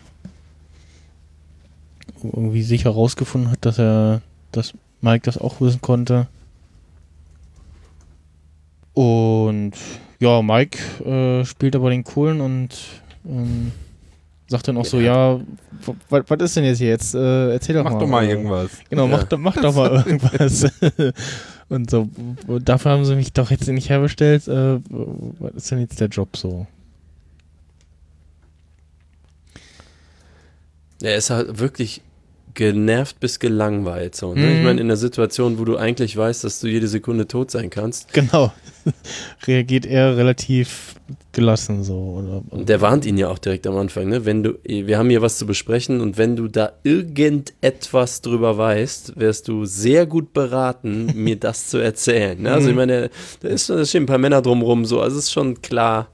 [2.23, 6.27] irgendwie sicher rausgefunden hat, dass er, dass Mike das auch wissen konnte.
[8.94, 9.72] Und
[10.20, 12.68] ja, Mike äh, spielt aber den Coolen und
[13.28, 13.72] ähm,
[14.46, 15.40] sagt dann auch so, ja,
[16.08, 17.14] was ist denn jetzt hier jetzt?
[17.14, 17.98] Äh, erzähl doch Mach mal.
[18.00, 18.70] doch mal irgendwas.
[18.88, 19.24] Genau, mach, Ja.
[19.24, 20.66] doch- mach doch mal irgendwas.
[21.68, 22.08] und so,
[22.60, 24.46] dafür haben sie mich doch jetzt nicht herbestellt.
[24.48, 24.78] Äh,
[25.40, 26.66] was ist denn jetzt der Job so?
[31.02, 32.00] Er ist halt wirklich
[32.54, 34.14] genervt bis gelangweilt.
[34.14, 34.46] So, ne?
[34.46, 34.56] Mhm.
[34.58, 37.68] Ich meine, in der Situation, wo du eigentlich weißt, dass du jede Sekunde tot sein
[37.68, 38.12] kannst.
[38.12, 38.52] Genau.
[39.47, 40.94] Reagiert er relativ
[41.32, 41.94] gelassen so.
[41.94, 44.24] Oder, Und der warnt ihn ja auch direkt am Anfang, ne?
[44.24, 49.19] Wenn du, wir haben hier was zu besprechen und wenn du da irgendetwas drüber weißt,
[49.19, 52.40] wärst du sehr gut beraten, mir das zu erzählen.
[52.40, 52.52] Ne?
[52.52, 52.78] Also ich Mhm.
[52.78, 56.09] meine, da ist, da stehen ein paar Männer drumrum, so, also es ist schon klar.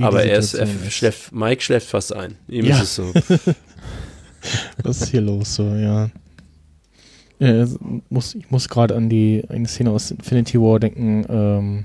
[0.00, 2.36] aber er, ist, er schläft, Mike schläft fast ein.
[2.48, 2.76] Ihm Ja.
[2.76, 3.12] ist es so.
[4.82, 6.08] Was ist hier los so, ja.
[7.38, 11.84] Es muss, ich muss gerade an die eine Szene aus Infinity War denken, ähm,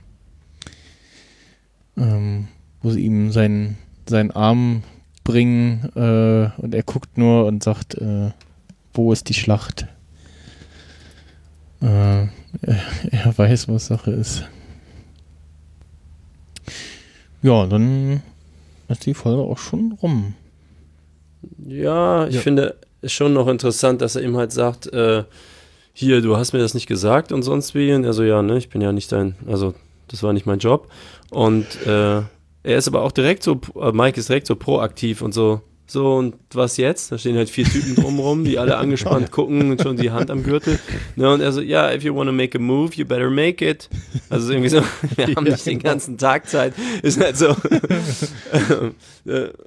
[1.97, 2.47] ähm,
[2.81, 4.83] wo sie ihm seinen, seinen Arm
[5.23, 8.31] bringen äh, und er guckt nur und sagt, äh,
[8.93, 9.87] wo ist die Schlacht?
[11.81, 12.29] Äh, er,
[13.11, 14.45] er weiß, was Sache ist.
[17.41, 18.21] Ja, dann
[18.87, 20.35] ist die Folge auch schon rum.
[21.67, 22.41] Ja, ich Ja.
[22.41, 25.23] finde es schon noch interessant, dass er ihm halt sagt, äh,
[25.93, 27.93] hier, du hast mir das nicht gesagt und sonst wie.
[27.93, 29.73] Und er so, ja, ne, ich bin ja nicht dein, also
[30.07, 30.89] das war nicht mein Job.
[31.29, 32.21] Und äh,
[32.63, 36.15] er ist aber auch direkt so, äh, Mike ist direkt so proaktiv und so, so
[36.15, 37.11] und was jetzt?
[37.11, 40.43] Da stehen halt vier Typen drumrum, die alle angespannt gucken und schon die Hand am
[40.43, 40.79] Gürtel.
[41.15, 43.67] Ne, und er so, ja, if you want to make a move, you better make
[43.67, 43.89] it.
[44.29, 44.81] Also irgendwie so,
[45.15, 46.73] wir haben nicht den ganzen Tag Zeit.
[47.01, 47.55] Ist halt so.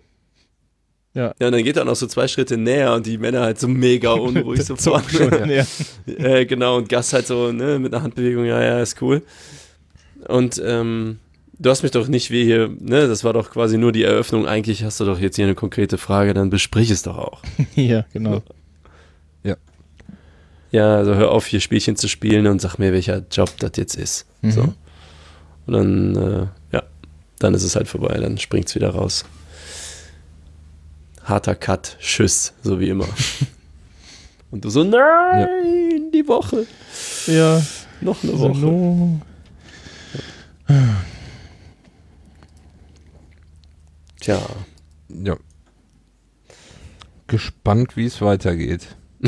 [1.15, 1.33] Ja.
[1.39, 3.69] ja, und dann geht er noch so zwei Schritte näher und die Männer halt so
[3.69, 5.09] mega unruhig sofort.
[5.11, 5.65] Schon, ja.
[6.07, 9.23] äh, genau, und Gas halt so, ne, mit einer Handbewegung, ja, ja, ist cool.
[10.27, 11.19] Und ähm,
[11.59, 14.47] du hast mich doch nicht wie hier, ne, das war doch quasi nur die Eröffnung.
[14.47, 17.43] Eigentlich hast du doch jetzt hier eine konkrete Frage, dann besprich es doch auch.
[17.77, 18.43] ja, genau.
[20.75, 23.95] Ja, also hör auf, hier Spielchen zu spielen und sag mir, welcher Job das jetzt
[23.95, 24.27] ist.
[24.43, 24.51] Mhm.
[24.51, 24.63] So.
[25.67, 26.83] Und dann, äh, ja,
[27.39, 29.25] dann ist es halt vorbei, dann springt's wieder raus.
[31.25, 33.09] Harter Cut, Tschüss, so wie immer.
[34.51, 36.67] und du so, nein, die Woche,
[37.27, 37.63] Ja,
[38.01, 38.59] noch eine so Woche.
[38.59, 39.21] no.
[44.21, 44.41] Tja,
[45.09, 45.37] Ja.
[47.27, 48.87] Gespannt, wie es weitergeht.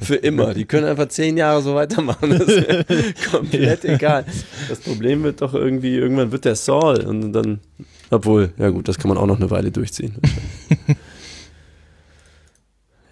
[0.00, 0.54] für immer.
[0.54, 2.30] Die können einfach zehn Jahre so weitermachen.
[2.30, 4.24] Das ist komplett egal.
[4.70, 7.60] Das Problem wird doch irgendwie, irgendwann wird der Saul und dann,
[8.12, 10.14] obwohl, ja gut, das kann man auch noch eine Weile durchziehen.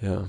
[0.03, 0.25] ja.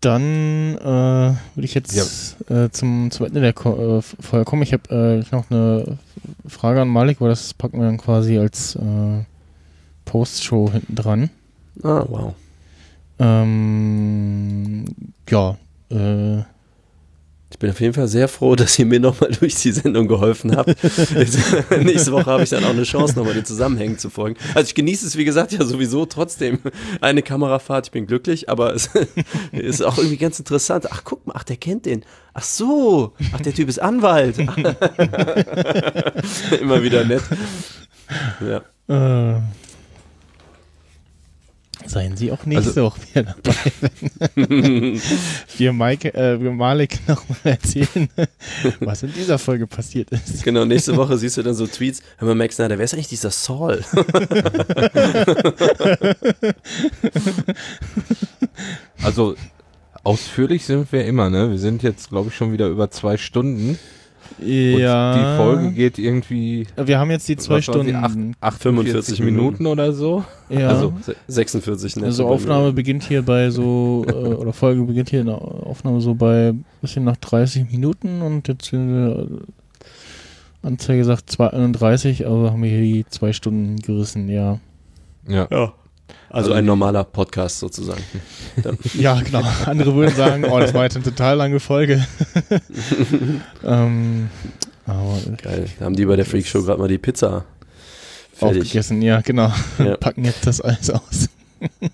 [0.00, 4.62] Dann äh, würde ich jetzt äh, zum, zum Ende der Ko äh, Folge kommen.
[4.62, 5.98] Ich habe äh, noch eine
[6.46, 9.24] Frage an Malik, weil das packen wir dann quasi als äh,
[10.04, 11.30] Postshow hinten dran.
[11.82, 12.34] Ah, wow.
[13.18, 14.84] Ähm,
[15.28, 15.58] ja,
[15.90, 16.42] äh,
[17.58, 20.56] Ich bin auf jeden Fall sehr froh, dass ihr mir nochmal durch die Sendung geholfen
[20.56, 20.68] habt.
[21.82, 24.36] Nächste Woche habe ich dann auch eine Chance, nochmal den Zusammenhängen zu folgen.
[24.54, 26.60] Also ich genieße es, wie gesagt, ja sowieso trotzdem.
[27.00, 28.90] Eine Kamerafahrt, ich bin glücklich, aber es
[29.52, 30.86] ist auch irgendwie ganz interessant.
[30.92, 32.04] Ach, guck mal, ach, der kennt den.
[32.32, 34.38] Ach so, ach, der Typ ist Anwalt.
[36.60, 37.22] Immer wieder nett.
[38.40, 38.62] Ja.
[39.36, 39.40] äh,
[41.88, 43.72] seien Sie auch nächste Also- Woche wieder dabei,
[45.56, 48.08] wir, Mike, äh, wir Malik nochmal erzählen,
[48.80, 50.42] was in dieser Folge passiert ist.
[50.44, 52.02] Genau, nächste Woche siehst du dann so Tweets.
[52.18, 53.84] Hör mal, Max Snyder, wer ist eigentlich dieser Saul?
[59.02, 59.36] Also
[60.04, 61.50] ausführlich sind wir immer, ne?
[61.50, 63.78] Wir sind jetzt, glaube ich, schon wieder über zwei Stunden.
[64.40, 64.46] Und
[64.78, 65.14] Ja.
[65.14, 67.94] die Folge geht irgendwie Wir haben jetzt die zwei Stunden.
[68.40, 70.24] acht- 45 Minuten oder so.
[70.48, 70.68] Ja.
[70.68, 72.26] Also, Se- 46 netto Also.
[72.28, 76.54] Aufnahme beginnt hier bei so, äh, oder Folge beginnt hier in der Aufnahme so bei
[76.80, 79.26] bisschen nach 30 Minuten und jetzt äh,
[80.62, 84.58] Anzeige sagt 231, also haben wir hier die zwei Stunden gerissen, ja.
[85.26, 85.46] Ja.
[85.50, 85.72] Ja.
[86.30, 88.02] Also ein normaler Podcast sozusagen.
[88.94, 89.42] Ja, genau.
[89.64, 92.06] Andere würden sagen, oh, das war jetzt eine total lange Folge.
[93.64, 94.28] ähm,
[94.86, 95.66] aber Geil.
[95.78, 97.44] Da haben die bei der Freak Show gerade mal die Pizza
[98.34, 98.62] fertig.
[98.62, 99.52] aufgegessen, ja, genau.
[99.78, 99.96] Ja.
[100.00, 101.28] Packen jetzt das alles aus.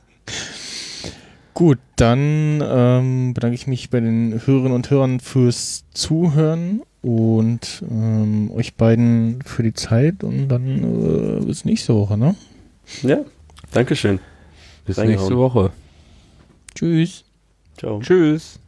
[1.55, 8.51] Gut, dann ähm, bedanke ich mich bei den Hörerinnen und Hörern fürs Zuhören und ähm,
[8.53, 12.35] euch beiden für die Zeit und dann äh, bis nächste Woche, ne?
[13.03, 13.19] Ja,
[13.75, 14.21] Dankeschön.
[14.87, 15.73] Bis nächste Woche.
[16.77, 17.25] Tschüss.
[17.77, 17.99] Ciao.
[17.99, 18.61] Tschüss.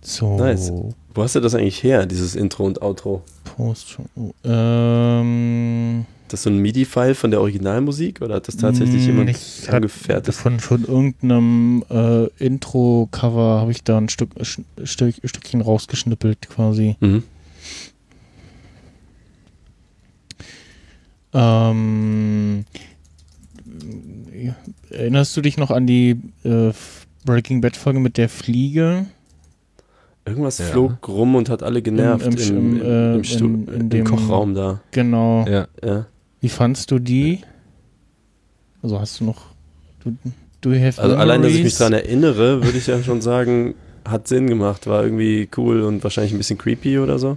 [0.00, 0.72] So, Nice.
[1.14, 3.22] Wo hast du das eigentlich her, dieses Intro und Outro?
[3.44, 3.98] Post.
[4.42, 9.74] Ähm, Das so ein MIDI-File von der Originalmusik oder hat das tatsächlich jemand ich hab-
[9.74, 10.38] angefertigt?
[10.38, 16.96] Von, von irgendeinem äh, Intro-Cover habe ich da ein Stück, Sch- Stück, Stückchen rausgeschnippelt quasi.
[17.00, 17.22] Mhm.
[21.34, 22.64] Ähm,
[24.90, 26.70] erinnerst du dich noch an die äh,
[27.24, 29.06] Breaking Bad Folge mit der Fliege?
[30.24, 30.66] Irgendwas Ja.
[30.66, 34.80] flog rum und hat alle genervt Im- im, im- im, im, äh, im, Kochraum da.
[34.90, 35.46] Genau.
[35.48, 35.68] Ja.
[35.84, 36.06] Ja.
[36.40, 37.40] Wie fandst du die?
[38.82, 39.42] Also hast du noch.
[40.60, 41.78] Du, have Also allein, dass ich mich memories?
[41.78, 43.74] daran erinnere, würde ich ja schon sagen,
[44.04, 47.36] hat Sinn gemacht, war irgendwie cool und wahrscheinlich ein bisschen creepy oder so.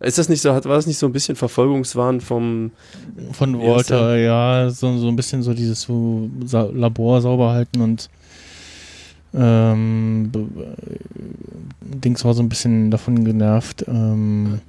[0.00, 2.70] Ist das nicht so, hat, war das nicht so ein bisschen Verfolgungswahn vom,
[3.32, 6.30] Von Walter, ja, so, so ein bisschen so dieses so
[6.72, 8.08] Labor sauber halten und
[9.34, 10.96] ähm, äh,
[11.82, 14.60] Dings war so ein bisschen davon genervt, ähm,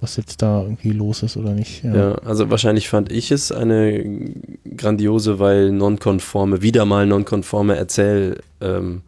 [0.00, 1.82] was jetzt da irgendwie los ist oder nicht.
[1.84, 1.94] Ja.
[1.94, 2.14] ja.
[2.24, 4.30] also wahrscheinlich fand ich es eine
[4.76, 9.02] grandiose, weil nonkonforme, wieder mal nonkonforme Erzähl, ähm,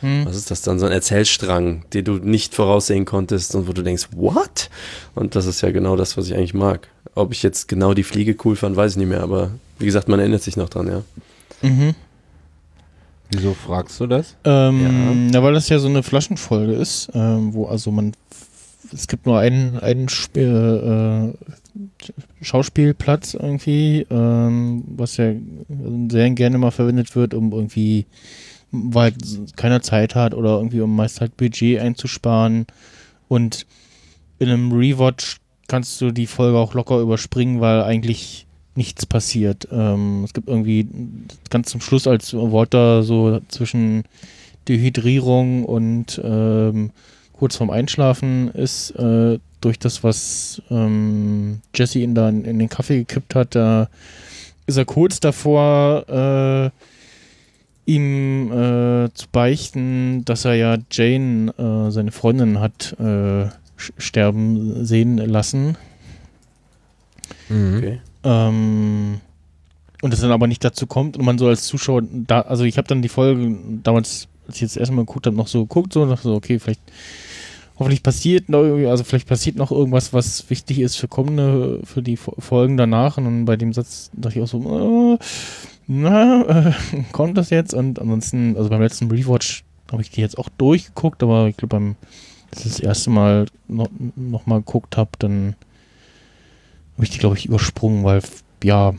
[0.00, 0.24] Hm.
[0.24, 3.82] was ist das dann, so ein Erzählstrang, den du nicht voraussehen konntest und wo du
[3.82, 4.70] denkst, what?
[5.14, 6.88] Und das ist ja genau das, was ich eigentlich mag.
[7.14, 10.08] Ob ich jetzt genau die Fliege cool fand, weiß ich nicht mehr, aber wie gesagt,
[10.08, 11.02] man erinnert sich noch dran, ja.
[11.60, 11.94] Mhm.
[13.30, 14.36] Wieso fragst du das?
[14.44, 15.42] Ähm, ja.
[15.42, 18.12] weil das ja so eine Flaschenfolge ist, ähm, wo also man
[18.92, 21.54] es gibt nur einen, einen Spiel, äh,
[22.42, 25.32] Schauspielplatz irgendwie, ähm, was ja
[26.08, 28.06] sehr gerne mal verwendet wird, um irgendwie,
[28.70, 29.12] weil
[29.56, 32.66] keiner Zeit hat oder irgendwie um meist halt Budget einzusparen.
[33.28, 33.66] Und
[34.38, 35.38] in einem Rewatch
[35.68, 39.68] kannst du die Folge auch locker überspringen, weil eigentlich nichts passiert.
[39.70, 40.88] Ähm, es gibt irgendwie
[41.50, 44.04] ganz zum Schluss, als Walter so zwischen
[44.68, 46.90] Dehydrierung und ähm,
[47.40, 52.98] kurz vorm Einschlafen ist, äh, durch das, was ähm, Jesse ihn dann in den Kaffee
[52.98, 53.88] gekippt hat, da
[54.66, 56.70] ist er kurz davor, äh,
[57.90, 63.46] ihm äh, zu beichten, dass er ja Jane, äh, seine Freundin, hat äh,
[63.78, 65.78] sterben sehen lassen.
[67.48, 67.76] Mhm.
[67.78, 68.00] Okay.
[68.22, 69.20] Ähm,
[70.02, 72.76] und es dann aber nicht dazu kommt und man so als Zuschauer da, also ich
[72.76, 76.04] habe dann die Folge damals, als ich jetzt erstmal geguckt habe, noch so geguckt, so,
[76.04, 76.82] dachte so, okay, vielleicht,
[77.80, 82.02] hoffentlich passiert noch irgendwie, also vielleicht passiert noch irgendwas, was wichtig ist für kommende, für
[82.02, 85.18] die Fo- Folgen danach und dann bei dem Satz dachte ich auch so, äh,
[85.88, 86.72] na, äh,
[87.12, 87.74] kommt das jetzt?
[87.74, 91.76] Und ansonsten, also beim letzten Rewatch habe ich die jetzt auch durchgeguckt, aber ich glaube
[91.76, 91.96] beim,
[92.54, 95.56] ich das erste Mal noch, noch mal geguckt habe, dann
[96.94, 98.22] habe ich die, glaube ich, übersprungen, weil,
[98.62, 98.94] ja,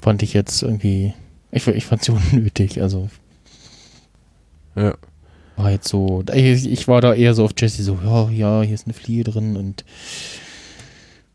[0.00, 1.12] fand ich jetzt irgendwie,
[1.50, 3.10] ich, ich fand sie unnötig, also
[4.76, 4.94] Ja.
[5.58, 8.74] War jetzt so, ich, ich war da eher so auf Jesse so, ja, ja, hier
[8.74, 9.84] ist eine Fliege drin und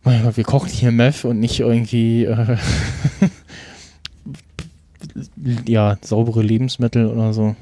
[0.04, 2.58] mein Gott, wir kochen hier Meth und nicht irgendwie, äh,
[5.68, 7.56] ja, saubere Lebensmittel oder so.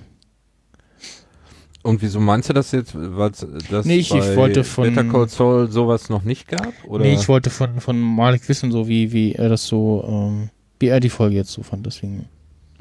[1.83, 3.31] Und wieso meinst du das jetzt, weil
[3.71, 6.71] das Nee, ich- ich wollte von- Better Call Saul sowas noch nicht gab?
[6.88, 7.05] Oder?
[7.05, 10.88] Nee, ich wollte von, von Malik wissen, so wie, wie er das so, ähm, wie
[10.89, 12.27] er die Folge jetzt so fand, deswegen.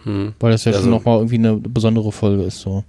[0.03, 0.35] Hm.
[0.39, 2.85] Weil das ja Also- schon nochmal irgendwie eine besondere Folge ist, so.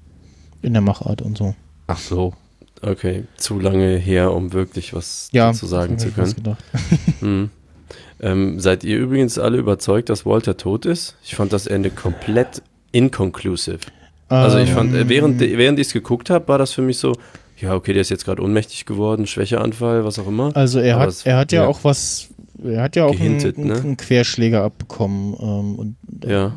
[0.61, 1.55] In der Machart und so.
[1.87, 2.33] Ach so.
[2.83, 6.33] Okay, zu lange her, um wirklich was Ja, dazu sagen das zu können.
[6.35, 6.63] gedacht.
[7.19, 7.49] Hm.
[8.19, 11.15] Ähm, seid ihr übrigens alle überzeugt, dass Walter tot ist?
[11.23, 12.61] Ich fand das Ende komplett
[12.91, 13.79] inconclusive.
[14.29, 16.97] Also ich fand, äh, Ähm, während, während ich es geguckt habe, war das für mich
[16.99, 17.15] so,
[17.59, 20.55] ja, okay, der ist jetzt gerade ohnmächtig geworden, Schwächeanfall, was auch immer.
[20.55, 21.67] Also er Aber hat, es- er hat ja, ja.
[21.67, 22.29] auch was,
[22.63, 23.75] er hat ja auch einen, ne?
[23.75, 26.53] einen Querschläger abbekommen ähm, und äh, Ja.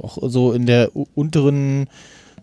[0.00, 1.86] auch so in der unteren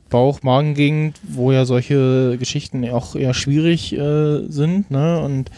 [0.10, 5.20] Bauch-Magen-Gegend, wo ja solche Geschichten auch eher schwierig äh, sind, ne?
[5.22, 5.50] Und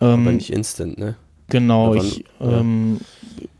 [0.00, 1.16] ähm, Aber nicht instant, ne?
[1.48, 2.60] Genau, wann- ich, ja.
[2.60, 3.00] ähm,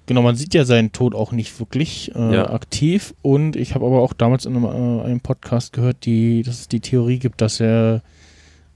[0.06, 2.50] genau, man sieht ja seinen Tod auch nicht wirklich äh, Ja.
[2.50, 3.14] aktiv.
[3.22, 6.68] Und ich habe aber auch damals in einem, äh, einem Podcast gehört, die, dass es
[6.68, 8.02] die Theorie gibt, dass er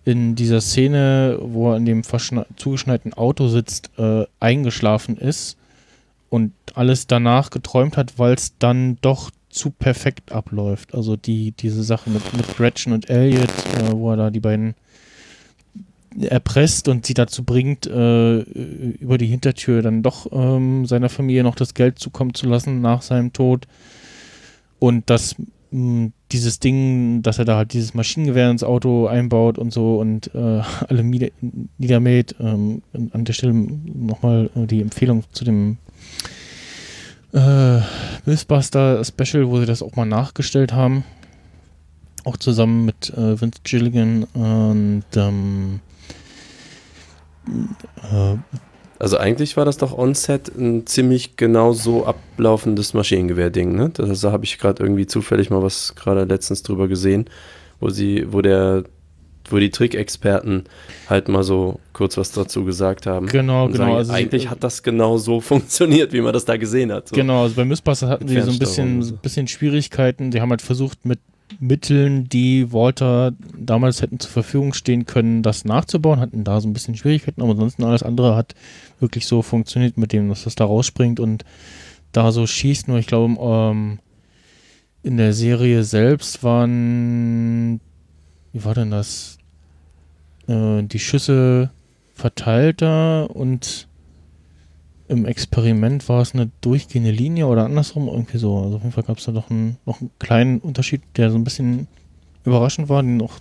[0.04, 2.02] in dieser Szene, wo er in dem
[2.56, 5.56] zugeschneiten Auto sitzt, äh, eingeschlafen ist
[6.30, 10.94] und alles danach geträumt hat, weil es dann doch zu perfekt abläuft.
[10.94, 14.74] Also die, diese Sache mit, mit Gretchen und Elliot, äh, wo er da die beiden
[16.20, 21.54] erpresst und sie dazu bringt, äh, über die Hintertür dann doch ähm, seiner Familie noch
[21.54, 23.66] das Geld zukommen zu lassen nach seinem Tod.
[24.78, 25.36] Und dass
[25.70, 30.34] mh, dieses Ding, dass er da halt dieses Maschinengewehr ins Auto einbaut und so und
[30.34, 31.28] äh, alle nieder
[31.78, 32.34] niedermäht.
[32.40, 35.78] Ähm, an der Stelle nochmal äh, die Empfehlung zu dem
[37.32, 37.80] äh,
[38.24, 41.04] Mythbuster Special, wo sie das auch mal nachgestellt haben.
[42.24, 45.80] Auch zusammen mit äh, Vince Gilligan und ähm,
[48.10, 48.36] äh,
[48.98, 53.90] Also eigentlich war das doch on-set ein ziemlich genau so ablaufendes Maschinengewehr-Ding, ne?
[53.90, 57.26] Da habe ich gerade irgendwie zufällig mal was gerade letztens drüber gesehen,
[57.80, 58.84] wo sie, wo der,
[59.52, 60.64] wo die Trickexperten
[61.08, 63.26] halt mal so kurz was dazu gesagt haben.
[63.26, 63.76] Genau, genau.
[63.78, 67.08] sagen, also sie- eigentlich hat das genau so funktioniert, wie man das da gesehen hat.
[67.08, 67.16] So.
[67.16, 69.16] Genau, also bei Mythbusters hatten sie so ein bisschen, so.
[69.16, 70.30] bisschen Schwierigkeiten.
[70.30, 71.20] Die haben halt versucht, mit
[71.60, 76.72] Mitteln, die Walter damals hätten zur Verfügung stehen können, das nachzubauen, hatten da so ein
[76.72, 78.54] bisschen Schwierigkeiten, aber ansonsten alles andere hat
[79.00, 81.44] wirklich so funktioniert mit dem, dass das da rausspringt und
[82.12, 82.88] da so schießt.
[82.88, 83.98] Nur ich glaube, ähm,
[85.02, 87.80] in der Serie selbst waren,
[88.52, 89.38] wie war denn das?
[90.48, 91.70] Äh, die Schüsse
[92.14, 93.88] verteilter und
[95.08, 98.58] im Experiment war es eine durchgehende Linie oder andersrum, irgendwie so.
[98.58, 101.36] Also auf jeden Fall gab es da doch einen, noch einen kleinen Unterschied, der so
[101.36, 101.86] ein bisschen
[102.44, 103.34] überraschend war, den auch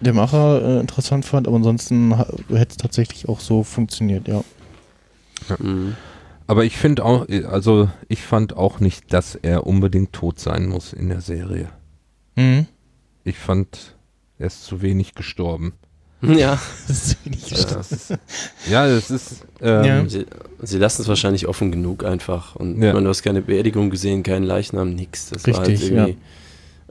[0.00, 2.16] der Macher äh, interessant fand, aber ansonsten
[2.48, 4.42] hätte es tatsächlich auch so funktioniert, ja.
[5.58, 5.96] Mhm.
[6.46, 10.92] Aber ich finde auch, also ich fand auch nicht, dass er unbedingt tot sein muss
[10.92, 11.68] in der Serie.
[12.34, 12.66] Mhm.
[13.24, 13.96] Ich fand,
[14.42, 15.72] er ist zu wenig gestorben.
[16.20, 16.58] Ja,
[16.88, 18.16] Das ist wenig ja.
[18.70, 20.08] Ja, es ist, ähm, Ja.
[20.08, 20.26] Sie,
[20.62, 22.54] sie lassen es wahrscheinlich offen genug einfach.
[22.56, 22.92] Und Ja.
[22.92, 25.30] meine, du hast keine Beerdigung gesehen, keinen Leichnam, nix.
[25.30, 26.12] Das war halt Richtig, irgendwie.
[26.12, 26.16] ja.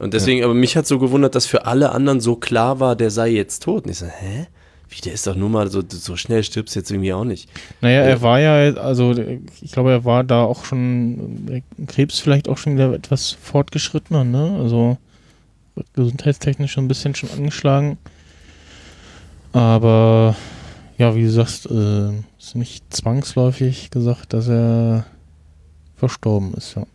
[0.04, 3.12] Und deswegen, aber mich hat so gewundert, dass für alle anderen so klar war, der
[3.12, 3.86] sei jetzt tot.
[3.86, 4.48] Und ich so, hä?
[4.90, 7.48] Wie, der ist doch nur mal so, so schnell stirbst jetzt irgendwie auch nicht.
[7.80, 8.08] Naja, Ja.
[8.10, 9.14] er war ja, also
[9.62, 14.26] ich glaube, er war da auch schon, äh, Krebs vielleicht auch schon wieder etwas fortgeschrittener,
[14.26, 14.58] ne?
[14.62, 14.98] Also
[15.94, 17.98] gesundheitstechnisch schon ein bisschen schon angeschlagen.
[19.54, 20.36] Aber
[20.98, 25.06] ja, wie du sagst, äh, ist nicht zwangsläufig gesagt, dass er
[25.96, 26.86] verstorben ist, ja.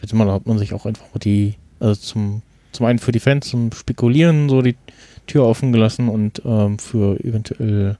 [0.00, 2.42] Jetzt mal, da hat man sich auch einfach mal die, also zum,
[2.72, 4.76] zum einen für die Fans zum Spekulieren so die
[5.26, 7.96] Tür offen gelassen und ähm, für eventuell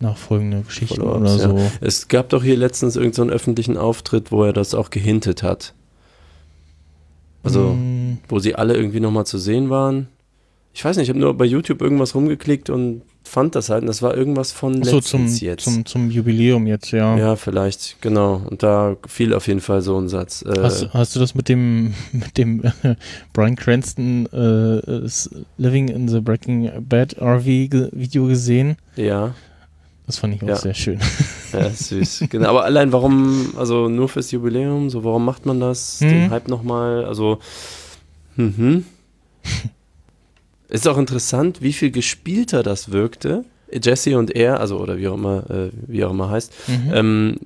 [0.00, 1.70] nachfolgende Geschichten Follow-ups, oder so.
[1.80, 5.74] Es gab doch hier letztens irgendeinen so öffentlichen Auftritt, wo er das auch gehintet hat.
[7.42, 10.08] Also, Mm, wo sie alle irgendwie nochmal zu sehen waren.
[10.76, 13.82] Ich weiß nicht, ich habe nur bei YouTube irgendwas rumgeklickt und fand das halt.
[13.82, 15.64] Und das war irgendwas von letztens zum, jetzt.
[15.64, 17.16] zum, zum Jubiläum jetzt, ja.
[17.16, 18.42] ja, vielleicht, genau.
[18.50, 20.42] Und da fiel auf jeden Fall so ein Satz.
[20.42, 22.62] Äh, Hast, hast du das mit dem, mit dem
[23.32, 25.08] Brian Cranston äh,
[25.58, 28.76] Living in the Breaking Bad RV Video gesehen?
[28.96, 29.32] ja,
[30.06, 30.56] Das fand ich auch Ja.
[30.56, 30.98] sehr schön.
[31.52, 32.24] ja, süß.
[32.30, 32.48] genau.
[32.48, 36.00] Aber allein warum, also nur fürs Jubiläum, so warum macht man das?
[36.00, 36.08] Hm.
[36.08, 37.38] Den Hype nochmal, also,
[38.36, 38.84] mhm.
[40.68, 43.44] Ist auch interessant, wie viel gespielter das wirkte.
[43.70, 46.90] Jesse und er, also oder wie auch immer, äh, wie auch immer heißt, Mhm.
[46.92, 47.36] ähm,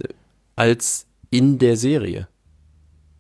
[0.56, 2.28] als in der Serie.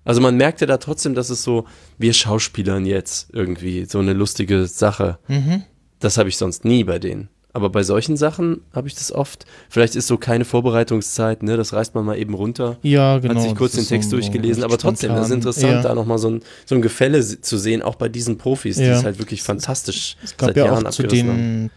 [0.04, 1.66] Also man merkte da trotzdem, dass es so,
[1.98, 5.18] wir Schauspielern jetzt irgendwie so eine lustige Sache.
[5.28, 5.64] Mhm.
[5.98, 7.28] Das habe ich sonst nie bei denen.
[7.54, 9.46] Aber bei solchen Sachen habe ich das oft.
[9.70, 11.56] Vielleicht ist so keine Vorbereitungszeit, ne?
[11.56, 12.76] Das reißt man mal eben runter.
[12.82, 13.34] Ja, genau.
[13.36, 15.82] hat sich kurz den Text so- durchgelesen, aber trotzdem, das ist interessant, Ja.
[15.82, 18.98] da nochmal so ein, so ein Gefälle zu sehen, auch bei diesen Profis, die Ja.
[18.98, 21.08] es halt wirklich fantastisch Es gab seit ja Jahren auch zu haben.
[21.08, 21.70] den,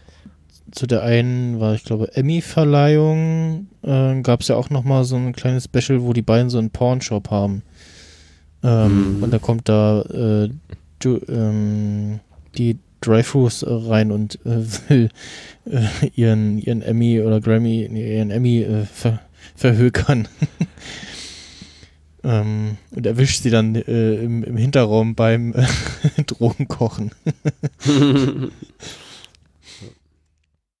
[0.72, 5.32] zu der einen, war ich glaube, Emmy-Verleihung, äh, gab es ja auch nochmal so ein
[5.32, 7.62] kleines Special, wo die beiden so einen Pornshop haben.
[8.62, 9.22] Ähm, Mhm.
[9.24, 10.48] Und da kommt da äh,
[11.00, 12.20] du, ähm,
[12.56, 15.08] die Dreyfus rein und äh, will
[15.66, 19.20] äh, ihren, ihren Emmy oder Grammy, ihren Emmy äh, ver,
[19.54, 20.28] verhökern.
[22.24, 27.12] ähm, und erwischt sie dann äh, im, im Hinterraum beim äh, Drogenkochen.